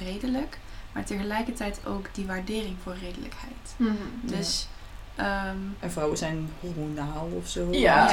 redelijk, 0.00 0.58
maar 0.92 1.04
tegelijkertijd 1.04 1.80
ook 1.86 2.08
die 2.14 2.26
waardering 2.26 2.76
voor 2.82 2.94
redelijkheid. 3.02 3.74
Mhm. 3.76 3.92
Dus 4.22 4.68
ehm, 5.16 5.56
En 5.80 5.90
vrouwen 5.90 6.18
zijn 6.18 6.48
hormonaal 6.60 7.28
of 7.42 7.48
zo. 7.48 7.68
Ja. 7.70 8.08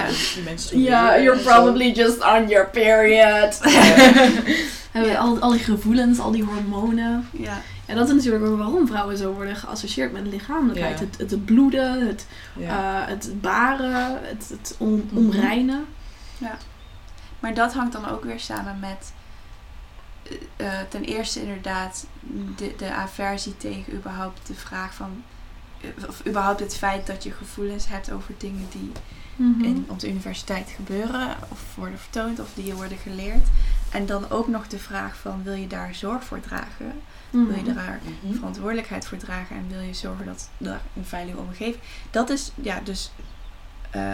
Ja, 0.71 1.15
en 1.15 1.23
you're 1.23 1.39
probably 1.41 1.91
just 1.91 2.23
on 2.23 2.47
your 2.47 2.69
period. 2.69 3.59
Ja. 4.93 5.15
al, 5.15 5.39
al 5.39 5.51
die 5.51 5.59
gevoelens, 5.59 6.19
al 6.19 6.31
die 6.31 6.43
hormonen. 6.43 7.27
ja, 7.31 7.61
En 7.85 7.95
dat 7.95 8.07
is 8.09 8.13
natuurlijk 8.13 8.45
ook 8.45 8.57
waarom 8.57 8.87
vrouwen 8.87 9.17
zo 9.17 9.33
worden 9.33 9.55
geassocieerd 9.55 10.11
met 10.11 10.27
lichamelijkheid. 10.27 10.99
Ja. 10.99 11.05
Het, 11.17 11.31
het 11.31 11.45
bloeden, 11.45 12.07
het, 12.07 12.25
Ja. 12.57 13.01
eh, 13.01 13.07
het 13.07 13.41
baren, 13.41 14.19
het, 14.21 14.49
het 14.49 14.75
on, 14.77 15.09
Mhm. 15.11 15.17
onreinen. 15.17 15.85
maar 17.39 17.53
dat 17.53 17.73
hangt 17.73 17.93
dan 17.93 18.09
ook 18.09 18.23
weer 18.23 18.39
samen 18.39 18.77
met 18.79 19.13
eh, 20.23 20.33
eh, 20.67 20.73
ten 20.89 21.03
eerste 21.03 21.41
inderdaad 21.41 22.05
de, 22.55 22.73
de 22.77 22.91
aversie 22.91 23.57
tegen 23.57 23.93
überhaupt 23.93 24.47
de 24.47 24.53
vraag 24.53 24.93
van 24.93 25.23
of 26.07 26.27
überhaupt 26.27 26.59
het 26.59 26.75
feit 26.75 27.07
dat 27.07 27.23
je 27.23 27.31
gevoelens 27.31 27.87
hebt 27.87 28.11
over 28.11 28.33
dingen 28.37 28.67
die 28.71 28.91
Mhm. 29.35 29.63
in, 29.63 29.85
op 29.89 29.99
de 29.99 30.09
universiteit 30.09 30.69
gebeuren 30.75 31.35
of 31.49 31.59
worden 31.75 31.99
vertoond 31.99 32.39
of 32.39 32.47
die 32.53 32.65
je 32.65 32.75
worden 32.75 32.97
geleerd. 32.97 33.47
En 33.91 34.05
dan 34.05 34.29
ook 34.29 34.47
nog 34.47 34.67
de 34.67 34.79
vraag 34.79 35.15
van 35.17 35.43
wil 35.43 35.53
je 35.53 35.67
daar 35.67 35.95
zorg 35.95 36.23
voor 36.23 36.39
dragen? 36.39 37.01
Mhm. 37.29 37.45
Wil 37.45 37.57
je 37.65 37.73
daar 37.73 37.99
Mhm. 38.21 38.33
verantwoordelijkheid 38.35 39.05
voor 39.07 39.17
dragen 39.17 39.55
en 39.55 39.67
wil 39.69 39.79
je 39.79 39.93
zorgen 39.93 40.25
dat 40.25 40.49
er 40.57 40.79
een 40.95 41.05
veilige 41.05 41.37
omgeving. 41.37 41.83
Dat 42.11 42.29
is 42.29 42.51
ja, 42.55 42.79
dus 42.83 43.11
eh, 43.91 44.13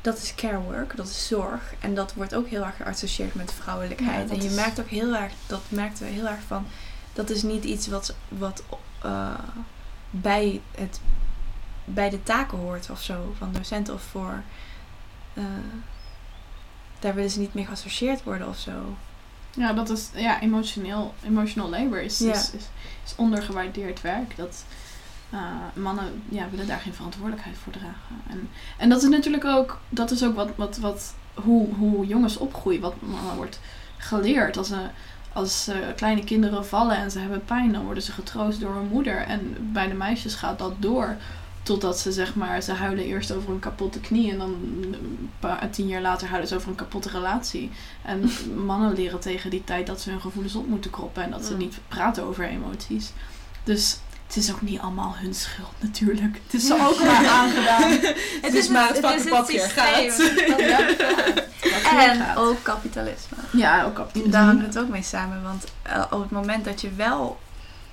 dat 0.00 0.18
is 0.18 0.34
care 0.34 0.58
work, 0.58 0.96
dat 0.96 1.08
is 1.08 1.26
zorg. 1.26 1.74
En 1.80 1.94
dat 1.94 2.14
wordt 2.14 2.34
ook 2.34 2.48
heel 2.48 2.64
erg 2.64 2.76
geassocieerd 2.76 3.34
met 3.34 3.52
vrouwelijkheid. 3.52 4.28
Ja, 4.28 4.34
en 4.34 4.42
je 4.42 4.48
is- 4.48 4.54
merkt 4.54 4.80
ook 4.80 4.88
heel 4.88 5.14
erg, 5.16 5.32
dat 5.46 5.60
merkten 5.68 6.04
we 6.04 6.10
heel 6.12 6.26
erg 6.28 6.40
van, 6.46 6.66
dat 7.12 7.30
is 7.30 7.42
niet 7.42 7.64
iets 7.64 7.86
wat, 7.86 8.14
wat 8.28 8.62
eh, 9.02 9.34
bij, 10.10 10.60
het, 10.74 11.00
bij 11.84 12.10
de 12.10 12.22
taken 12.22 12.58
hoort 12.58 12.90
of 12.90 13.02
zo, 13.02 13.34
van 13.38 13.52
docenten 13.52 13.94
of 13.94 14.02
voor. 14.02 14.42
eh, 15.34 15.44
daar 16.98 17.14
willen 17.14 17.30
ze 17.30 17.40
niet 17.40 17.54
mee 17.54 17.66
geassocieerd 17.66 18.22
worden 18.22 18.48
of 18.48 18.58
zo. 18.58 18.96
Ja, 19.56 19.72
dat 19.72 19.90
is 19.90 20.10
ja, 20.14 20.40
emotioneel. 20.40 21.14
Emotional 21.24 21.70
labor 21.70 22.02
is, 22.02 22.18
Ja. 22.18 22.32
is, 22.32 22.50
is, 22.50 22.64
is 23.04 23.14
ondergewaardeerd 23.16 24.00
werk. 24.00 24.36
Dat 24.36 24.64
eh, 25.30 25.40
mannen 25.74 26.22
ja, 26.28 26.50
willen 26.50 26.66
daar 26.66 26.80
geen 26.80 26.94
verantwoordelijkheid 26.94 27.56
voor 27.58 27.72
dragen. 27.72 28.20
En, 28.28 28.48
en 28.76 28.88
dat 28.88 29.02
is 29.02 29.08
natuurlijk 29.08 29.44
ook, 29.44 29.80
dat 29.88 30.10
is 30.10 30.24
ook 30.24 30.34
wat, 30.34 30.50
wat, 30.56 30.76
wat 30.76 31.14
hoe, 31.34 31.74
hoe 31.74 32.06
jongens 32.06 32.36
opgroeien, 32.36 32.80
wat 32.80 32.94
mannen 33.00 33.36
wordt 33.36 33.60
geleerd. 33.96 34.56
Als, 34.56 34.68
ze 34.68 34.88
als 35.32 35.68
eh, 35.68 35.76
kleine 35.96 36.24
kinderen 36.24 36.66
vallen 36.66 36.96
en 36.96 37.10
ze 37.10 37.18
hebben 37.18 37.44
pijn, 37.44 37.72
dan 37.72 37.84
worden 37.84 38.02
ze 38.02 38.12
getroost 38.12 38.60
door 38.60 38.74
hun 38.74 38.88
moeder. 38.88 39.16
En 39.16 39.56
bij 39.58 39.88
de 39.88 39.94
meisjes 39.94 40.34
gaat 40.34 40.58
dat 40.58 40.72
door. 40.78 41.16
Totdat 41.62 41.98
ze 41.98 42.12
zeg 42.12 42.34
maar, 42.34 42.62
ze 42.62 42.72
huilen 42.72 43.04
eerst 43.04 43.32
over 43.32 43.50
een 43.50 43.58
kapotte 43.58 44.00
knie 44.00 44.30
en 44.30 44.38
dan 44.38 44.50
een 44.92 45.30
paar, 45.40 45.70
tien 45.70 45.86
jaar 45.88 46.00
later 46.00 46.28
huilen 46.28 46.48
ze 46.48 46.54
over 46.54 46.68
een 46.68 46.74
kapotte 46.74 47.08
relatie. 47.08 47.70
En 48.04 48.30
mannen 48.66 48.94
leren 48.94 49.20
tegen 49.20 49.50
die 49.50 49.64
tijd 49.64 49.86
dat 49.86 50.00
ze 50.00 50.10
hun 50.10 50.20
gevoelens 50.20 50.54
op 50.54 50.66
moeten 50.66 50.90
kroppen 50.90 51.22
en 51.22 51.30
dat 51.30 51.44
ze 51.44 51.52
Mm. 51.52 51.58
niet 51.58 51.78
praten 51.88 52.24
over 52.24 52.44
emoties. 52.44 53.12
Dus 53.64 53.96
het 54.26 54.36
is 54.36 54.52
ook 54.52 54.62
niet 54.62 54.80
allemaal 54.80 55.14
hun 55.16 55.34
schuld 55.34 55.72
natuurlijk. 55.80 56.40
Het 56.44 56.54
is 56.54 56.66
ze 56.66 56.74
ook 56.88 56.98
maar 57.04 57.26
aangedaan. 57.26 57.90
Het 58.42 58.54
is 58.54 58.68
maar 58.68 58.88
het 58.88 58.98
fucking 58.98 59.28
patriarchaat. 59.28 60.22
En 61.84 62.36
ook 62.36 62.62
kapitalisme. 62.62 63.36
Ja, 63.52 63.84
ook 63.84 63.94
kapitalisme. 63.94 64.32
Daar 64.32 64.44
hangt 64.44 64.62
het 64.66 64.78
ook 64.78 64.88
mee 64.88 65.02
samen. 65.02 65.42
Want 65.42 65.64
eh, 65.82 66.04
op 66.10 66.20
het 66.20 66.30
moment 66.30 66.64
dat 66.64 66.80
je 66.80 66.92
wel 66.94 67.40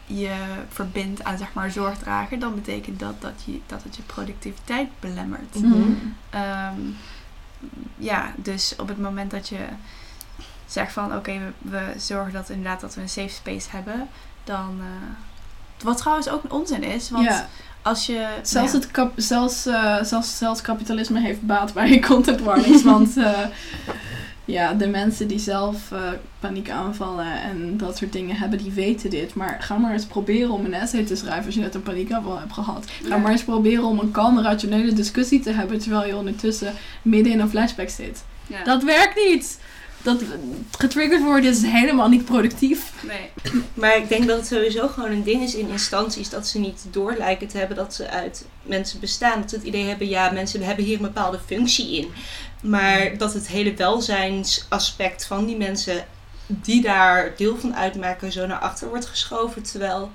je 0.05 0.35
verbindt 0.69 1.23
aan 1.23 1.37
zeg 1.37 1.53
maar 1.53 1.71
zorgdrager, 1.71 2.39
dan 2.39 2.55
betekent 2.55 2.99
dat 2.99 3.21
dat, 3.21 3.41
je, 3.45 3.59
dat 3.65 3.83
het 3.83 3.95
je 3.95 4.01
productiviteit 4.01 4.89
belemmert. 4.99 5.55
Mhm. 5.55 5.91
Ehm, 6.29 6.79
ja, 7.97 8.31
dus 8.35 8.75
op 8.77 8.87
het 8.87 8.97
moment 8.99 9.31
dat 9.31 9.49
je 9.49 9.65
zegt 10.65 10.93
van 10.93 11.15
oké, 11.15 11.31
we, 11.61 11.69
we 11.69 11.93
zorgen 11.99 12.33
dat 12.33 12.49
inderdaad 12.49 12.81
dat 12.81 12.95
we 12.95 13.01
een 13.01 13.09
safe 13.09 13.29
space 13.29 13.69
hebben, 13.71 14.09
dan. 14.43 14.77
eh, 14.79 15.15
wat 15.83 15.97
trouwens 15.97 16.29
ook 16.29 16.43
een 16.43 16.51
onzin 16.51 16.83
is, 16.83 17.09
want 17.09 17.43
als 17.87 18.05
je. 18.05 18.27
zelfs, 18.41 18.71
nou 18.71 18.83
het 18.83 18.91
kap, 18.91 19.13
zelfs, 19.15 19.65
eh, 19.65 20.03
zelfs, 20.03 20.37
zelfs 20.37 20.61
kapitalisme 20.61 21.19
heeft 21.19 21.41
baat 21.41 21.73
bij 21.73 21.99
content 22.07 22.41
warnings. 22.41 22.83
want 22.83 23.17
eh, 23.17 23.39
ja, 24.45 24.73
de 24.73 24.87
mensen 24.87 25.27
die 25.27 25.39
zelf 25.39 25.91
eh, 25.91 25.99
paniek 26.39 26.69
aanvallen 26.69 27.41
en 27.41 27.77
dat 27.77 27.97
soort 27.97 28.13
dingen 28.13 28.35
hebben, 28.35 28.59
die 28.59 28.71
weten 28.71 29.09
dit. 29.09 29.33
Maar 29.33 29.57
ga 29.59 29.77
maar 29.77 29.93
eens 29.93 30.05
proberen 30.05 30.51
om 30.51 30.65
een 30.65 30.73
essay 30.73 31.03
te 31.03 31.15
schrijven 31.15 31.45
als 31.45 31.55
je 31.55 31.61
net 31.61 31.75
een 31.75 31.83
paniekaanval 31.83 32.39
hebt 32.39 32.53
gehad. 32.53 32.85
Ga 33.03 33.07
Ja. 33.07 33.17
maar 33.17 33.31
eens 33.31 33.43
proberen 33.43 33.83
om 33.83 33.99
een 33.99 34.11
kalme, 34.11 34.41
rationele 34.41 34.93
discussie 34.93 35.39
te 35.39 35.51
hebben 35.51 35.79
terwijl 35.79 36.07
je 36.07 36.15
ondertussen 36.15 36.73
midden 37.01 37.33
in 37.33 37.39
een 37.39 37.49
flashback 37.49 37.89
zit. 37.89 38.23
ja. 38.47 38.63
Dat 38.63 38.83
werkt 38.83 39.15
niet! 39.15 39.59
Dat 40.07 40.23
getriggerd 40.77 41.23
worden 41.23 41.49
is 41.49 41.61
helemaal 41.61 42.09
niet 42.09 42.25
productief. 42.25 42.91
nee. 43.03 43.31
Maar 43.73 43.97
ik 43.97 44.09
denk 44.09 44.27
dat 44.27 44.37
het 44.37 44.47
sowieso 44.47 44.87
gewoon 44.87 45.11
een 45.11 45.23
ding 45.23 45.43
is 45.43 45.55
in 45.55 45.69
instanties 45.69 46.29
dat 46.29 46.47
ze 46.47 46.59
niet 46.59 46.85
door 46.91 47.15
lijken 47.17 47.47
te 47.47 47.57
hebben 47.57 47.77
dat 47.77 47.93
ze 47.93 48.09
uit 48.09 48.45
mensen 48.61 48.99
bestaan. 48.99 49.41
Dat 49.41 49.49
ze 49.49 49.55
het 49.55 49.65
idee 49.65 49.85
hebben, 49.85 50.07
ja, 50.07 50.31
mensen 50.31 50.61
hebben 50.61 50.85
hier 50.85 50.95
een 50.95 51.01
bepaalde 51.01 51.39
functie 51.45 51.97
in. 51.97 52.11
Maar 52.61 53.17
dat 53.17 53.33
het 53.33 53.47
hele 53.47 53.73
welzijnsaspect 53.73 55.25
van 55.25 55.45
die 55.45 55.57
mensen 55.57 56.05
die 56.47 56.81
daar 56.81 57.33
deel 57.37 57.57
van 57.57 57.75
uitmaken 57.75 58.31
zo 58.31 58.45
naar 58.45 58.59
achter 58.59 58.89
wordt 58.89 59.05
geschoven. 59.05 59.63
Terwijl 59.63 60.11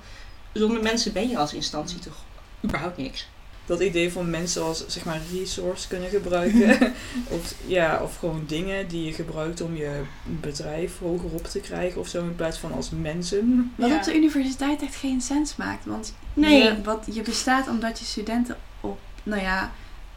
zonder 0.53 0.81
mensen 0.81 1.13
ben 1.13 1.29
je 1.29 1.37
als 1.37 1.53
instantie 1.53 1.99
toch 1.99 2.23
überhaupt 2.63 2.97
niks. 2.97 3.27
Dat 3.65 3.79
idee 3.81 4.11
van 4.11 4.29
mensen 4.29 4.63
als 4.63 4.87
zeg 4.87 5.05
maar 5.05 5.19
resource 5.33 5.87
kunnen 5.87 6.09
gebruiken. 6.09 6.93
of, 7.35 7.53
ja, 7.65 7.99
of 8.03 8.15
gewoon 8.17 8.43
dingen 8.47 8.87
die 8.87 9.05
je 9.05 9.13
gebruikt 9.13 9.61
om 9.61 9.75
je 9.75 10.01
bedrijf 10.23 10.99
hoger 10.99 11.29
op 11.33 11.43
te 11.47 11.59
krijgen 11.59 11.99
of 12.01 12.07
zo. 12.07 12.21
In 12.23 12.35
plaats 12.35 12.57
van 12.57 12.73
als 12.73 12.89
mensen. 12.89 13.73
Wat 13.75 13.89
Ja. 13.89 13.95
op 13.95 14.03
de 14.03 14.15
universiteit 14.15 14.81
echt 14.81 14.95
geen 14.95 15.21
sens 15.21 15.55
maakt. 15.55 15.85
Want 15.85 16.13
Nee. 16.33 16.63
je, 16.63 16.81
wat, 16.83 17.07
je 17.11 17.21
bestaat 17.21 17.67
omdat 17.67 17.99
je 17.99 18.05
studenten 18.05 18.57
op. 18.81 18.99
Nou 19.23 19.41
ja, 19.41 19.71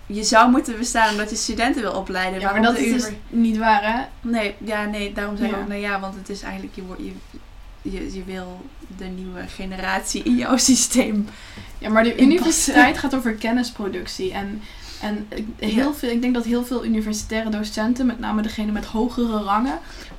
je 0.07 0.23
zou 0.25 0.51
moeten 0.51 0.79
bestaan 0.79 1.11
omdat 1.11 1.31
je 1.31 1.37
studenten 1.37 1.83
wil 1.83 1.93
opleiden. 1.93 2.41
Ja, 2.41 2.45
maar 2.53 2.61
Waarom 2.61 2.75
dat 2.75 2.85
is 2.85 2.93
dus 3.03 3.13
niet 3.29 3.57
waar, 3.59 3.93
hè? 3.97 4.29
Nee, 4.31 4.55
ja, 4.65 4.85
nee, 4.85 5.13
daarom 5.13 5.37
zeg 5.37 5.47
ik 5.47 5.55
Ja. 5.55 5.61
ook, 5.61 5.69
nou 5.69 5.81
ja, 5.81 6.01
want 6.01 6.15
het 6.15 6.29
is 6.29 6.43
eigenlijk, 6.43 6.75
je, 6.75 6.83
wordt- 6.83 7.03
je, 7.03 7.13
je, 7.92 8.14
je 8.14 8.25
wil 8.25 8.66
de 8.96 9.05
nieuwe 9.05 9.42
generatie 9.49 10.22
in 10.22 10.37
jouw 10.37 10.57
systeem. 10.57 11.29
Ja, 11.79 11.88
maar 11.90 12.03
de 12.03 12.09
Inpassen. 12.14 12.33
universiteit 12.33 12.99
gaat 12.99 13.15
over 13.15 13.33
kennisproductie. 13.35 14.33
En, 14.33 14.63
en 15.00 15.27
ik- 15.29 15.46
heel 15.56 15.88
Ja. 15.88 15.92
veel, 15.94 16.11
ik 16.11 16.21
denk 16.23 16.35
dat 16.35 16.44
heel 16.44 16.65
veel 16.65 16.85
universitaire 16.85 17.50
docenten, 17.50 18.06
met 18.06 18.19
name 18.19 18.42
degene 18.42 18.73
met 18.73 18.85
hogere 18.85 19.38
rangen, 19.42 19.79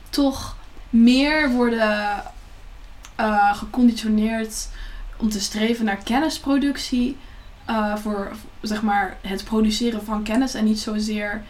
toch 0.09 0.55
meer 0.89 1.49
worden 1.51 2.23
eh, 3.15 3.57
geconditioneerd 3.57 4.67
om 5.17 5.29
te 5.29 5.39
streven 5.39 5.85
naar 5.85 5.97
kennisproductie. 6.03 7.17
eh, 7.65 7.95
voor 7.95 8.31
zeg 8.61 8.81
maar 8.81 9.17
het 9.21 9.43
produceren 9.43 10.05
van 10.05 10.23
kennis 10.23 10.53
en 10.53 10.65
niet 10.65 10.79
zozeer 10.79 11.43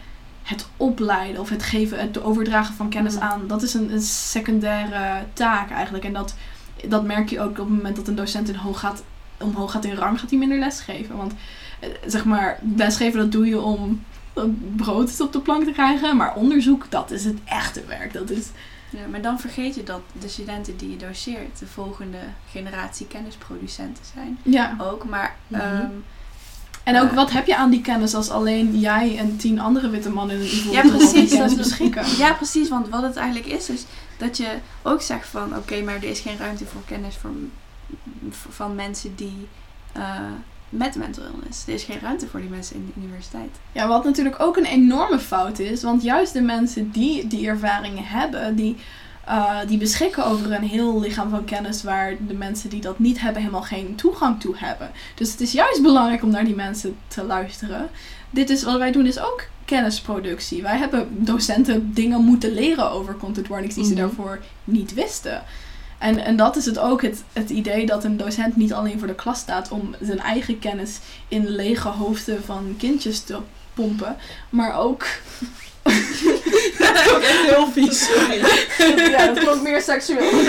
het 0.48 0.66
opleiden 0.76 1.40
of 1.40 1.48
het 1.48 1.62
geven, 1.62 1.98
het 2.00 2.22
overdragen 2.22 2.74
van 2.74 2.88
kennis 2.88 3.14
Mhm. 3.14 3.22
aan. 3.24 3.46
Dat 3.46 3.62
is 3.62 3.74
een, 3.74 3.92
een 3.92 4.00
secundaire 4.02 5.24
taak 5.32 5.70
eigenlijk. 5.70 6.04
En 6.04 6.12
dat, 6.12 6.34
dat 6.88 7.04
merk 7.04 7.28
je 7.30 7.40
ook 7.40 7.50
op 7.50 7.56
het 7.56 7.68
moment 7.68 7.96
dat 7.96 8.08
een 8.08 8.14
docent 8.14 8.48
in 8.48 8.54
hoog 8.54 8.80
gaat, 8.80 9.02
omhoog 9.38 9.70
gaat 9.72 9.84
in 9.84 9.94
rang, 9.94 10.20
gaat 10.20 10.30
hij 10.30 10.38
minder 10.38 10.58
lesgeven. 10.58 11.16
Want 11.16 11.32
eh, 11.80 11.88
zeg 12.06 12.24
maar, 12.24 12.58
lesgeven 12.76 13.18
dat 13.18 13.32
doe 13.32 13.46
je 13.46 13.60
om 13.60 14.04
brood 14.76 15.20
op 15.20 15.32
de 15.32 15.40
plank 15.40 15.64
te 15.64 15.70
krijgen. 15.72 16.16
Maar 16.16 16.34
onderzoek, 16.34 16.86
dat 16.90 17.10
is 17.10 17.24
het 17.24 17.38
echte 17.44 17.84
werk. 17.86 18.12
Dat 18.12 18.30
is, 18.30 18.46
Ja, 18.90 19.06
maar 19.10 19.22
dan 19.22 19.40
vergeet 19.40 19.74
je 19.74 19.82
dat 19.82 20.00
de 20.20 20.28
studenten 20.28 20.76
die 20.76 20.90
je 20.90 20.96
doseert 20.96 21.58
de 21.58 21.66
volgende 21.66 22.18
generatie 22.50 23.06
kennisproducenten 23.06 24.04
zijn. 24.14 24.38
ja. 24.42 24.76
Ook, 24.80 25.04
maar 25.04 25.36
Mhm. 25.48 25.60
ehm, 25.60 25.90
En 26.88 27.00
ook 27.00 27.12
wat 27.12 27.30
heb 27.30 27.46
je 27.46 27.56
aan 27.56 27.70
die 27.70 27.80
kennis 27.80 28.14
als 28.14 28.30
alleen 28.30 28.78
jij 28.78 29.16
en 29.18 29.36
tien 29.36 29.60
andere 29.60 29.90
witte 29.90 30.10
mannen 30.10 30.36
in 30.36 30.42
een 30.42 30.46
ivoren 30.46 30.90
Ja, 30.90 30.96
precies, 30.96 31.30
kennis 31.30 31.56
beschikken? 31.56 32.04
Ja, 32.16 32.32
precies. 32.32 32.68
Want 32.68 32.88
wat 32.88 33.02
het 33.02 33.16
eigenlijk 33.16 33.46
is, 33.46 33.68
is 33.68 33.84
dat 34.16 34.36
je 34.36 34.48
ook 34.82 35.02
zegt 35.02 35.28
van... 35.28 35.56
Oké, 35.56 35.82
maar 35.82 35.94
er 35.94 36.04
is 36.04 36.20
geen 36.20 36.36
ruimte 36.36 36.64
voor 36.64 36.80
kennis 36.86 37.16
voor, 37.16 37.30
van 38.30 38.74
mensen 38.74 39.16
die 39.16 39.48
eh, 39.92 40.02
met 40.68 40.96
mental 40.96 41.24
illness. 41.24 41.66
Er 41.66 41.74
is 41.74 41.82
geen 41.82 42.00
ruimte 42.00 42.26
voor 42.26 42.40
die 42.40 42.48
mensen 42.48 42.76
in 42.76 42.92
de 42.94 43.00
universiteit. 43.00 43.56
Ja, 43.72 43.88
wat 43.88 44.04
natuurlijk 44.04 44.40
ook 44.40 44.56
een 44.56 44.64
enorme 44.64 45.18
fout 45.18 45.58
is. 45.58 45.82
Want 45.82 46.02
juist 46.02 46.32
de 46.32 46.42
mensen 46.42 46.90
die 46.90 47.26
die 47.26 47.48
ervaringen 47.48 48.04
hebben, 48.04 48.56
die, 48.56 48.76
eh, 49.28 49.58
die 49.66 49.78
beschikken 49.78 50.24
over 50.26 50.52
een 50.52 50.62
heel 50.68 51.00
lichaam 51.00 51.30
van 51.30 51.44
kennis 51.44 51.82
waar 51.82 52.14
de 52.26 52.34
mensen 52.34 52.70
die 52.70 52.80
dat 52.80 52.98
niet 52.98 53.20
hebben 53.20 53.40
helemaal 53.42 53.62
geen 53.62 53.94
toegang 53.94 54.40
toe 54.40 54.54
hebben. 54.56 54.90
Dus 55.14 55.30
het 55.30 55.40
is 55.40 55.52
juist 55.52 55.82
belangrijk 55.82 56.22
om 56.22 56.30
naar 56.30 56.44
die 56.44 56.54
mensen 56.54 56.96
te 57.08 57.22
luisteren. 57.24 57.88
Dit 58.30 58.50
is 58.50 58.62
wat 58.62 58.78
wij 58.78 58.92
doen, 58.92 59.06
is 59.06 59.18
ook 59.18 59.44
kennisproductie. 59.64 60.62
Wij 60.62 60.76
hebben 60.76 61.08
docenten 61.10 61.94
dingen 61.94 62.24
moeten 62.24 62.52
leren 62.52 62.90
over 62.90 63.16
content 63.16 63.48
warnings 63.48 63.74
die 63.74 63.84
ze 63.84 63.92
Mhm. 63.92 64.00
daarvoor 64.00 64.38
niet 64.64 64.94
wisten. 64.94 65.42
En, 65.98 66.18
en 66.24 66.36
dat 66.36 66.56
is 66.56 66.64
het 66.64 66.78
ook, 66.78 67.02
het, 67.02 67.22
het 67.32 67.50
idee 67.50 67.86
dat 67.86 68.04
een 68.04 68.16
docent 68.16 68.56
niet 68.56 68.72
alleen 68.72 68.98
voor 68.98 69.06
de 69.08 69.14
klas 69.14 69.38
staat 69.38 69.68
om 69.70 69.94
zijn 70.00 70.20
eigen 70.20 70.58
kennis 70.58 70.98
in 71.28 71.48
lege 71.48 71.88
hoofden 71.88 72.44
van 72.44 72.74
kindjes 72.78 73.20
te 73.20 73.38
pompen, 73.74 74.16
maar 74.50 74.78
ook. 74.78 75.06
Dat 76.78 77.02
klonk 77.02 77.22
echt 77.22 77.40
heel 77.40 77.72
vies, 77.72 78.04
sorry. 78.06 78.40
ja, 79.10 79.26
dat 79.26 79.38
klonk 79.38 79.62
meer 79.62 79.80
seksueel. 79.82 80.30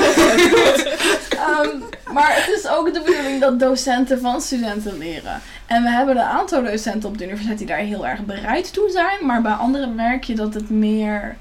Ehm, 1.39 1.69
maar 2.13 2.35
het 2.35 2.55
is 2.57 2.67
ook 2.67 2.93
de 2.93 3.01
bedoeling 3.05 3.41
dat 3.41 3.59
docenten 3.59 4.19
van 4.19 4.41
studenten 4.41 4.97
leren. 4.97 5.41
En 5.65 5.83
we 5.83 5.89
hebben 5.89 6.17
een 6.17 6.23
aantal 6.23 6.63
docenten 6.63 7.09
op 7.09 7.17
de 7.17 7.23
universiteit 7.23 7.57
die 7.57 7.67
daar 7.67 7.77
heel 7.77 8.07
erg 8.07 8.25
bereid 8.25 8.73
toe 8.73 8.89
zijn, 8.89 9.25
maar 9.25 9.41
bij 9.41 9.51
anderen 9.51 9.95
merk 9.95 10.23
je 10.23 10.35
dat 10.35 10.53
het 10.53 10.69
meer. 10.69 11.37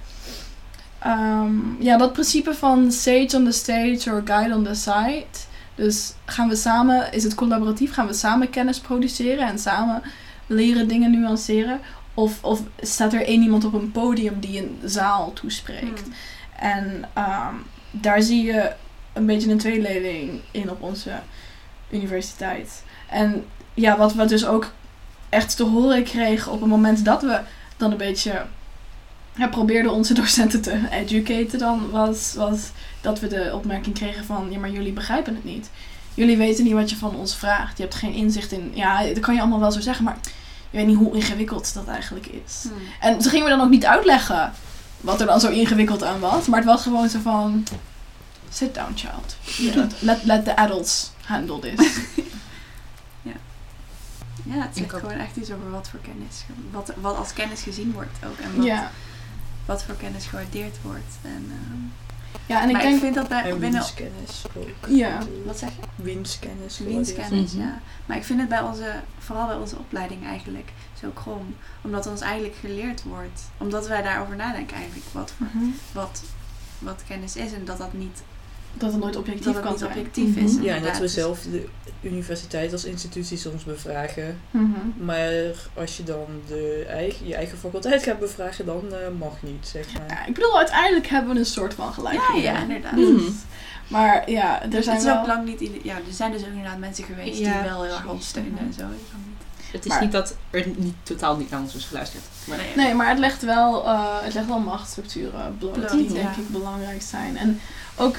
ehm, 1.03 1.83
ja, 1.83 1.97
dat 1.97 2.13
principe 2.13 2.55
van 2.55 2.93
sage 2.93 3.37
on 3.37 3.45
the 3.45 3.53
stage 3.53 4.11
or 4.11 4.23
guide 4.25 4.55
on 4.55 4.65
the 4.65 4.75
side. 4.75 5.27
Dus 5.75 6.13
gaan 6.25 6.49
we 6.49 6.57
samen, 6.57 7.13
is 7.13 7.25
het 7.25 7.35
collaboratief, 7.35 7.93
gaan 7.93 8.07
we 8.07 8.13
samen 8.13 8.51
kennis 8.51 8.81
produceren 8.81 9.47
en 9.47 9.59
samen 9.59 10.03
leren 10.47 10.89
dingen 10.89 11.11
nuanceren? 11.11 11.81
Of, 12.19 12.45
of 12.45 12.61
staat 12.81 13.13
er 13.13 13.27
één 13.27 13.43
iemand 13.43 13.65
op 13.65 13.73
een 13.73 13.93
podium 13.93 14.41
die 14.41 14.59
een 14.59 14.79
zaal 14.85 15.33
toespreekt? 15.33 16.03
Hmm. 16.03 16.13
En 16.57 17.05
ehm, 17.13 17.55
daar 17.91 18.23
zie 18.23 18.45
je 18.45 18.73
een 19.13 19.27
beetje 19.27 19.51
een 19.51 19.59
tweedeling 19.59 20.41
in 20.51 20.71
op 20.71 20.83
onze 20.83 21.11
universiteit. 21.91 22.85
En 23.09 23.45
ja, 23.75 23.97
wat 23.97 24.15
we 24.15 24.25
dus 24.25 24.47
ook 24.47 24.73
echt 25.29 25.57
te 25.57 25.65
horen 25.65 26.05
kregen 26.05 26.53
op 26.53 26.61
het 26.61 26.69
moment 26.69 27.05
dat 27.05 27.23
we 27.23 27.41
dan 27.77 27.91
een 27.91 27.97
beetje 27.97 28.47
ja, 29.37 29.49
probeerden 29.49 29.93
onze 29.93 30.15
docenten 30.15 30.63
te 30.63 30.81
educaten, 30.91 31.59
dan 31.59 31.91
was, 31.91 32.35
was 32.37 32.71
dat 33.01 33.21
we 33.21 33.27
de 33.27 33.51
opmerking 33.55 33.95
kregen 33.95 34.25
van, 34.25 34.47
ja, 34.51 34.59
maar 34.59 34.71
jullie 34.71 34.93
begrijpen 34.93 35.35
het 35.35 35.45
niet. 35.45 35.71
Jullie 36.15 36.37
weten 36.37 36.65
niet 36.65 36.73
wat 36.73 36.91
je 36.91 36.97
van 36.97 37.17
ons 37.17 37.37
vraagt. 37.37 37.77
Je 37.77 37.83
hebt 37.83 37.95
geen 37.95 38.13
inzicht 38.13 38.53
in, 38.53 38.71
ja, 38.75 39.03
dat 39.03 39.21
kan 39.21 39.35
je 39.35 39.41
allemaal 39.41 39.61
wel 39.61 39.73
zo 39.73 39.81
zeggen, 39.81 40.05
maar 40.05 40.19
je 40.71 40.77
weet 40.77 40.87
niet 40.87 40.97
hoe 40.97 41.15
ingewikkeld 41.15 41.75
dat 41.75 41.87
eigenlijk 41.87 42.27
is. 42.27 42.63
Hmm. 42.63 42.73
En 43.01 43.23
ze 43.23 43.29
gingen 43.29 43.45
we 43.45 43.51
dan 43.51 43.61
ook 43.61 43.71
niet 43.71 43.87
uitleggen 43.87 44.53
wat 45.01 45.21
er 45.21 45.27
dan 45.27 45.41
zo 45.41 45.49
ingewikkeld 45.49 46.03
aan 46.03 46.21
was. 46.21 46.47
Maar 46.47 46.59
het 46.59 46.69
was 46.69 46.83
gewoon 46.83 47.09
zo 47.09 47.19
van... 47.21 47.65
Sit 48.51 48.75
down, 48.75 48.93
child. 48.95 49.37
Let, 50.01 50.23
let 50.23 50.45
the 50.45 50.57
adults 50.57 51.13
handle 51.25 51.59
this. 51.59 51.97
Ja, 54.53 54.63
het 54.63 54.77
zegt 54.77 54.93
gewoon 54.93 55.19
echt 55.19 55.37
iets 55.37 55.51
over 55.51 55.71
wat 55.71 55.89
voor 55.89 56.01
kennis, 56.01 56.45
wat, 56.71 56.93
wat 57.01 57.17
als 57.17 57.33
kennis 57.33 57.63
gezien 57.63 57.93
wordt 57.93 58.19
ook. 58.27 58.39
En 58.39 58.57
wat, 58.57 58.65
ja. 58.65 58.91
wat 59.67 59.83
voor 59.83 59.97
kennis 59.97 60.27
gewaardeerd 60.27 60.77
wordt. 60.83 61.15
En, 61.23 61.51
ehm, 61.51 61.81
ja, 62.47 62.63
en 62.63 62.67
ik 62.69 62.73
maar 62.73 62.83
ik 62.85 62.89
denk... 62.89 63.01
vind 63.01 63.15
dat 63.15 63.29
bij, 63.29 63.43
En 63.43 63.59
binnen... 63.59 63.71
wienskennis 63.71 64.45
ook. 64.57 64.89
Ja. 64.89 65.19
Wat 65.45 65.59
zeg 65.59 65.69
je? 65.71 66.03
Wienskennis. 66.03 66.79
Wienskennis, 66.79 67.53
Mhm. 67.53 67.63
ja. 67.63 67.81
Maar 68.07 68.17
ik 68.17 68.25
vind 68.25 68.41
het 68.41 68.49
bij 68.49 68.61
onze, 68.61 68.93
vooral 69.19 69.47
bij 69.47 69.57
onze 69.57 69.77
opleiding 69.79 70.27
eigenlijk 70.27 70.73
zo 71.01 71.09
krom. 71.15 71.55
Omdat 71.83 72.07
ons 72.07 72.21
eigenlijk 72.21 72.55
geleerd 72.61 73.03
wordt. 73.03 73.43
Omdat 73.59 73.87
wij 73.89 74.03
daarover 74.03 74.37
nadenken 74.37 74.77
eigenlijk. 74.77 75.07
Wat, 75.13 75.33
voor, 75.37 75.47
Mhm. 75.53 75.65
wat, 75.93 76.23
wat 76.79 77.03
kennis 77.09 77.37
is. 77.37 77.53
En 77.53 77.65
dat 77.65 77.79
dat 77.79 77.93
niet, 77.93 78.23
Dat 78.75 78.93
het 78.93 79.01
nooit 79.01 79.17
objectief 79.17 79.45
dat 79.45 79.55
het 79.55 79.63
kan 79.63 79.71
niet 79.73 79.81
zijn. 79.81 79.91
objectief 79.93 80.35
Mhm. 80.37 80.45
is. 80.45 80.55
Ja, 80.63 80.75
en 80.77 80.83
dat 80.83 80.95
we 80.95 81.01
Dus- 81.01 81.13
zelf 81.15 81.41
de 81.43 81.65
universiteit 82.01 82.73
als 82.73 82.85
institutie 82.85 83.37
soms 83.39 83.65
bevragen. 83.65 84.41
Mhm. 84.51 84.71
Maar 85.05 85.33
als 85.75 85.97
je 85.97 86.03
dan 86.03 86.27
de 86.47 86.85
eigen, 86.89 87.27
je 87.27 87.35
eigen 87.35 87.59
faculteit 87.59 88.03
gaat 88.03 88.19
bevragen, 88.19 88.67
dan 88.67 88.83
eh, 88.93 88.99
mag 89.19 89.33
niet, 89.43 89.69
zeg 89.73 89.87
maar. 89.93 90.09
Ja, 90.09 90.27
ik 90.27 90.35
bedoel, 90.35 90.57
uiteindelijk 90.59 91.07
hebben 91.07 91.33
we 91.35 91.39
een 91.39 91.47
soort 91.47 91.75
van 91.75 91.93
gelijk. 91.93 92.21
Ja, 92.35 92.41
ja, 92.41 92.61
inderdaad. 92.63 92.93
Mhm. 92.93 93.21
Maar 93.89 94.31
ja, 94.31 94.63
er 94.63 94.73
Het 94.73 94.85
zijn 94.85 94.97
is 94.97 95.05
wel... 95.05 95.19
ook 95.19 95.27
lang 95.27 95.45
niet... 95.45 95.71
Ja, 95.83 95.95
er 95.95 96.03
zijn 96.13 96.33
dus 96.33 96.41
ook 96.41 96.47
inderdaad 96.49 96.79
mensen 96.79 97.05
geweest 97.05 97.39
Ja, 97.39 97.53
die 97.61 97.71
wel 97.71 97.83
heel 97.83 97.93
erg 97.93 98.05
Mhm. 98.05 98.57
en 98.59 98.73
zo. 98.79 98.85
Het 99.73 99.85
is 99.85 99.91
Maar- 99.91 100.01
niet 100.01 100.13
dat 100.13 100.37
er 100.51 100.67
niet, 100.77 100.95
totaal 101.03 101.37
niet 101.37 101.51
naar 101.51 101.61
ons 101.61 101.75
is 101.75 101.85
geluisterd. 101.85 102.23
Maar 102.47 102.57
Nee, 102.57 102.77
Nee, 102.87 102.95
maar 102.95 103.09
het 103.09 103.19
legt 103.19 103.43
wel, 103.43 103.85
eh, 103.85 104.23
het 104.23 104.35
legt 104.35 104.47
wel 104.47 104.59
machtsstructuren 104.59 105.57
bloot 105.59 105.73
Bloot, 105.73 105.91
die 105.91 106.05
ja. 106.09 106.13
denk 106.15 106.37
ik 106.37 106.49
belangrijk 106.49 107.03
zijn. 107.03 107.37
En 107.37 107.61
ook 107.97 108.17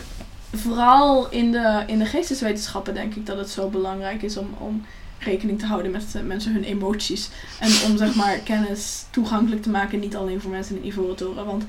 vooral 0.54 1.30
in 1.30 1.52
de, 1.52 1.84
in 1.88 2.00
de 2.00 2.06
geesteswetenschappen 2.06 2.94
denk 2.94 3.16
ik 3.16 3.26
dat 3.26 3.38
het 3.38 3.50
zo 3.50 3.68
belangrijk 3.70 4.22
is 4.22 4.38
om, 4.38 4.48
om 4.58 4.86
rekening 5.20 5.60
te 5.60 5.66
houden 5.66 5.92
met 5.92 6.06
eh, 6.16 6.22
mensen 6.22 6.54
hun 6.54 6.64
emoties. 6.64 7.30
En 7.60 7.72
om 7.90 7.98
zeg 7.98 8.16
maar 8.16 8.38
kennis 8.38 9.06
toegankelijk 9.10 9.62
te 9.62 9.70
maken, 9.70 10.00
niet 10.00 10.16
alleen 10.16 10.42
voor 10.42 10.52
mensen 10.52 10.76
in 10.76 10.86
ivoren 10.88 11.16
toren. 11.16 11.46
Want 11.46 11.64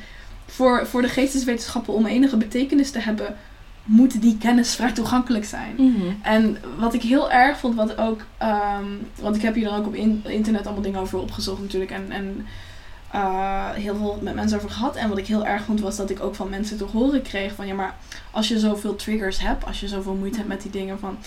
voor, 0.47 0.87
voor 0.87 1.03
de 1.03 1.09
geesteswetenschappen 1.09 1.95
om 1.95 2.07
enige 2.07 2.37
betekenis 2.37 2.91
te 2.91 2.99
hebben, 2.99 3.37
moet 3.85 4.21
die 4.21 4.39
kennis 4.39 4.75
vrij 4.75 4.93
toegankelijk 4.93 5.45
zijn. 5.45 5.75
En 6.23 6.57
wat 6.79 6.95
ik 6.95 7.03
heel 7.03 7.31
erg 7.31 7.59
vond, 7.59 7.75
wat 7.75 7.97
ook, 7.97 8.21
ehm, 8.39 8.85
want 9.21 9.37
ik 9.37 9.43
heb 9.43 9.55
hier 9.55 9.65
dan 9.65 9.79
ook 9.79 9.87
op 9.87 9.95
in- 9.95 10.23
internet 10.27 10.65
allemaal 10.65 10.83
dingen 10.83 11.01
over 11.01 11.19
opgezocht 11.19 11.61
natuurlijk 11.61 11.91
en, 11.91 12.11
en 12.11 12.47
eh, 13.13 13.71
heel 13.71 13.97
veel 13.97 14.19
met 14.23 14.35
mensen 14.35 14.59
over 14.59 14.71
gehad. 14.71 14.97
En 14.97 15.09
wat 15.09 15.19
ik 15.19 15.27
heel 15.27 15.47
erg 15.47 15.63
vond 15.65 15.81
was 15.81 15.97
dat 15.97 16.11
ik 16.11 16.21
ook 16.23 16.35
van 16.35 16.49
mensen 16.49 16.77
te 16.77 16.85
horen 16.85 17.23
kreeg 17.23 17.53
van 17.55 17.67
ja, 17.67 17.75
maar 17.75 17.95
als 18.31 18.49
je 18.49 18.59
zoveel 18.59 18.97
triggers 18.97 19.41
hebt, 19.41 19.65
als 19.67 19.81
je 19.81 19.89
zoveel 19.89 20.15
moeite 20.15 20.37
hebt 20.37 20.49
met 20.49 20.63
die 20.63 20.71
dingen 20.71 20.99
van 20.99 21.19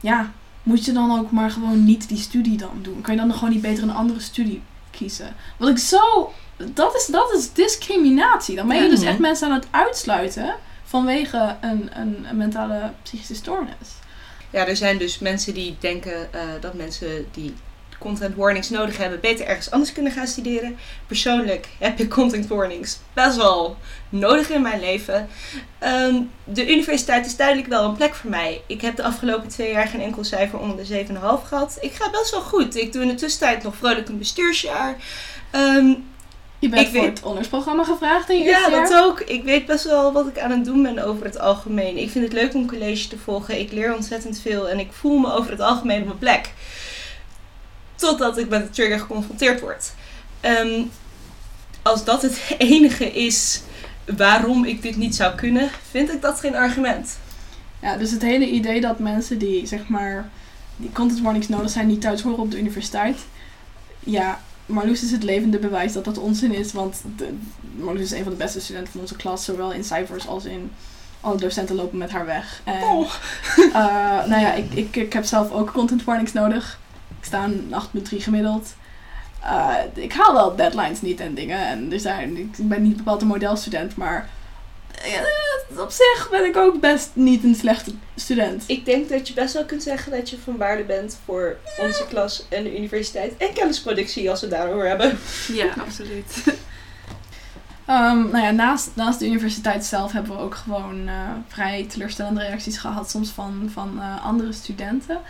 ja, 0.00 0.32
moet 0.62 0.84
je 0.84 0.92
dan 0.92 1.18
ook 1.18 1.30
maar 1.30 1.50
gewoon 1.50 1.84
niet 1.84 2.08
die 2.08 2.18
studie 2.18 2.56
dan 2.56 2.78
doen? 2.82 3.00
Kan 3.00 3.14
je 3.14 3.20
dan 3.20 3.32
gewoon 3.32 3.50
niet 3.50 3.62
beter 3.62 3.82
een 3.82 3.94
andere 3.94 4.20
studie 4.20 4.62
kiezen? 4.90 5.34
Wat 5.56 5.68
ik 5.68 5.78
zo, 5.78 6.32
dat 6.56 6.94
is, 6.94 7.06
dat 7.06 7.32
is 7.32 7.52
discriminatie. 7.52 8.56
Dan 8.56 8.68
ben 8.68 8.76
je 8.76 8.82
Ja. 8.82 8.88
dus 8.88 9.02
echt 9.02 9.18
mensen 9.18 9.48
aan 9.48 9.54
het 9.54 9.66
uitsluiten 9.70 10.54
vanwege 10.84 11.56
een, 11.60 11.90
een, 12.00 12.26
een 12.30 12.36
mentale 12.36 12.92
psychische 13.02 13.34
stoornis. 13.34 13.88
Ja, 14.50 14.66
er 14.66 14.76
zijn 14.76 14.98
dus 14.98 15.18
mensen 15.18 15.54
die 15.54 15.76
denken 15.80 16.32
eh, 16.32 16.40
dat 16.60 16.74
mensen 16.74 17.26
die 17.32 17.54
content 17.98 18.34
warnings 18.36 18.70
nodig 18.70 18.96
hebben, 18.96 19.20
beter 19.20 19.46
ergens 19.46 19.70
anders 19.70 19.92
kunnen 19.92 20.12
gaan 20.12 20.26
studeren. 20.26 20.76
Persoonlijk 21.06 21.66
heb 21.78 21.98
ik 22.00 22.10
content 22.10 22.46
warnings 22.46 22.98
best 23.12 23.36
wel 23.36 23.76
nodig 24.08 24.50
in 24.50 24.62
mijn 24.62 24.80
leven. 24.80 25.28
Ehm, 25.78 26.14
de 26.44 26.70
universiteit 26.72 27.26
is 27.26 27.36
duidelijk 27.36 27.68
wel 27.68 27.84
een 27.84 27.96
plek 27.96 28.14
voor 28.14 28.30
mij. 28.30 28.62
Ik 28.66 28.80
heb 28.80 28.96
de 28.96 29.02
afgelopen 29.02 29.48
twee 29.48 29.72
jaar 29.72 29.86
geen 29.86 30.00
enkel 30.02 30.24
cijfer 30.24 30.58
onder 30.58 30.76
de 30.76 30.84
7,5 30.84 31.42
gehad. 31.48 31.78
Ik 31.80 31.92
ga 31.92 32.10
best 32.10 32.30
wel 32.30 32.40
goed. 32.40 32.76
Ik 32.76 32.92
doe 32.92 33.02
in 33.02 33.08
de 33.08 33.14
tussentijd 33.14 33.62
nog 33.62 33.76
vrolijk 33.76 34.08
een 34.08 34.18
bestuursjaar. 34.18 34.96
Ehm, 35.50 35.94
Je 36.58 36.68
bent 36.68 36.82
Ik 36.86 36.92
voor 36.92 37.00
weet- 37.00 37.16
het 37.18 37.22
ondersprogramma 37.26 37.84
gevraagd 37.84 38.30
in 38.30 38.38
je 38.38 38.44
ja, 38.44 38.68
jaar? 38.70 38.70
dat 38.70 38.94
ook. 39.04 39.20
Ik 39.20 39.42
weet 39.44 39.66
best 39.66 39.84
wel 39.84 40.12
wat 40.12 40.26
ik 40.26 40.38
aan 40.38 40.50
het 40.50 40.64
doen 40.64 40.82
ben 40.82 40.98
over 40.98 41.24
het 41.24 41.38
algemeen. 41.38 41.98
Ik 41.98 42.10
vind 42.10 42.24
het 42.24 42.32
leuk 42.32 42.54
om 42.54 42.66
college 42.68 43.08
te 43.08 43.18
volgen. 43.18 43.58
Ik 43.60 43.72
leer 43.72 43.94
ontzettend 43.94 44.40
veel 44.40 44.68
en 44.68 44.78
ik 44.78 44.88
voel 44.92 45.18
me 45.18 45.32
over 45.32 45.50
het 45.50 45.60
algemeen 45.60 46.00
op 46.00 46.06
mijn 46.06 46.18
plek. 46.18 46.50
Totdat 47.96 48.38
ik 48.38 48.48
met 48.48 48.62
de 48.66 48.70
trigger 48.70 48.98
geconfronteerd 48.98 49.60
word. 49.60 49.92
Ehm, 50.40 50.82
als 51.82 52.04
dat 52.04 52.22
het 52.22 52.40
enige 52.58 53.12
is 53.12 53.60
waarom 54.16 54.64
ik 54.64 54.82
dit 54.82 54.96
niet 54.96 55.14
zou 55.16 55.34
kunnen, 55.34 55.70
vind 55.90 56.12
ik 56.12 56.22
dat 56.22 56.40
geen 56.40 56.56
argument. 56.56 57.18
Ja, 57.80 57.96
dus 57.96 58.10
het 58.10 58.22
hele 58.22 58.46
idee 58.50 58.80
dat 58.80 58.98
mensen 58.98 59.38
die 59.38 59.66
zeg 59.66 59.88
maar 59.88 60.28
die 60.76 60.92
content 60.92 61.20
warnings 61.20 61.48
nodig 61.48 61.70
zijn, 61.70 61.86
niet 61.86 62.00
thuis 62.00 62.22
horen 62.22 62.38
op 62.38 62.50
de 62.50 62.58
universiteit. 62.58 63.18
Ja, 64.00 64.40
Marloes 64.66 65.02
is 65.02 65.10
het 65.10 65.22
levende 65.22 65.58
bewijs 65.58 65.92
dat 65.92 66.04
dat 66.04 66.18
onzin 66.18 66.54
is, 66.54 66.72
want 66.72 67.02
de, 67.16 67.28
Marloes 67.76 68.02
is 68.02 68.10
een 68.10 68.22
van 68.22 68.32
de 68.32 68.38
beste 68.38 68.60
studenten 68.60 68.92
van 68.92 69.00
onze 69.00 69.16
klas, 69.16 69.44
zowel 69.44 69.72
in 69.72 69.84
cijfers 69.84 70.26
als 70.26 70.44
in 70.44 70.70
alle 71.20 71.36
docenten 71.38 71.76
lopen 71.76 71.98
met 71.98 72.10
haar 72.10 72.26
weg. 72.26 72.60
En, 72.64 72.82
Oh. 72.82 73.12
eh, 73.56 73.74
nou 74.26 74.40
ja, 74.40 74.52
ik, 74.54 74.72
ik, 74.74 74.96
ik 74.96 75.12
heb 75.12 75.24
zelf 75.24 75.50
ook 75.52 75.72
content 75.72 76.04
warnings 76.04 76.32
nodig. 76.32 76.78
Ik 77.26 77.32
sta 77.32 77.44
een 77.44 77.74
8.3 78.12 78.16
gemiddeld. 78.16 78.74
Eh, 79.42 79.74
ik 79.94 80.12
haal 80.12 80.32
wel 80.32 80.56
deadlines 80.56 81.00
niet 81.00 81.20
en 81.20 81.34
dingen. 81.34 81.66
En 81.66 81.92
er 81.92 82.00
zijn, 82.00 82.36
ik 82.36 82.68
ben 82.68 82.82
niet 82.82 82.96
bepaald 82.96 83.22
een 83.22 83.26
modelstudent, 83.26 83.96
maar 83.96 84.28
eh, 85.02 85.80
op 85.80 85.90
zich 85.90 86.28
ben 86.30 86.44
ik 86.44 86.56
ook 86.56 86.80
best 86.80 87.10
niet 87.12 87.44
een 87.44 87.54
slechte 87.54 87.92
student. 88.14 88.64
Ik 88.66 88.84
denk 88.84 89.08
dat 89.08 89.28
je 89.28 89.34
best 89.34 89.54
wel 89.54 89.64
kunt 89.64 89.82
zeggen 89.82 90.12
dat 90.12 90.30
je 90.30 90.38
van 90.38 90.56
waarde 90.56 90.84
bent 90.84 91.18
voor 91.24 91.56
onze 91.80 92.04
klas 92.08 92.46
en 92.48 92.62
de 92.62 92.78
universiteit 92.78 93.36
en 93.36 93.52
kennisproductie 93.52 94.30
als 94.30 94.40
we 94.40 94.46
het 94.46 94.54
daarover 94.56 94.88
hebben. 94.88 95.18
Ja, 95.52 95.68
absoluut. 95.78 96.44
Ehm, 97.86 98.30
nou 98.30 98.38
ja, 98.38 98.50
naast, 98.50 98.90
naast 98.94 99.18
de 99.18 99.26
universiteit 99.26 99.84
zelf 99.84 100.12
hebben 100.12 100.36
we 100.36 100.42
ook 100.42 100.54
gewoon 100.54 101.08
eh, 101.08 101.14
vrij 101.48 101.86
teleurstellende 101.88 102.40
reacties 102.40 102.78
gehad, 102.78 103.10
soms 103.10 103.30
van, 103.30 103.70
van 103.72 104.00
eh, 104.00 104.24
andere 104.24 104.52
studenten. 104.52 105.20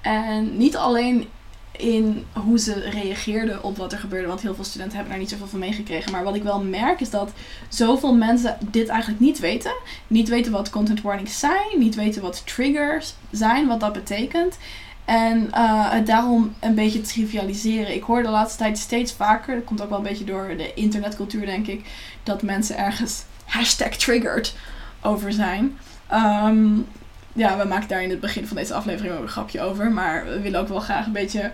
En 0.00 0.56
niet 0.56 0.76
alleen 0.76 1.28
in 1.78 2.24
hoe 2.32 2.58
ze 2.58 2.80
reageerden 2.90 3.62
op 3.62 3.76
wat 3.76 3.92
er 3.92 3.98
gebeurde, 3.98 4.26
want 4.26 4.40
heel 4.40 4.54
veel 4.54 4.64
studenten 4.64 4.94
hebben 4.94 5.12
daar 5.12 5.22
niet 5.22 5.30
zoveel 5.30 5.46
van 5.46 5.58
meegekregen. 5.58 6.12
Maar 6.12 6.24
wat 6.24 6.34
ik 6.34 6.42
wel 6.42 6.62
merk 6.62 7.00
is 7.00 7.10
dat 7.10 7.32
zoveel 7.68 8.14
mensen 8.14 8.58
dit 8.70 8.88
eigenlijk 8.88 9.20
niet 9.20 9.38
weten. 9.38 9.72
Niet 10.06 10.28
weten 10.28 10.52
wat 10.52 10.70
content 10.70 11.02
warnings 11.02 11.38
zijn, 11.38 11.78
niet 11.78 11.94
weten 11.94 12.22
wat 12.22 12.42
triggers 12.46 13.14
zijn, 13.30 13.66
wat 13.66 13.80
dat 13.80 13.92
betekent. 13.92 14.58
En 15.04 15.52
eh, 15.52 15.94
daarom 16.04 16.54
een 16.60 16.74
beetje 16.74 17.00
trivialiseren. 17.00 17.94
Ik 17.94 18.02
hoor 18.02 18.22
de 18.22 18.28
laatste 18.28 18.58
tijd 18.58 18.78
steeds 18.78 19.12
vaker, 19.12 19.54
dat 19.54 19.64
komt 19.64 19.82
ook 19.82 19.88
wel 19.88 19.98
een 19.98 20.04
beetje 20.04 20.24
door 20.24 20.54
de 20.56 20.74
internetcultuur 20.74 21.46
denk 21.46 21.66
ik, 21.66 21.86
dat 22.22 22.42
mensen 22.42 22.78
ergens 22.78 23.24
hashtag 23.44 23.96
triggered 23.96 24.54
over 25.02 25.32
zijn. 25.32 25.78
Ehm, 26.06 26.78
ja, 27.36 27.58
we 27.58 27.64
maken 27.64 27.88
daar 27.88 28.02
in 28.02 28.10
het 28.10 28.20
begin 28.20 28.46
van 28.46 28.56
deze 28.56 28.74
aflevering 28.74 29.14
ook 29.14 29.22
een 29.22 29.28
grapje 29.28 29.60
over. 29.60 29.90
Maar 29.90 30.24
we 30.24 30.40
willen 30.40 30.60
ook 30.60 30.68
wel 30.68 30.80
graag 30.80 31.06
een 31.06 31.12
beetje 31.12 31.50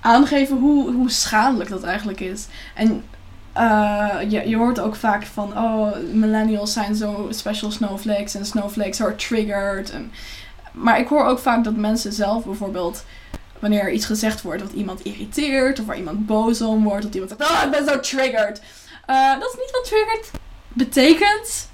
aangeven 0.00 0.56
hoe, 0.56 0.92
hoe 0.92 1.10
schadelijk 1.10 1.70
dat 1.70 1.82
eigenlijk 1.82 2.20
is. 2.20 2.46
En 2.74 3.04
eh, 3.52 4.16
je, 4.28 4.48
je 4.48 4.56
hoort 4.56 4.80
ook 4.80 4.96
vaak 4.96 5.26
van, 5.26 5.58
oh, 5.58 5.96
millennials 6.12 6.72
zijn 6.72 6.94
zo 6.94 7.28
special 7.30 7.70
snowflakes 7.70 8.34
en 8.34 8.46
snowflakes 8.46 9.00
are 9.00 9.16
triggered. 9.16 9.90
En, 9.90 10.12
maar 10.72 10.98
ik 10.98 11.08
hoor 11.08 11.24
ook 11.24 11.38
vaak 11.38 11.64
dat 11.64 11.76
mensen 11.76 12.12
zelf 12.12 12.44
bijvoorbeeld, 12.44 13.04
wanneer 13.58 13.80
er 13.80 13.92
iets 13.92 14.06
gezegd 14.06 14.42
wordt 14.42 14.62
wat 14.62 14.72
iemand 14.72 15.02
irriteert 15.02 15.80
of 15.80 15.86
waar 15.86 15.96
iemand 15.96 16.26
boos 16.26 16.62
om 16.62 16.84
wordt, 16.84 17.02
dat 17.02 17.14
iemand 17.14 17.34
zegt, 17.38 17.50
oh, 17.50 17.62
ik 17.64 17.70
ben 17.70 17.86
zo 17.86 18.00
triggered. 18.00 18.62
Eh, 19.06 19.32
dat 19.38 19.48
is 19.48 19.56
niet 19.58 19.70
wat 19.72 19.84
triggered 19.84 20.30
betekent. 20.68 21.68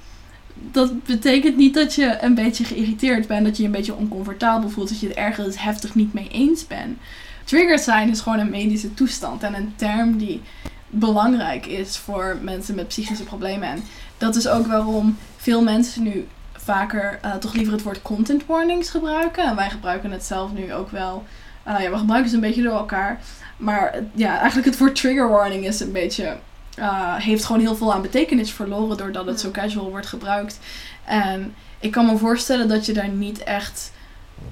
Dat 0.61 1.05
betekent 1.05 1.57
niet 1.57 1.75
dat 1.75 1.95
je 1.95 2.19
een 2.21 2.35
beetje 2.35 2.65
geïrriteerd 2.65 3.27
bent, 3.27 3.45
dat 3.45 3.57
je 3.57 3.63
je 3.63 3.69
een 3.69 3.75
beetje 3.75 3.95
oncomfortabel 3.95 4.69
voelt, 4.69 4.89
dat 4.89 5.01
je 5.01 5.07
het 5.07 5.17
ergens 5.17 5.63
heftig 5.63 5.95
niet 5.95 6.13
mee 6.13 6.29
eens 6.29 6.67
bent. 6.67 6.99
Triggers 7.45 7.85
zijn 7.85 8.11
is 8.11 8.21
gewoon 8.21 8.39
een 8.39 8.51
medische 8.51 8.95
toestand 8.95 9.43
en 9.43 9.55
een 9.55 9.73
term 9.77 10.19
die 10.19 10.41
belangrijk 10.89 11.67
is 11.67 11.97
voor 11.97 12.39
mensen 12.43 12.75
met 12.75 12.89
psychische 12.89 13.25
problemen. 13.25 13.69
En 13.69 13.83
dat 14.19 14.37
is 14.37 14.49
ook 14.49 14.67
waarom 14.67 15.17
veel 15.37 15.63
mensen 15.63 16.03
nu 16.03 16.27
vaker 16.53 17.19
eh, 17.23 17.35
toch 17.35 17.55
liever 17.55 17.73
het 17.73 17.83
woord 17.83 18.03
content 18.03 18.47
warnings 18.47 18.91
gebruiken. 18.91 19.45
En 19.45 19.57
wij 19.57 19.71
gebruiken 19.71 20.11
het 20.11 20.25
zelf 20.25 20.53
nu 20.53 20.75
ook 20.75 20.91
wel. 20.91 21.25
eh, 21.63 21.81
ja, 21.81 21.91
we 21.91 21.99
gebruiken 21.99 22.31
ze 22.31 22.37
een 22.37 22.43
beetje 22.43 22.63
door 22.63 22.77
elkaar. 22.77 23.21
Maar 23.57 24.03
ja, 24.15 24.39
eigenlijk 24.39 24.67
het 24.67 24.79
woord 24.79 24.95
trigger 24.95 25.29
warning 25.29 25.67
is 25.67 25.81
een 25.81 25.93
beetje. 25.93 26.37
Eh, 26.81 27.15
heeft 27.17 27.45
gewoon 27.45 27.61
heel 27.61 27.77
veel 27.77 27.93
aan 27.93 28.03
betekenis 28.03 28.53
verloren 28.53 28.97
doordat 28.97 29.27
het 29.27 29.41
zo 29.41 29.51
casual 29.51 29.91
wordt 29.91 30.07
gebruikt. 30.07 30.59
En 31.05 31.55
ik 31.81 31.91
kan 31.91 32.07
me 32.07 32.17
voorstellen 32.17 32.69
dat 32.69 32.87
je 32.87 32.93
daar 32.93 33.09
niet 33.09 33.43
echt 33.43 33.93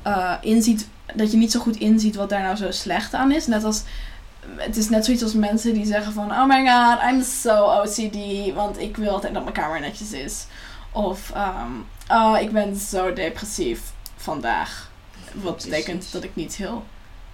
eh 0.02 0.34
inziet. 0.40 0.88
Dat 1.14 1.30
je 1.30 1.36
niet 1.36 1.52
zo 1.52 1.60
goed 1.60 1.76
inziet 1.76 2.16
wat 2.16 2.28
daar 2.28 2.42
nou 2.42 2.56
zo 2.56 2.70
slecht 2.70 3.14
aan 3.14 3.32
is. 3.32 3.46
Net 3.46 3.64
als. 3.64 3.82
Het 4.56 4.76
is 4.76 4.88
net 4.88 5.04
zoiets 5.04 5.22
als 5.22 5.34
mensen 5.34 5.74
die 5.74 5.86
zeggen 5.86 6.12
van... 6.12 6.30
Oh 6.30 6.46
my 6.46 6.66
god, 6.66 7.10
I'm 7.10 7.22
so 7.22 7.80
OCD. 7.80 8.54
Want 8.54 8.78
ik 8.78 8.96
wil 8.96 9.10
altijd 9.10 9.34
dat 9.34 9.42
mijn 9.42 9.54
kamer 9.54 9.80
netjes 9.80 10.12
is. 10.12 10.46
Of... 10.92 11.30
ehm, 11.34 11.72
oh, 12.08 12.40
ik 12.40 12.52
ben 12.52 12.76
zo 12.76 13.12
depressief 13.12 13.80
vandaag. 14.16 14.90
Wat 15.32 15.64
betekent 15.64 16.12
dat 16.12 16.24
ik 16.24 16.30
niet 16.34 16.56
heel 16.56 16.84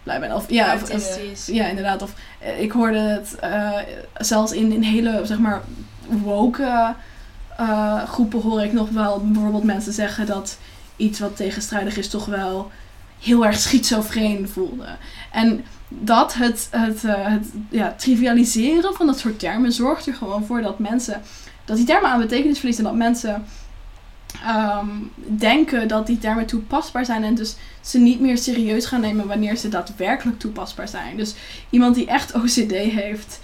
blij 0.05 0.21
ben. 0.21 0.35
Of 0.35 0.51
ja, 0.51 0.75
of, 0.75 1.47
ja, 1.47 1.67
inderdaad. 1.67 2.03
Of 2.03 2.13
eh, 2.39 2.61
ik 2.61 2.73
hoorde 2.73 2.99
het 2.99 3.39
eh, 3.41 3.79
zelfs 4.19 4.53
in, 4.53 4.73
in 4.73 4.83
hele, 4.83 5.21
zeg 5.25 5.39
maar, 5.39 5.63
woke 6.07 6.95
eh, 7.57 8.03
groepen 8.03 8.41
hoor 8.41 8.63
ik 8.63 8.73
nog 8.73 8.91
wel 8.91 9.27
bijvoorbeeld 9.27 9.65
mensen 9.65 9.93
zeggen 9.93 10.27
dat 10.27 10.59
iets 10.97 11.19
wat 11.19 11.37
tegenstrijdig 11.37 11.97
is 11.97 12.09
toch 12.09 12.27
wel 12.27 12.71
heel 13.21 13.47
erg 13.47 13.59
schizofreen 13.59 14.49
voelde. 14.49 14.87
En 15.33 15.65
dat, 15.89 16.35
het, 16.35 16.69
het, 16.71 17.03
het 17.03 17.47
ja, 17.71 17.95
trivialiseren 17.97 18.95
van 18.95 19.07
dat 19.07 19.19
soort 19.19 19.39
termen 19.39 19.73
zorgt 19.73 20.07
er 20.07 20.15
gewoon 20.15 20.45
voor 20.45 20.63
dat 20.63 20.79
mensen, 20.79 21.23
dat 21.65 21.77
die 21.77 21.87
termen 21.87 22.11
aan 22.11 22.21
betekenis 22.21 22.59
verliezen 22.59 22.85
en 22.85 22.91
dat 22.91 22.99
mensen 22.99 23.45
ehm, 24.43 24.89
denken 25.27 25.89
dat 25.89 26.07
die 26.07 26.19
termen 26.19 26.47
toepasbaar 26.47 27.05
zijn 27.05 27.25
en 27.25 27.35
dus 27.35 27.57
ze 27.81 27.99
niet 27.99 28.21
meer 28.21 28.39
serieus 28.39 28.87
gaan 28.87 29.01
nemen 29.01 29.27
wanneer 29.27 29.57
ze 29.57 29.69
daadwerkelijk 29.69 30.39
toepasbaar 30.39 30.89
zijn. 30.89 31.17
Dus 31.17 31.35
iemand 31.71 31.95
die 31.95 32.07
echt 32.07 32.35
OCD 32.35 32.73
heeft, 32.73 33.41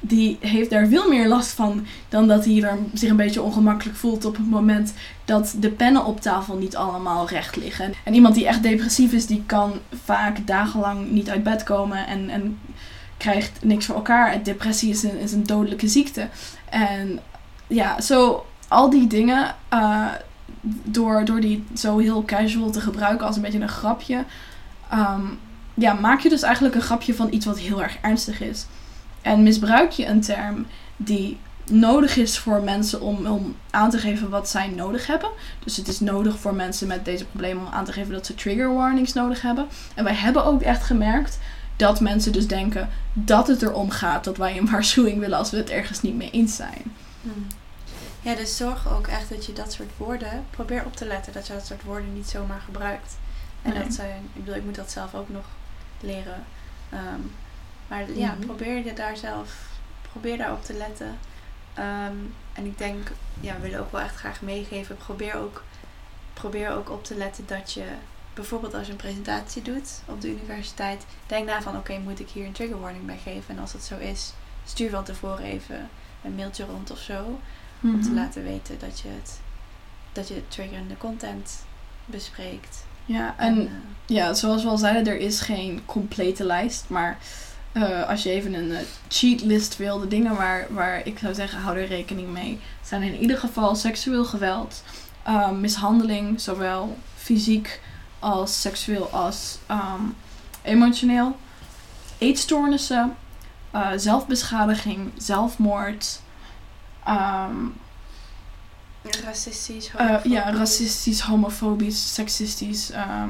die 0.00 0.36
heeft 0.40 0.70
daar 0.70 0.86
veel 0.86 1.08
meer 1.08 1.28
last 1.28 1.50
van 1.50 1.86
dan 2.08 2.28
dat 2.28 2.44
hij 2.44 2.62
er 2.62 2.78
zich 2.92 3.10
een 3.10 3.16
beetje 3.16 3.42
ongemakkelijk 3.42 3.96
voelt 3.98 4.24
op 4.24 4.36
het 4.36 4.50
moment 4.50 4.92
dat 5.24 5.54
de 5.58 5.70
pennen 5.70 6.04
op 6.04 6.20
tafel 6.20 6.56
niet 6.56 6.76
allemaal 6.76 7.28
recht 7.28 7.56
liggen. 7.56 7.92
En 8.04 8.14
iemand 8.14 8.34
die 8.34 8.46
echt 8.46 8.62
depressief 8.62 9.12
is, 9.12 9.26
die 9.26 9.42
kan 9.46 9.72
vaak 10.04 10.46
dagenlang 10.46 11.10
niet 11.10 11.30
uit 11.30 11.42
bed 11.42 11.62
komen 11.62 12.06
en, 12.06 12.28
en 12.28 12.58
krijgt 13.16 13.64
niks 13.64 13.86
voor 13.86 13.94
elkaar. 13.94 14.42
Depressie 14.42 14.90
is 14.90 15.02
een, 15.02 15.18
is 15.18 15.32
een 15.32 15.46
dodelijke 15.46 15.88
ziekte. 15.88 16.28
En 16.70 17.20
ja, 17.66 18.00
zo 18.00 18.44
al 18.68 18.90
die 18.90 19.06
dingen, 19.06 19.54
eh, 19.68 20.06
door, 20.84 21.24
door 21.24 21.40
die 21.40 21.64
zo 21.74 21.98
heel 21.98 22.24
casual 22.24 22.70
te 22.70 22.80
gebruiken 22.80 23.26
als 23.26 23.36
een 23.36 23.42
beetje 23.42 23.60
een 23.60 23.68
grapje, 23.68 24.24
ehm, 24.90 25.22
ja, 25.74 25.92
maak 25.92 26.20
je 26.20 26.28
dus 26.28 26.42
eigenlijk 26.42 26.74
een 26.74 26.80
grapje 26.80 27.14
van 27.14 27.32
iets 27.32 27.46
wat 27.46 27.58
heel 27.58 27.82
erg 27.82 27.96
ernstig 28.00 28.40
is. 28.40 28.66
En 29.22 29.42
misbruik 29.42 29.90
je 29.90 30.06
een 30.06 30.20
term 30.20 30.66
die 30.96 31.38
nodig 31.70 32.16
is 32.16 32.38
voor 32.38 32.62
mensen 32.62 33.00
om, 33.00 33.26
om 33.26 33.56
aan 33.70 33.90
te 33.90 33.98
geven 33.98 34.30
wat 34.30 34.48
zij 34.48 34.68
nodig 34.68 35.06
hebben. 35.06 35.30
Dus 35.64 35.76
het 35.76 35.88
is 35.88 36.00
nodig 36.00 36.38
voor 36.38 36.54
mensen 36.54 36.86
met 36.86 37.04
deze 37.04 37.24
problemen 37.24 37.66
om 37.66 37.72
aan 37.72 37.84
te 37.84 37.92
geven 37.92 38.12
dat 38.12 38.26
ze 38.26 38.34
trigger 38.34 38.74
warnings 38.74 39.12
nodig 39.12 39.42
hebben. 39.42 39.66
En 39.94 40.04
wij 40.04 40.14
hebben 40.14 40.44
ook 40.44 40.62
echt 40.62 40.82
gemerkt 40.82 41.38
dat 41.76 42.00
mensen 42.00 42.32
dus 42.32 42.46
denken 42.46 42.88
dat 43.12 43.46
het 43.46 43.62
erom 43.62 43.90
gaat 43.90 44.24
dat 44.24 44.36
wij 44.36 44.58
een 44.58 44.70
waarschuwing 44.70 45.18
willen 45.18 45.38
als 45.38 45.50
we 45.50 45.56
het 45.56 45.70
ergens 45.70 46.02
niet 46.02 46.16
mee 46.16 46.30
eens 46.30 46.56
zijn. 46.56 46.82
Hmm. 47.22 47.46
Ja, 48.24 48.34
dus 48.34 48.56
zorg 48.56 48.88
ook 48.92 49.06
echt 49.06 49.28
dat 49.28 49.46
je 49.46 49.52
dat 49.52 49.72
soort 49.72 49.90
woorden, 49.96 50.44
probeer 50.50 50.84
op 50.84 50.96
te 50.96 51.06
letten 51.06 51.32
dat 51.32 51.46
je 51.46 51.52
dat 51.52 51.66
soort 51.66 51.82
woorden 51.82 52.12
niet 52.14 52.28
zomaar 52.28 52.60
gebruikt. 52.60 53.16
En 53.62 53.72
Nee. 53.72 53.82
dat 53.82 53.92
zijn, 53.92 54.28
ik 54.32 54.44
bedoel, 54.44 54.54
ik 54.54 54.64
moet 54.64 54.74
dat 54.74 54.90
zelf 54.90 55.14
ook 55.14 55.28
nog 55.28 55.44
leren. 56.00 56.44
Ehm, 56.90 57.20
maar 57.88 58.10
ja, 58.12 58.32
Mhm. 58.32 58.46
probeer 58.46 58.84
je 58.84 58.92
daar 58.92 59.16
zelf, 59.16 59.48
probeer 60.10 60.38
daarop 60.38 60.64
te 60.64 60.72
letten. 60.74 61.18
Ehm, 61.74 62.14
en 62.52 62.64
ik 62.64 62.78
denk, 62.78 63.10
ja, 63.40 63.54
we 63.54 63.60
willen 63.60 63.80
ook 63.80 63.92
wel 63.92 64.00
echt 64.00 64.14
graag 64.16 64.40
meegeven, 64.42 64.96
probeer 64.96 65.34
ook, 65.34 65.62
probeer 66.32 66.70
ook 66.70 66.90
op 66.90 67.04
te 67.04 67.14
letten 67.16 67.46
dat 67.46 67.72
je, 67.72 67.84
bijvoorbeeld 68.34 68.74
als 68.74 68.86
je 68.86 68.92
een 68.92 68.98
presentatie 68.98 69.62
doet 69.62 70.00
op 70.06 70.20
de 70.20 70.28
universiteit, 70.30 71.04
denk 71.26 71.46
na 71.46 71.62
van, 71.62 71.76
oké, 71.76 71.98
moet 71.98 72.20
ik 72.20 72.28
hier 72.30 72.46
een 72.46 72.52
trigger 72.52 72.80
warning 72.80 73.06
bij 73.06 73.18
geven? 73.22 73.54
En 73.56 73.60
als 73.60 73.72
dat 73.72 73.82
zo 73.82 73.96
is, 73.96 74.32
stuur 74.64 74.90
van 74.90 75.04
tevoren 75.04 75.44
even 75.44 75.88
een 76.24 76.34
mailtje 76.34 76.64
rond 76.64 76.90
of 76.90 76.98
zo 76.98 77.38
om 77.92 78.02
te 78.02 78.08
Mhm. 78.08 78.18
laten 78.18 78.42
weten 78.42 78.78
dat 78.78 79.00
je 79.00 79.08
het 79.08 79.40
dat 80.12 80.28
je 80.28 80.42
triggerende 80.48 80.96
content 80.96 81.50
bespreekt. 82.04 82.84
Ja, 83.04 83.34
en 83.38 83.58
eh, 83.66 83.72
ja, 84.06 84.34
zoals 84.34 84.62
we 84.62 84.68
al 84.68 84.78
zeiden, 84.78 85.06
er 85.12 85.18
is 85.18 85.40
geen 85.40 85.82
complete 85.86 86.44
lijst. 86.44 86.84
Maar 86.88 87.18
eh, 87.72 88.08
als 88.08 88.22
je 88.22 88.30
even 88.30 88.54
een 88.54 88.72
eh, 88.72 88.78
cheatlist 89.08 89.76
wil, 89.76 89.98
de 89.98 90.08
dingen 90.08 90.36
waar, 90.36 90.66
waar 90.70 91.06
ik 91.06 91.18
zou 91.18 91.34
zeggen, 91.34 91.60
hou 91.60 91.78
er 91.78 91.86
rekening 91.86 92.28
mee, 92.28 92.60
zijn 92.82 93.02
in 93.02 93.20
ieder 93.20 93.38
geval 93.38 93.74
seksueel 93.74 94.24
geweld, 94.24 94.82
mishandeling, 95.60 96.40
zowel 96.40 96.96
fysiek 97.16 97.80
als 98.18 98.60
seksueel 98.60 99.08
als 99.10 99.58
ehm, 99.66 100.02
emotioneel, 100.62 101.36
eetstoornissen, 102.18 103.16
zelfbeschadiging, 103.96 105.10
zelfmoord, 105.16 106.20
ehm, 107.06 107.54
Racistisch, 109.24 109.90
Eh, 109.96 110.16
ja, 110.24 110.50
racistisch, 110.50 111.20
homofobisch, 111.20 112.14
seksistisch, 112.14 112.90
ehm, 112.90 113.28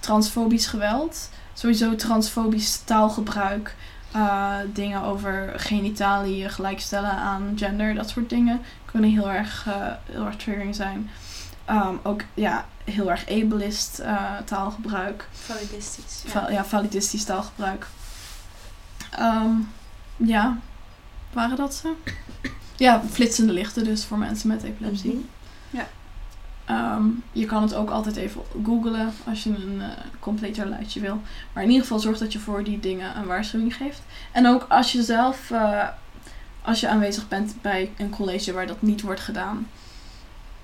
transfobisch 0.00 0.66
geweld. 0.66 1.28
Sowieso 1.54 1.94
transfobisch 1.96 2.76
taalgebruik. 2.84 3.74
eh, 4.12 4.54
dingen 4.72 5.02
over 5.02 5.52
genitaliën 5.56 6.50
gelijkstellen 6.50 7.10
aan 7.10 7.52
gender, 7.56 7.94
dat 7.94 8.08
soort 8.08 8.28
dingen. 8.30 8.60
Kunnen 8.84 9.10
heel 9.10 9.30
erg, 9.30 9.66
eh, 9.66 9.74
heel 10.04 10.26
erg 10.26 10.36
triggering 10.36 10.74
zijn. 10.74 11.10
Ehm, 11.64 11.94
ook 12.02 12.20
ja, 12.34 12.64
heel 12.84 13.10
erg 13.10 13.28
ableist 13.28 14.02
taalgebruik. 14.44 15.28
Validistisch. 15.32 16.22
Ja. 16.24 16.30
Va- 16.30 16.50
ja, 16.50 16.64
validistisch 16.64 17.24
taalgebruik. 17.24 17.86
Ehm, 19.10 19.50
ja, 20.16 20.58
waren 21.32 21.56
dat 21.56 21.74
ze? 21.74 21.92
Ja, 22.80 23.02
flitsende 23.10 23.52
lichten 23.52 23.84
dus 23.84 24.04
voor 24.04 24.18
mensen 24.18 24.48
met 24.48 24.62
epilepsie. 24.62 25.10
Mhm. 25.10 25.26
Ehm, 26.64 27.04
je 27.32 27.46
kan 27.46 27.62
het 27.62 27.74
ook 27.74 27.90
altijd 27.90 28.16
even 28.16 28.42
googlen 28.64 29.12
als 29.26 29.42
je 29.42 29.50
een 29.50 29.80
eh 29.80 29.88
completer 30.18 30.66
lijstje 30.66 31.00
wil. 31.00 31.20
Maar 31.52 31.62
in 31.62 31.68
ieder 31.68 31.82
geval 31.82 31.98
zorg 31.98 32.18
dat 32.18 32.32
je 32.32 32.38
voor 32.38 32.64
die 32.64 32.80
dingen 32.80 33.16
een 33.16 33.26
waarschuwing 33.26 33.76
geeft. 33.76 34.02
En 34.32 34.46
ook 34.46 34.66
als 34.68 34.92
je 34.92 35.02
zelf, 35.02 35.50
eh, 35.50 35.88
als 36.62 36.80
je 36.80 36.88
aanwezig 36.88 37.28
bent 37.28 37.54
bij 37.62 37.92
een 37.96 38.10
college 38.10 38.52
waar 38.52 38.66
dat 38.66 38.82
niet 38.82 39.00
wordt 39.00 39.20
gedaan. 39.20 39.66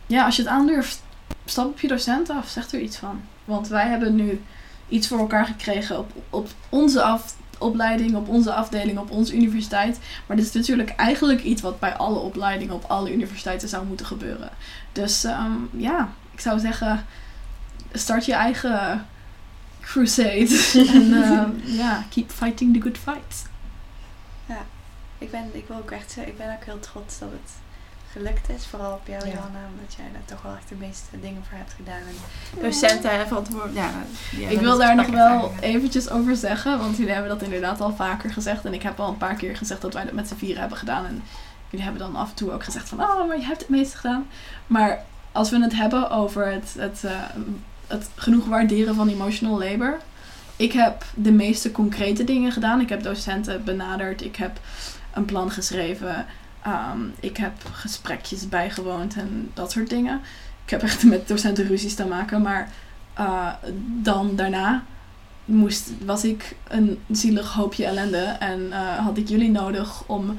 Ja, 0.07 0.25
als 0.25 0.37
je 0.37 0.43
het 0.43 0.51
aandurft, 0.51 1.03
stap 1.45 1.67
op 1.67 1.81
je 1.81 1.89
docent 1.89 2.31
af, 2.31 2.49
zeg 2.49 2.73
er 2.73 2.81
iets 2.81 2.97
van. 2.97 3.21
Want 3.45 3.69
wij 3.69 3.89
hebben 3.89 4.15
nu 4.15 4.43
iets 4.89 5.09
voor 5.09 5.19
elkaar 5.19 5.47
gekregen 5.47 5.99
op, 5.99 6.11
op 6.31 6.49
onze 6.69 7.03
af, 7.03 7.37
opleiding, 7.59 8.17
op 8.17 8.29
onze 8.29 8.53
afdeling, 8.53 8.99
op 8.99 9.11
onze 9.11 9.35
universiteit. 9.35 9.99
Maar 10.27 10.37
dit 10.37 10.47
is 10.47 10.53
natuurlijk 10.53 10.91
eigenlijk 10.91 11.43
iets 11.43 11.63
wat 11.63 11.81
bij 11.81 11.97
alle 11.97 12.19
opleidingen 12.19 12.75
op 12.75 12.85
alle 12.85 13.13
universiteiten 13.13 13.69
zou 13.69 13.87
moeten 13.87 14.07
gebeuren. 14.07 14.51
Dus 14.93 15.25
ehm, 15.25 15.53
ja, 15.71 16.09
ik 16.33 16.41
zou 16.41 16.59
zeggen, 16.59 17.07
start 17.93 18.25
je 18.25 18.35
eigen 18.35 19.07
crusade. 19.81 20.71
en 20.95 21.23
ehm, 21.23 21.51
ja, 21.65 22.05
keep 22.11 22.31
fighting 22.31 22.75
the 22.75 22.81
good 22.81 22.99
fight. 22.99 23.45
Ik, 25.19 25.31
ben, 25.31 25.51
ik 25.53 25.65
wil 25.69 25.77
ook 25.77 25.91
echt 25.91 26.11
zeggen, 26.11 26.33
ik 26.33 26.39
ben 26.39 26.55
ook 26.55 26.65
heel 26.65 26.81
trots 26.81 27.19
dat 27.19 27.29
het 27.31 27.53
gelukt 28.13 28.49
is. 28.49 28.67
Vooral 28.67 28.93
op 28.93 29.07
jou, 29.07 29.27
Ja. 29.27 29.33
Johanna, 29.33 29.59
omdat 29.75 29.95
jij 29.95 30.05
daar 30.13 30.25
toch 30.25 30.43
wel 30.43 30.55
echt 30.55 30.69
de 30.69 30.75
meeste 30.75 31.21
dingen 31.21 31.43
voor 31.49 31.59
hebt 31.59 31.73
gedaan. 31.73 32.01
En 32.01 32.63
docenten 32.63 33.11
en 33.11 33.27
verantwoord. 33.27 33.75
Ja, 33.75 33.91
ja, 34.37 34.49
ik 34.49 34.61
wil 34.61 34.79
daar 34.79 34.97
nog 34.97 35.07
wel 35.07 35.53
eventjes 35.61 36.11
over 36.11 36.37
zeggen, 36.37 36.79
want 36.79 36.97
jullie 36.97 37.13
hebben 37.13 37.31
dat 37.31 37.43
inderdaad 37.43 37.81
al 37.81 37.95
vaker 37.97 38.33
gezegd. 38.33 38.65
En 38.65 38.75
ik 38.75 38.83
heb 38.83 39.01
al 39.01 39.09
een 39.09 39.17
paar 39.17 39.35
keer 39.35 39.57
gezegd 39.57 39.81
dat 39.81 39.95
wij 39.95 40.05
dat 40.05 40.13
met 40.13 40.29
z'n 40.29 40.35
vieren 40.35 40.61
hebben 40.61 40.79
gedaan. 40.79 41.07
En 41.07 41.23
jullie 41.71 41.85
hebben 41.85 42.03
dan 42.03 42.17
af 42.17 42.29
en 42.29 42.35
toe 42.35 42.53
ook 42.53 42.65
gezegd 42.65 42.89
van, 42.89 43.01
oh, 43.01 43.27
maar 43.29 43.39
je 43.39 43.45
hebt 43.45 43.61
het 43.61 43.69
meeste 43.69 43.97
gedaan. 43.97 44.27
Maar 44.67 45.05
als 45.33 45.51
we 45.51 45.63
het 45.63 45.75
hebben 45.77 46.11
over 46.11 46.53
het, 46.53 46.75
het, 46.79 47.05
eh, 47.05 47.13
het 47.87 48.09
genoeg 48.15 48.45
waarderen 48.45 48.95
van 48.95 49.09
emotional 49.09 49.59
labor. 49.59 49.99
Ik 50.57 50.73
heb 50.73 51.05
de 51.15 51.33
meeste 51.33 51.73
concrete 51.73 52.25
dingen 52.25 52.53
gedaan. 52.53 52.81
Ik 52.81 52.89
heb 52.89 53.03
docenten 53.03 53.65
benaderd. 53.65 54.23
Ik 54.23 54.37
heb 54.37 54.61
een 55.13 55.25
plan 55.25 55.51
geschreven. 55.51 56.27
Ehm, 56.67 57.01
ik 57.21 57.37
heb 57.37 57.53
gesprekjes 57.73 58.49
bijgewoond 58.49 59.17
en 59.17 59.51
dat 59.55 59.73
soort 59.73 59.89
dingen. 59.89 60.21
Ik 60.65 60.71
heb 60.71 60.83
echt 60.83 61.03
met 61.03 61.29
docenten 61.29 61.67
ruzies 61.67 61.95
te 61.95 62.07
maken. 62.07 62.43
Maar 62.43 62.71
eh, 63.15 63.53
dan 64.03 64.37
daarna 64.37 64.85
moest, 65.45 65.91
was 66.05 66.25
ik 66.25 66.57
een 66.69 66.99
zielig 67.11 67.53
hoopje 67.53 67.85
ellende. 67.85 68.37
En 68.39 68.73
eh, 68.73 68.97
had 68.97 69.17
ik 69.17 69.29
jullie 69.29 69.51
nodig 69.51 70.03
om, 70.07 70.39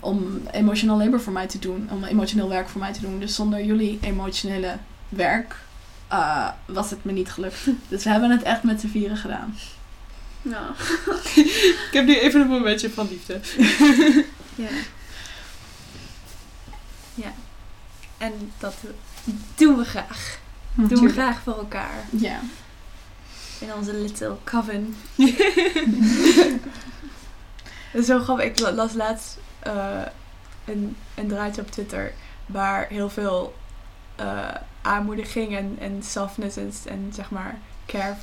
om 0.00 0.40
emotional 0.50 0.98
labor 0.98 1.20
voor 1.20 1.32
mij 1.32 1.46
te 1.46 1.58
doen. 1.58 1.88
Om 1.90 2.04
emotioneel 2.04 2.48
werk 2.48 2.68
voor 2.68 2.80
mij 2.80 2.92
te 2.92 3.00
doen. 3.00 3.20
Dus 3.20 3.34
zonder 3.34 3.64
jullie 3.64 3.98
emotionele 4.02 4.76
werk 5.08 5.56
eh, 6.08 6.48
was 6.66 6.90
het 6.90 7.04
me 7.04 7.12
niet 7.12 7.30
gelukt. 7.30 7.66
Dus 7.88 8.04
we 8.04 8.10
hebben 8.10 8.30
het 8.30 8.42
echt 8.42 8.62
met 8.62 8.80
z'n 8.80 8.88
vieren 8.88 9.16
gedaan. 9.16 9.56
Ja. 10.42 10.62
Ik 11.88 11.90
heb 11.92 12.06
nu 12.06 12.18
even 12.18 12.40
een 12.40 12.48
momentje 12.48 12.90
van 12.90 13.08
liefde. 13.10 13.40
ja. 14.54 14.68
Ja. 14.68 14.68
En 18.24 18.52
dat 18.58 18.74
doen 19.54 19.76
we 19.76 19.84
graag. 19.84 20.38
Doen 20.74 21.04
we 21.04 21.12
graag 21.12 21.40
voor 21.42 21.56
elkaar. 21.56 22.04
Ja. 22.10 22.40
In 23.58 23.74
onze 23.74 23.94
little 23.94 24.36
coven. 24.44 24.96
Dat 27.92 28.02
is 28.02 28.06
zo 28.12 28.18
grappig. 28.20 28.44
Ik 28.44 28.58
la- 28.58 28.72
las 28.72 28.92
laatst 28.94 29.38
eh, 29.58 30.00
een, 30.64 30.96
een 31.14 31.28
draadje 31.28 31.60
op 31.60 31.70
Twitter 31.70 32.12
waar 32.46 32.86
heel 32.88 33.10
veel 33.10 33.54
eh, 34.16 34.48
aanmoediging 34.82 35.56
en, 35.56 35.76
en 35.80 36.02
softness 36.02 36.56
en, 36.56 36.72
en 36.86 37.10
zeg 37.14 37.30
maar 37.30 37.58
care 37.86 38.14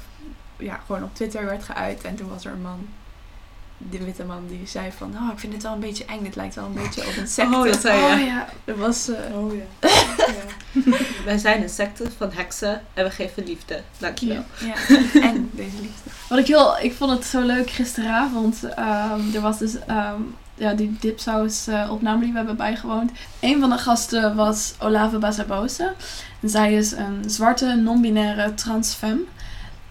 ja, 0.57 0.79
gewoon 0.85 1.03
op 1.03 1.15
Twitter 1.15 1.45
werd 1.45 1.63
geuit. 1.63 2.01
En 2.03 2.15
toen 2.15 2.29
was 2.29 2.45
er 2.45 2.51
een 2.51 2.61
man, 2.61 2.87
de 3.89 4.03
witte 4.03 4.23
man, 4.23 4.47
die 4.47 4.61
zei 4.67 4.91
van, 4.97 5.15
oh, 5.15 5.29
ik 5.33 5.39
vind 5.39 5.53
het 5.53 5.63
wel 5.63 5.73
een 5.73 5.79
beetje 5.79 6.05
eng. 6.05 6.23
Dit 6.23 6.35
lijkt 6.35 6.55
wel 6.55 6.65
een 6.65 6.73
beetje 6.73 7.01
op 7.07 7.17
een 7.17 7.27
secte. 7.27 7.55
Oh, 7.57 7.63
dat 7.65 7.81
zei 7.81 7.99
je. 7.99 8.13
Oh 8.21 8.25
ja. 8.27 8.47
Dat 8.65 8.77
was... 8.77 9.07
eh, 9.09 9.37
Oh 9.37 9.53
ja. 9.55 9.63
ja. 10.27 10.81
Wij 11.25 11.37
zijn 11.37 11.61
een 11.61 11.69
secte 11.69 12.03
van 12.17 12.31
heksen 12.33 12.81
en 12.93 13.03
we 13.03 13.09
geven 13.11 13.43
liefde. 13.45 13.81
Dankjewel. 13.97 14.43
ja, 14.59 14.73
en 15.21 15.49
deze 15.53 15.75
liefde. 15.81 16.09
Wat 16.29 16.39
ik 16.39 16.47
heel, 16.47 16.77
ik 16.79 16.93
vond 16.93 17.11
het 17.11 17.25
zo 17.25 17.41
leuk 17.41 17.69
gisteravond. 17.69 18.63
ehm, 18.63 19.19
er 19.35 19.41
was 19.41 19.57
dus 19.57 19.75
ehm, 19.87 20.21
ja, 20.55 20.73
die 20.73 20.97
dipsaus 20.99 21.67
eh, 21.67 21.89
opname 21.91 22.21
die 22.21 22.31
we 22.31 22.37
hebben 22.37 22.55
bijgewoond. 22.55 23.11
Een 23.39 23.59
van 23.59 23.69
de 23.69 23.77
gasten 23.77 24.35
was 24.35 24.73
Olave 24.79 25.17
Basabose. 25.17 25.93
En 26.41 26.49
zij 26.49 26.73
is 26.73 26.91
een 26.91 27.23
zwarte, 27.27 27.75
non-binaire 27.75 28.53
transfem. 28.53 29.19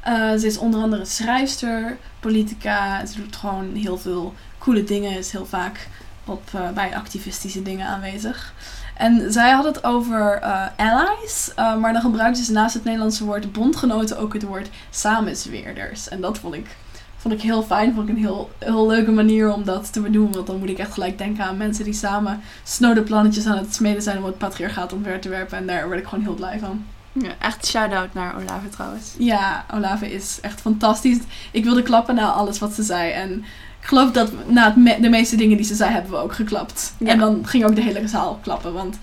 Eh, 0.01 0.31
ze 0.39 0.47
is 0.47 0.59
onder 0.59 0.81
andere 0.81 1.05
schrijfster, 1.05 1.97
politica. 2.21 3.07
Ze 3.07 3.21
doet 3.21 3.37
gewoon 3.37 3.75
heel 3.75 3.99
veel 3.99 4.35
coole 4.59 4.85
dingen. 4.85 5.19
Is 5.19 5.33
heel 5.33 5.47
vaak 5.47 5.89
op, 6.25 6.43
eh, 6.53 6.71
bij 6.71 6.97
activistische 6.97 7.63
dingen 7.63 7.87
aanwezig. 7.87 8.55
En 8.97 9.33
zij 9.33 9.51
had 9.51 9.65
het 9.65 9.85
over 9.85 10.33
eh, 10.33 10.67
allies. 10.77 11.53
eh, 11.55 11.77
maar 11.77 11.93
dan 11.93 12.03
gebruikte 12.03 12.45
ze 12.45 12.53
naast 12.53 12.75
het 12.75 12.85
Nederlandse 12.85 13.25
woord 13.25 13.53
bondgenoten 13.53 14.19
ook 14.19 14.33
het 14.33 14.43
woord 14.43 14.71
samenzweerders. 14.91 16.09
En 16.09 16.21
dat 16.21 16.39
vond 16.39 16.55
ik, 16.55 16.77
vond 17.17 17.35
ik 17.35 17.41
heel 17.41 17.63
fijn. 17.63 17.95
Vond 17.95 18.09
ik 18.09 18.15
een 18.15 18.21
heel, 18.21 18.87
leuke 18.87 19.11
manier 19.11 19.53
om 19.53 19.65
dat 19.65 19.93
te 19.93 20.11
doen. 20.11 20.33
Want 20.33 20.47
dan 20.47 20.59
moet 20.59 20.69
ik 20.69 20.79
echt 20.79 20.93
gelijk 20.93 21.19
denken 21.19 21.45
aan 21.45 21.57
mensen 21.57 21.85
die 21.85 21.93
samen 21.93 22.41
snode 22.65 23.03
plannetjes 23.03 23.47
aan 23.47 23.59
het 23.59 23.75
smeden 23.75 24.03
zijn 24.03 24.19
om 24.19 24.25
het 24.25 24.39
patriarchaat 24.39 24.93
omver 24.93 25.21
te 25.21 25.29
werpen. 25.29 25.59
En 25.59 25.67
daar 25.67 25.87
word 25.87 25.99
ik 25.99 26.07
gewoon 26.07 26.25
heel 26.25 26.35
blij 26.35 26.59
van. 26.59 26.85
Ja, 27.13 27.31
echt 27.39 27.67
shout-out 27.67 28.15
naar 28.15 28.35
Olave 28.37 28.69
trouwens. 28.69 29.15
Ja, 29.19 29.65
Olave 29.75 30.13
is 30.13 30.39
echt 30.41 30.61
fantastisch. 30.61 31.19
Ik 31.51 31.65
wilde 31.65 31.83
klappen 31.83 32.15
na 32.15 32.31
alles 32.31 32.59
wat 32.59 32.73
ze 32.73 32.83
zei. 32.83 33.11
En 33.11 33.39
ik 33.81 33.87
geloof 33.87 34.11
dat 34.11 34.31
na 34.47 34.65
het 34.65 34.77
me- 34.77 35.01
de 35.01 35.09
meeste 35.09 35.37
dingen 35.37 35.57
die 35.57 35.67
ze 35.67 35.75
zei, 35.75 35.91
hebben 35.93 36.11
we 36.11 36.17
ook 36.17 36.35
geklapt. 36.35 36.95
Ja. 36.99 37.07
En 37.09 37.19
dan 37.19 37.47
ging 37.47 37.65
ook 37.65 37.75
de 37.75 37.83
hele 37.83 38.09
zaal 38.09 38.39
klappen. 38.43 38.73
Want 38.73 38.99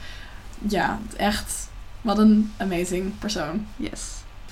ja, 0.59 0.99
echt, 1.17 1.67
wat 2.01 2.17
een 2.17 2.53
amazing 2.57 3.19
persoon. 3.19 3.67
Yes. 3.75 4.01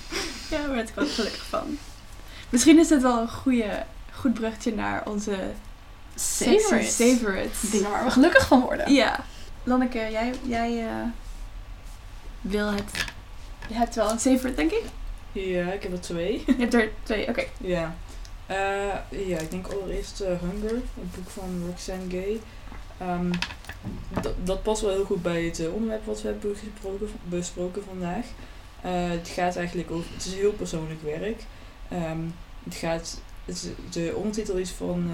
Ja, 0.50 0.58
daar 0.62 0.76
werd 0.76 0.90
ik 0.90 0.96
wel 0.96 1.06
gelukkig 1.08 1.46
van. 1.50 1.78
Misschien 2.50 2.80
is 2.80 2.88
dit 2.88 3.02
wel 3.02 3.22
een 3.22 3.30
goede, 3.30 3.84
goed 4.14 4.34
bruggetje 4.34 4.76
naar 4.76 5.04
onze 5.06 5.38
favorites. 6.16 7.70
Dingen 7.72 7.90
waar 7.92 8.04
we 8.04 8.12
gelukkig 8.12 8.48
van 8.48 8.60
worden. 8.60 8.94
Ja. 8.94 9.20
Lanneke, 9.64 9.98
jij, 10.12 10.34
jij 10.44 10.86
eh, 10.88 10.92
wil 12.42 12.72
het... 12.72 13.06
Je 13.68 13.74
hebt 13.74 13.96
wel 13.96 14.10
een 14.12 14.20
favorite, 14.20 14.56
denk 14.56 14.72
ik? 14.72 14.84
Ja, 15.32 15.72
ik 15.72 15.84
heb 15.84 15.92
er 15.92 16.02
twee. 16.02 16.44
Je 16.46 16.56
hebt 16.58 16.74
er 16.74 16.92
twee, 17.04 17.28
oké. 17.28 17.44
Ja. 17.58 17.96
Eh, 18.46 19.28
ja, 19.28 19.40
ik 19.40 19.52
denk 19.52 19.68
allereerst 19.68 20.20
eh, 20.20 20.40
Hunger, 20.40 20.74
het 20.74 21.16
boek 21.16 21.30
van 21.30 21.64
Roxane 21.66 22.10
Gay. 22.10 22.40
Ehm, 22.98 23.32
dat, 24.44 24.64
past 24.64 24.82
wel 24.82 24.92
heel 24.92 25.06
goed 25.06 25.22
bij 25.22 25.44
het 25.44 25.60
eh, 25.60 25.74
onderwerp 25.74 26.06
wat 26.06 26.22
we 26.22 26.28
hebben 26.28 26.52
besproken, 26.52 27.08
besproken 27.24 27.84
vandaag. 27.84 28.26
Het 28.82 29.28
gaat 29.28 29.56
eigenlijk 29.56 29.92
over, 29.92 30.14
het 30.14 30.26
is 30.26 30.34
heel 30.34 30.52
persoonlijk 30.52 31.02
werk. 31.02 31.44
Ehm, 31.90 32.20
het 32.64 32.76
gaat, 32.76 33.22
het, 33.46 33.70
de 33.90 34.14
ondertitel 34.16 34.56
is 34.56 34.70
van 34.70 35.12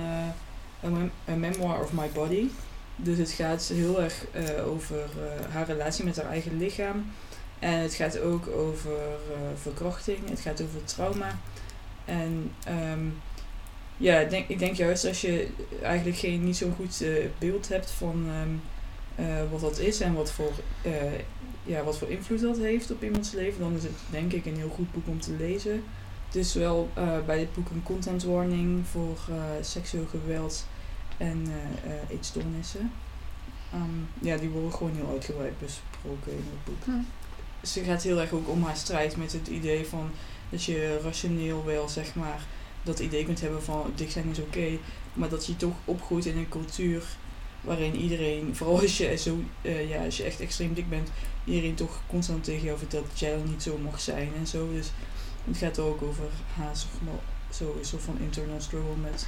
a, 0.83 0.87
mem- 0.89 1.11
a 1.29 1.35
Memoir 1.35 1.83
of 1.83 1.91
My 1.93 2.09
Body. 2.13 2.47
Dus 2.95 3.17
het 3.17 3.31
gaat 3.31 3.63
heel 3.73 4.01
erg 4.01 4.25
over 4.65 5.09
haar 5.51 5.65
relatie 5.65 6.05
met 6.05 6.15
haar 6.15 6.29
eigen 6.29 6.57
lichaam. 6.57 7.11
En 7.61 7.79
het 7.79 7.93
gaat 7.93 8.19
ook 8.19 8.47
over 8.47 8.91
eh, 8.91 9.37
verkrachting, 9.61 10.29
het 10.29 10.39
gaat 10.39 10.61
over 10.61 10.83
trauma. 10.83 11.39
En 12.05 12.51
ehm, 12.63 13.05
ja, 13.97 14.19
ik 14.19 14.29
denk, 14.29 14.47
ik 14.47 14.59
denk 14.59 14.75
juist 14.75 15.05
als 15.05 15.21
je 15.21 15.47
eigenlijk 15.81 16.17
geen, 16.17 16.43
niet 16.43 16.57
zo'n 16.57 16.75
goed 16.75 17.01
eh, 17.01 17.25
beeld 17.37 17.67
hebt 17.69 17.91
van 17.91 18.25
eh, 19.15 19.25
wat 19.51 19.61
dat 19.61 19.79
is 19.79 20.01
en 20.01 20.13
wat 20.13 20.31
voor, 20.31 20.51
ja, 21.63 21.83
wat 21.83 21.97
voor 21.97 22.09
invloed 22.09 22.41
dat 22.41 22.57
heeft 22.57 22.91
op 22.91 23.03
iemands 23.03 23.31
leven, 23.31 23.59
dan 23.59 23.75
is 23.75 23.83
het 23.83 23.97
denk 24.09 24.33
ik 24.33 24.45
een 24.45 24.57
heel 24.57 24.73
goed 24.75 24.91
boek 24.91 25.07
om 25.07 25.19
te 25.19 25.31
lezen. 25.31 25.83
Is 26.31 26.53
wel 26.53 26.89
bij 27.25 27.37
dit 27.37 27.53
boek 27.53 27.69
een 27.69 27.83
content 27.83 28.23
warning 28.23 28.87
voor 28.87 29.17
seksueel 29.61 30.05
geweld 30.05 30.67
en 31.17 31.47
eetstoornissen. 32.09 32.91
Ehm, 33.73 34.25
ja, 34.25 34.37
die 34.37 34.49
worden 34.49 34.73
gewoon 34.73 34.95
heel 34.95 35.09
uitgebreid 35.09 35.59
bes- 35.59 35.81
besproken 36.01 36.31
in 36.31 36.45
het 36.49 36.63
boek. 36.63 36.83
Hm. 36.83 37.20
Ze 37.63 37.83
gaat 37.83 38.03
heel 38.03 38.19
erg 38.21 38.31
ook 38.31 38.49
om 38.49 38.63
haar 38.63 38.75
strijd 38.75 39.17
met 39.17 39.31
het 39.31 39.47
idee 39.47 39.85
van 39.85 40.11
dat 40.49 40.63
je 40.63 40.99
rationeel 41.03 41.65
wel, 41.65 41.89
zeg 41.89 42.15
maar, 42.15 42.39
dat 42.83 42.99
idee 42.99 43.25
kunt 43.25 43.41
hebben 43.41 43.63
van 43.63 43.91
dik 43.95 44.11
zijn 44.11 44.29
is 44.29 44.39
oké, 44.39 44.77
maar 45.13 45.29
dat 45.29 45.45
je 45.45 45.55
toch 45.55 45.75
opgroeit 45.85 46.25
in 46.25 46.37
een 46.37 46.49
cultuur 46.49 47.03
waarin 47.61 47.95
iedereen, 47.95 48.55
vooral 48.55 48.79
als 48.81 48.97
je, 48.97 49.17
zo, 49.17 49.43
eh, 49.61 49.89
ja, 49.89 50.03
als 50.05 50.17
je 50.17 50.23
echt 50.23 50.39
extreem 50.39 50.73
dik 50.73 50.89
bent, 50.89 51.09
iedereen 51.45 51.75
toch 51.75 52.01
constant 52.07 52.43
tegen 52.43 52.65
jou 52.65 52.77
vertelt 52.77 53.09
dat 53.09 53.19
jij 53.19 53.31
er 53.33 53.47
niet 53.47 53.63
zo 53.63 53.77
mag 53.77 53.99
zijn 54.01 54.31
en 54.39 54.47
zo. 54.47 54.69
Dus 54.73 54.87
het 55.45 55.57
gaat 55.57 55.79
ook 55.79 56.01
over 56.01 56.25
haar 56.55 56.75
zeg 56.77 56.89
maar, 57.05 57.13
zo 57.53 57.75
een 57.79 57.85
soort 57.85 58.03
van 58.03 58.17
internal 58.19 58.61
struggle 58.61 58.95
met 59.01 59.27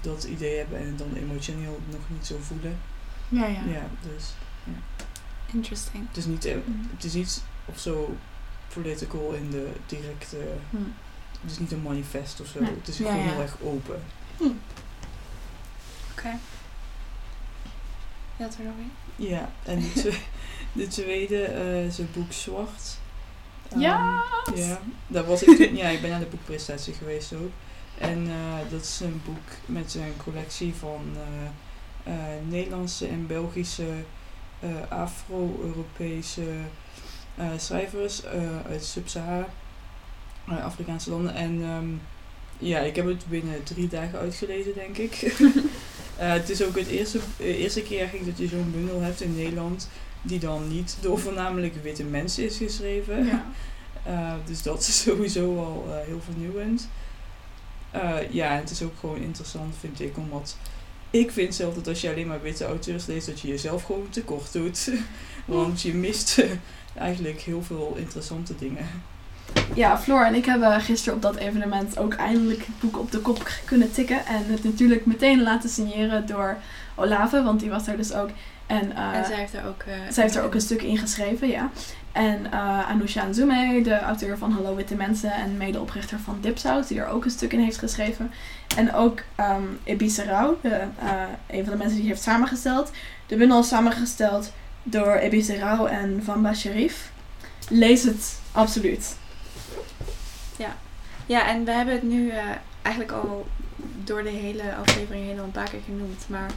dat 0.00 0.24
idee 0.24 0.56
hebben 0.58 0.78
en 0.78 0.96
dan 0.96 1.14
emotioneel 1.14 1.80
nog 1.90 2.00
niet 2.08 2.26
zo 2.26 2.36
voelen. 2.40 2.78
Ja, 3.28 3.46
ja. 3.46 3.62
Ja, 3.68 3.88
dus 4.02 4.24
Interesting. 5.52 6.06
het 6.08 6.16
is 6.16 6.24
niet, 6.26 6.44
eh, 6.44 6.52
Hm. 6.52 6.70
het 6.94 7.04
is 7.04 7.12
niet 7.14 7.42
of 7.72 7.78
zo 7.78 8.14
political 8.74 9.32
in 9.32 9.50
de 9.50 9.68
directe, 9.86 10.36
Hm. 10.70 10.76
het 11.40 11.50
is 11.50 11.58
niet 11.58 11.72
een 11.72 11.82
manifest 11.82 12.40
of 12.40 12.46
zo. 12.46 12.60
Nee. 12.60 12.70
Het 12.78 12.88
is 12.88 12.98
Ja, 12.98 13.04
gewoon 13.10 13.24
ja. 13.24 13.30
heel 13.32 13.40
erg 13.40 13.56
open. 13.62 14.02
Oké. 16.12 16.38
Je 18.36 18.42
had 18.46 18.56
er 18.58 18.64
nog? 18.64 18.74
Ja, 19.16 19.50
en 19.64 19.80
de, 19.80 19.92
twe- 19.92 20.18
de 20.80 20.86
tweede 20.86 21.42
eh, 21.44 22.04
boek 22.12 22.32
Zwart. 22.32 22.98
Ehm, 23.70 23.80
Ja! 23.80 24.22
Ja, 24.54 24.80
daar 25.06 25.24
was 25.26 25.42
ik 25.42 25.56
toen, 25.56 25.76
ja, 25.76 25.88
ik 25.88 26.00
ben 26.00 26.10
naar 26.10 26.20
de 26.20 26.26
boekpresentatie 26.26 26.94
geweest 26.94 27.32
ook. 27.32 27.50
En 27.98 28.26
eh, 28.30 28.70
dat 28.70 28.82
is 28.82 29.00
een 29.00 29.22
boek 29.24 29.48
met 29.66 29.94
een 29.94 30.14
collectie 30.16 30.74
van 30.74 31.16
eh, 32.04 32.12
Nederlandse 32.48 33.06
en 33.06 33.26
Belgische 33.26 34.04
Afro-Europese 34.88 36.42
schrijvers 37.56 38.24
eh, 38.24 38.40
uit 38.70 38.84
Sub-Sahara, 38.84 39.48
eh, 40.48 40.64
Afrikaanse 40.64 41.10
landen. 41.10 41.34
En 41.34 41.62
ehm, 41.62 41.88
ja, 42.58 42.78
ik 42.78 42.96
heb 42.96 43.06
het 43.06 43.24
binnen 43.28 43.62
drie 43.62 43.88
dagen 43.88 44.18
uitgelezen, 44.18 44.74
denk 44.74 44.96
ik. 44.96 45.14
Eh, 46.20 46.32
het 46.32 46.50
is 46.50 46.62
ook 46.62 46.76
het 46.76 46.86
eerste, 46.86 47.18
eh, 47.36 47.60
eerste 47.60 47.82
keer 47.82 47.98
eigenlijk 47.98 48.28
dat 48.28 48.38
je 48.38 48.56
zo'n 48.56 48.70
bundel 48.72 49.00
hebt 49.00 49.20
in 49.20 49.36
Nederland 49.36 49.88
die 50.22 50.38
dan 50.38 50.68
niet 50.68 50.96
door 51.00 51.18
voornamelijk 51.18 51.74
witte 51.82 52.04
mensen 52.04 52.44
is 52.44 52.56
geschreven. 52.56 53.26
Ja. 53.26 53.46
Uh, 54.06 54.34
dus 54.48 54.62
dat 54.62 54.80
is 54.80 55.00
sowieso 55.02 55.58
al 55.58 55.84
uh, 55.88 55.94
heel 56.06 56.20
vernieuwend. 56.24 56.88
Uh, 57.94 58.16
ja, 58.30 58.56
het 58.56 58.70
is 58.70 58.82
ook 58.82 58.98
gewoon 59.00 59.20
interessant, 59.20 59.74
vind 59.80 60.00
ik, 60.00 60.16
omdat 60.16 60.56
ik 61.10 61.30
vind 61.30 61.54
zelf 61.54 61.74
dat 61.74 61.88
als 61.88 62.00
je 62.00 62.10
alleen 62.10 62.26
maar 62.26 62.42
witte 62.42 62.64
auteurs 62.64 63.06
leest, 63.06 63.26
dat 63.26 63.40
je 63.40 63.48
jezelf 63.48 63.82
gewoon 63.82 64.08
tekort 64.10 64.52
doet. 64.52 64.90
Want 65.44 65.82
je 65.82 65.94
mist 65.94 66.44
eigenlijk 66.94 67.40
heel 67.40 67.62
veel 67.62 67.94
interessante 67.96 68.54
dingen. 68.56 68.86
Ja, 69.74 69.98
Floor 69.98 70.24
en 70.24 70.34
ik 70.34 70.44
hebben 70.44 70.80
gisteren 70.80 71.14
op 71.14 71.22
dat 71.22 71.36
evenement 71.36 71.98
ook 71.98 72.14
eindelijk 72.14 72.58
het 72.58 72.80
boek 72.80 72.98
op 72.98 73.10
de 73.10 73.18
kop 73.18 73.50
kunnen 73.64 73.92
tikken. 73.92 74.26
En 74.26 74.44
het 74.46 74.64
natuurlijk 74.64 75.06
meteen 75.06 75.42
laten 75.42 75.68
signeren 75.68 76.26
door 76.26 76.56
Olave, 76.94 77.42
want 77.42 77.60
die 77.60 77.70
was 77.70 77.86
er 77.86 77.96
dus 77.96 78.12
ook. 78.12 78.28
En, 78.66 78.92
uh, 78.92 79.14
en 79.14 79.24
zij 79.24 79.36
heeft 79.36 79.54
er 79.54 79.66
ook... 79.66 79.82
Uh, 79.88 79.94
zij 80.10 80.22
heeft 80.22 80.36
er 80.36 80.42
ook 80.42 80.54
een 80.54 80.60
stuk 80.60 80.82
in 80.82 80.98
geschreven, 80.98 81.48
ja. 81.48 81.70
En 82.12 82.46
uh, 82.52 82.88
Anousha 82.90 83.24
Nzume, 83.24 83.82
de 83.82 83.98
auteur 83.98 84.38
van 84.38 84.52
Hallo 84.52 84.74
Witte 84.74 84.94
Mensen 84.94 85.32
en 85.32 85.56
medeoprichter 85.56 86.18
van 86.18 86.38
Dipsaus, 86.40 86.86
die 86.86 87.00
er 87.00 87.08
ook 87.08 87.24
een 87.24 87.30
stuk 87.30 87.52
in 87.52 87.60
heeft 87.60 87.78
geschreven. 87.78 88.30
En 88.76 88.94
ook 88.94 89.18
um, 89.40 89.78
Ebise 89.84 90.24
Rauw, 90.24 90.58
de, 90.62 90.68
uh, 91.02 91.22
een 91.46 91.64
van 91.64 91.72
de 91.72 91.78
mensen 91.78 91.98
die 91.98 92.08
heeft 92.08 92.22
samengesteld. 92.22 92.90
De 93.26 93.36
bundel 93.36 93.60
is 93.60 93.68
samengesteld 93.68 94.52
door 94.82 95.14
Ebise 95.14 95.58
Rauw 95.58 95.86
en 95.86 96.22
Vamba 96.24 96.54
Sharif. 96.54 97.12
Lees 97.68 98.02
het 98.02 98.40
absoluut. 98.52 99.16
Ja. 100.56 100.76
ja, 101.26 101.48
en 101.48 101.64
we 101.64 101.70
hebben 101.70 101.94
het 101.94 102.02
nu 102.02 102.26
uh, 102.26 102.42
eigenlijk 102.82 103.14
al 103.14 103.46
door 104.04 104.22
de 104.22 104.30
hele 104.30 104.74
aflevering 104.74 105.24
heen 105.24 105.38
al 105.38 105.44
een 105.44 105.50
paar 105.50 105.70
keer 105.70 105.80
genoemd. 105.84 106.24
Maar 106.28 106.50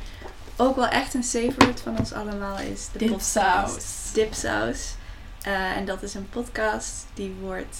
ook 0.55 0.75
wel 0.75 0.87
echt 0.87 1.13
een 1.13 1.23
favorite 1.23 1.83
van 1.83 1.97
ons 1.97 2.13
allemaal 2.13 2.59
is 2.59 2.89
de 2.91 2.99
Dipsaus. 2.99 4.11
Dipsaus. 4.13 4.95
Uh, 5.47 5.77
en 5.77 5.85
dat 5.85 6.03
is 6.03 6.13
een 6.13 6.29
podcast 6.29 7.05
die 7.13 7.35
wordt 7.41 7.77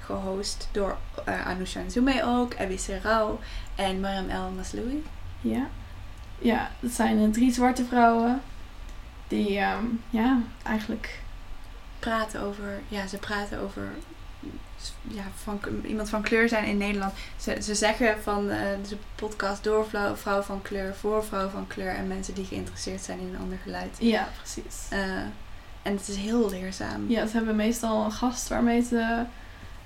gehost 0.00 0.68
door 0.72 0.96
uh, 1.28 1.46
Anousha 1.46 1.80
Nzume 1.80 2.24
ook, 2.24 2.54
Abby 2.58 2.76
Serrao 2.76 3.40
en 3.74 4.00
Mariam 4.00 4.28
El 4.28 4.50
Masloui. 4.50 5.04
Ja. 5.40 5.68
Ja, 6.38 6.70
dat 6.80 6.90
zijn 6.90 7.32
drie 7.32 7.52
zwarte 7.52 7.84
vrouwen 7.84 8.42
die 9.32 9.60
um, 9.60 10.02
ja, 10.10 10.40
eigenlijk 10.62 11.20
praten 11.98 12.40
over, 12.40 12.80
ja, 12.88 13.06
ze 13.06 13.18
praten 13.18 13.60
over 13.60 13.90
ja, 15.02 15.22
van, 15.42 15.60
iemand 15.86 16.08
van 16.08 16.22
kleur 16.22 16.48
zijn 16.48 16.64
in 16.64 16.76
Nederland. 16.76 17.12
Ze, 17.36 17.56
ze 17.62 17.74
zeggen 17.74 18.22
van 18.22 18.44
uh, 18.50 18.56
de 18.88 18.96
podcast 19.14 19.64
door 19.64 19.88
vrouw, 19.88 20.16
vrouw 20.16 20.42
van 20.42 20.62
kleur, 20.62 20.94
voor 20.94 21.24
vrouw 21.24 21.48
van 21.48 21.66
kleur 21.66 21.94
en 21.94 22.06
mensen 22.06 22.34
die 22.34 22.44
geïnteresseerd 22.44 23.00
zijn 23.00 23.18
in 23.18 23.34
een 23.34 23.40
ander 23.40 23.58
geluid. 23.62 23.96
Ja, 24.00 24.28
precies. 24.36 24.86
Uh, 24.92 24.98
en 25.82 25.96
het 25.96 26.08
is 26.08 26.16
heel 26.16 26.50
leerzaam. 26.50 27.10
Ja, 27.10 27.26
ze 27.26 27.36
hebben 27.36 27.56
meestal 27.56 28.04
een 28.04 28.12
gast 28.12 28.48
waarmee 28.48 28.82
ze 28.82 29.24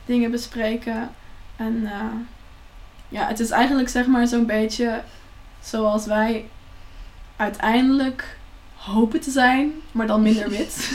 dingen 0.04 0.30
bespreken. 0.30 1.10
En 1.56 1.74
uh, 1.74 2.12
ja, 3.08 3.26
het 3.26 3.40
is 3.40 3.50
eigenlijk 3.50 3.88
zeg 3.88 4.06
maar 4.06 4.26
zo'n 4.26 4.46
beetje 4.46 5.02
zoals 5.60 6.06
wij 6.06 6.48
uiteindelijk 7.36 8.36
hopen 8.86 9.20
te 9.20 9.30
zijn, 9.30 9.72
maar 9.92 10.06
dan 10.06 10.22
minder 10.22 10.48
wit. 10.48 10.90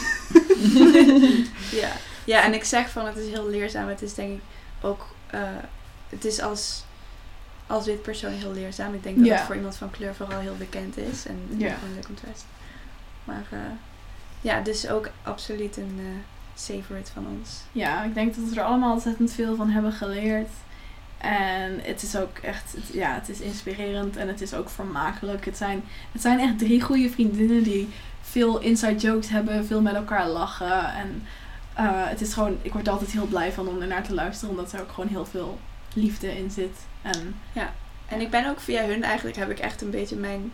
ja. 1.82 1.92
ja, 2.26 2.44
en 2.44 2.54
ik 2.54 2.64
zeg 2.64 2.89
van 2.89 3.06
het 3.06 3.18
is 3.18 3.28
heel 3.28 3.50
leerzaam. 3.50 3.88
Het 3.88 4.02
is 4.02 4.14
denk 4.14 4.32
ik 4.32 4.42
ook, 4.82 5.08
uh, 5.34 5.39
het 6.10 6.26
is 6.26 6.42
als, 6.42 6.84
als 7.68 7.86
wit 7.86 8.02
persoon 8.02 8.32
heel 8.32 8.54
leerzaam. 8.54 8.94
Ik 8.94 9.04
denk 9.04 9.18
dat 9.18 9.26
ja. 9.26 9.36
het 9.36 9.46
voor 9.46 9.56
iemand 9.56 9.76
van 9.76 9.92
kleur 9.92 10.16
vooral 10.16 10.39
heel 10.39 10.58
bekend 10.58 10.98
is. 10.98 11.26
En 11.26 11.39
ja. 11.58 11.74
gewoon 11.74 11.94
leuk 11.94 12.08
om 12.10 12.16
te 12.16 12.26
luisteren. 12.26 12.56
Maar 13.24 13.46
uh, 13.54 13.60
ja, 14.42 14.62
dus 14.62 14.89
ook 14.89 15.10
absoluut 15.24 15.78
een 15.78 15.98
uh, 16.00 16.06
favorite 16.54 17.12
van 17.12 17.28
ons. 17.28 17.50
Ja, 17.72 18.04
ik 18.04 18.14
denk 18.14 18.36
dat 18.36 18.50
we 18.50 18.60
er 18.60 18.66
allemaal 18.66 18.94
ontzettend 18.94 19.32
veel 19.32 19.56
van 19.56 19.70
hebben 19.70 19.92
geleerd. 19.92 20.50
En 21.22 21.80
het 21.82 22.01
is 22.01 22.15
ook 22.15 22.38
echt, 22.38 22.74
het, 22.76 22.93
ja, 22.93 23.13
het 23.13 23.30
is 23.30 23.39
inspirerend 23.39 24.17
en 24.17 24.28
het 24.28 24.41
is 24.41 24.53
ook 24.53 24.69
vermakelijk. 24.69 25.45
Het 25.45 25.57
zijn, 25.57 25.84
het 26.11 26.22
zijn 26.22 26.39
echt 26.39 26.57
drie 26.57 26.82
goede 26.82 27.09
vriendinnen 27.09 27.63
die 27.63 27.89
veel 28.22 28.59
inside 28.59 28.95
jokes 28.95 29.30
hebben, 29.30 29.65
veel 29.65 29.82
met 29.82 29.95
elkaar 29.95 30.28
lachen. 30.28 30.93
En 30.93 31.24
uh, 31.80 32.07
het 32.07 32.22
is 32.22 32.34
gewoon, 32.34 32.57
ik 32.61 32.74
word 32.74 32.88
er 32.88 32.93
altijd 32.93 33.11
heel 33.11 33.26
blij 33.26 33.51
van 33.51 33.67
om 33.67 33.82
ernaar 33.82 34.03
te 34.03 34.13
luisteren, 34.13 34.49
omdat 34.49 34.72
er 34.72 34.82
ook 34.82 34.91
gewoon 34.91 35.09
heel 35.09 35.26
veel 35.26 35.59
liefde 35.93 36.38
in 36.38 36.51
zit. 36.51 36.78
En, 37.01 37.36
ja, 37.53 37.74
en 38.07 38.22
ik 38.22 38.30
ben 38.30 38.49
ook 38.49 38.59
via 38.59 38.86
hun 38.86 39.03
eigenlijk, 39.03 39.38
heb 39.38 39.49
ik 39.49 39.59
echt 39.59 39.82
een 39.82 39.89
beetje 39.89 40.15
mijn, 40.15 40.53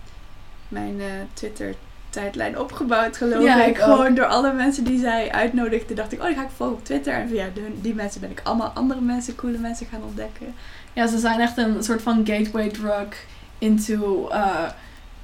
mijn 0.68 1.00
uh, 1.00 1.06
Twitter 1.34 1.76
tijdlijn 2.10 2.60
opgebouwd, 2.60 3.18
geloof 3.18 3.44
ja, 3.44 3.64
ik. 3.64 3.76
ik 3.76 3.82
Gewoon 3.82 4.16
door 4.16 4.26
alle 4.26 4.54
mensen 4.54 4.84
die 4.84 5.00
zij 5.00 5.32
uitnodigde, 5.32 5.94
dacht 5.94 6.12
ik, 6.12 6.20
oh, 6.20 6.26
die 6.26 6.36
ga 6.36 6.44
ik 6.44 6.50
volgen 6.56 6.76
op 6.76 6.86
Twitter. 6.86 7.14
En 7.14 7.30
via 7.30 7.50
de, 7.54 7.68
die 7.82 7.96
mensen 7.96 8.22
ben 8.22 8.32
ik 8.32 8.42
allemaal 8.44 8.72
andere 8.74 9.02
mensen, 9.02 9.36
coole 9.36 9.58
mensen 9.58 9.88
gaan 9.92 10.04
ontdekken. 10.04 10.56
Ja, 10.94 11.08
ze 11.08 11.20
zijn 11.20 11.40
echt 11.40 11.58
een 11.58 11.84
soort 11.84 12.02
van 12.02 12.26
gateway 12.26 12.70
drug 12.70 13.26
into 13.58 14.30
uh, 14.32 14.70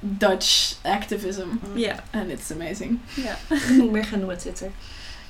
Dutch 0.00 0.74
activism. 0.82 1.48
Ja. 1.74 1.80
Yeah. 1.80 1.98
And 2.10 2.30
it's 2.30 2.50
amazing. 2.50 2.98
Ja. 3.14 3.36
Niet 3.68 3.90
meer 3.90 4.04
gaan 4.04 4.18
doen 4.18 4.28
met 4.28 4.38
Twitter. 4.38 4.70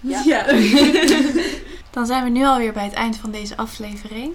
Ja. 0.00 0.22
ja. 0.24 0.46
Dan 1.90 2.07
zijn 2.07 2.24
we 2.24 2.30
nu 2.30 2.44
alweer 2.44 2.72
bij 2.72 2.84
het 2.84 2.92
eind 2.92 3.16
van 3.16 3.30
deze 3.30 3.57
aflevering. 3.57 4.34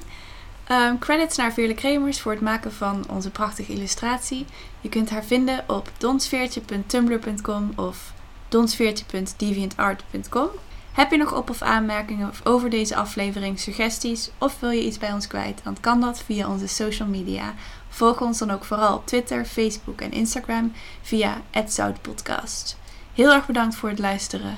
Um, 0.72 1.00
credits 1.00 1.38
naar 1.38 1.54
Veerle 1.54 1.74
Kremers 1.74 2.22
voor 2.22 2.32
het 2.32 2.42
maken 2.42 2.74
van 2.74 3.06
onze 3.10 3.30
prachtige 3.30 3.74
illustratie. 3.74 4.46
Je 4.82 4.90
kunt 4.90 5.10
haar 5.10 5.24
vinden 5.24 5.64
op 5.68 5.92
donsveertje.tumblr.com 5.98 7.72
of 7.76 8.14
donsveertje.deviantart.com. 8.50 10.48
Heb 10.92 11.12
je 11.12 11.18
nog 11.18 11.34
op- 11.34 11.50
of 11.50 11.62
aanmerkingen 11.62 12.32
over 12.44 12.70
deze 12.70 12.96
aflevering, 12.96 13.60
suggesties 13.60 14.30
of 14.38 14.60
wil 14.60 14.70
je 14.70 14.86
iets 14.86 14.98
bij 14.98 15.14
ons 15.14 15.28
kwijt? 15.28 15.62
Dan 15.64 15.78
kan 15.80 16.02
dat 16.02 16.24
via 16.24 16.50
onze 16.50 16.68
social 16.68 17.08
media. 17.08 17.54
Volg 17.90 18.22
ons 18.22 18.38
dan 18.38 18.52
ook 18.52 18.66
vooral 18.66 18.96
op 18.96 19.08
Twitter, 19.08 19.46
Facebook 19.46 20.02
en 20.02 20.12
Instagram 20.12 20.72
via 21.02 21.42
@zoutpodcast. 21.68 22.78
Heel 23.14 23.32
erg 23.32 23.46
bedankt 23.46 23.76
voor 23.76 23.90
het 23.90 24.00
luisteren 24.00 24.58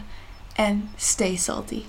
en 0.55 0.89
stay 0.95 1.36
salty. 1.36 1.84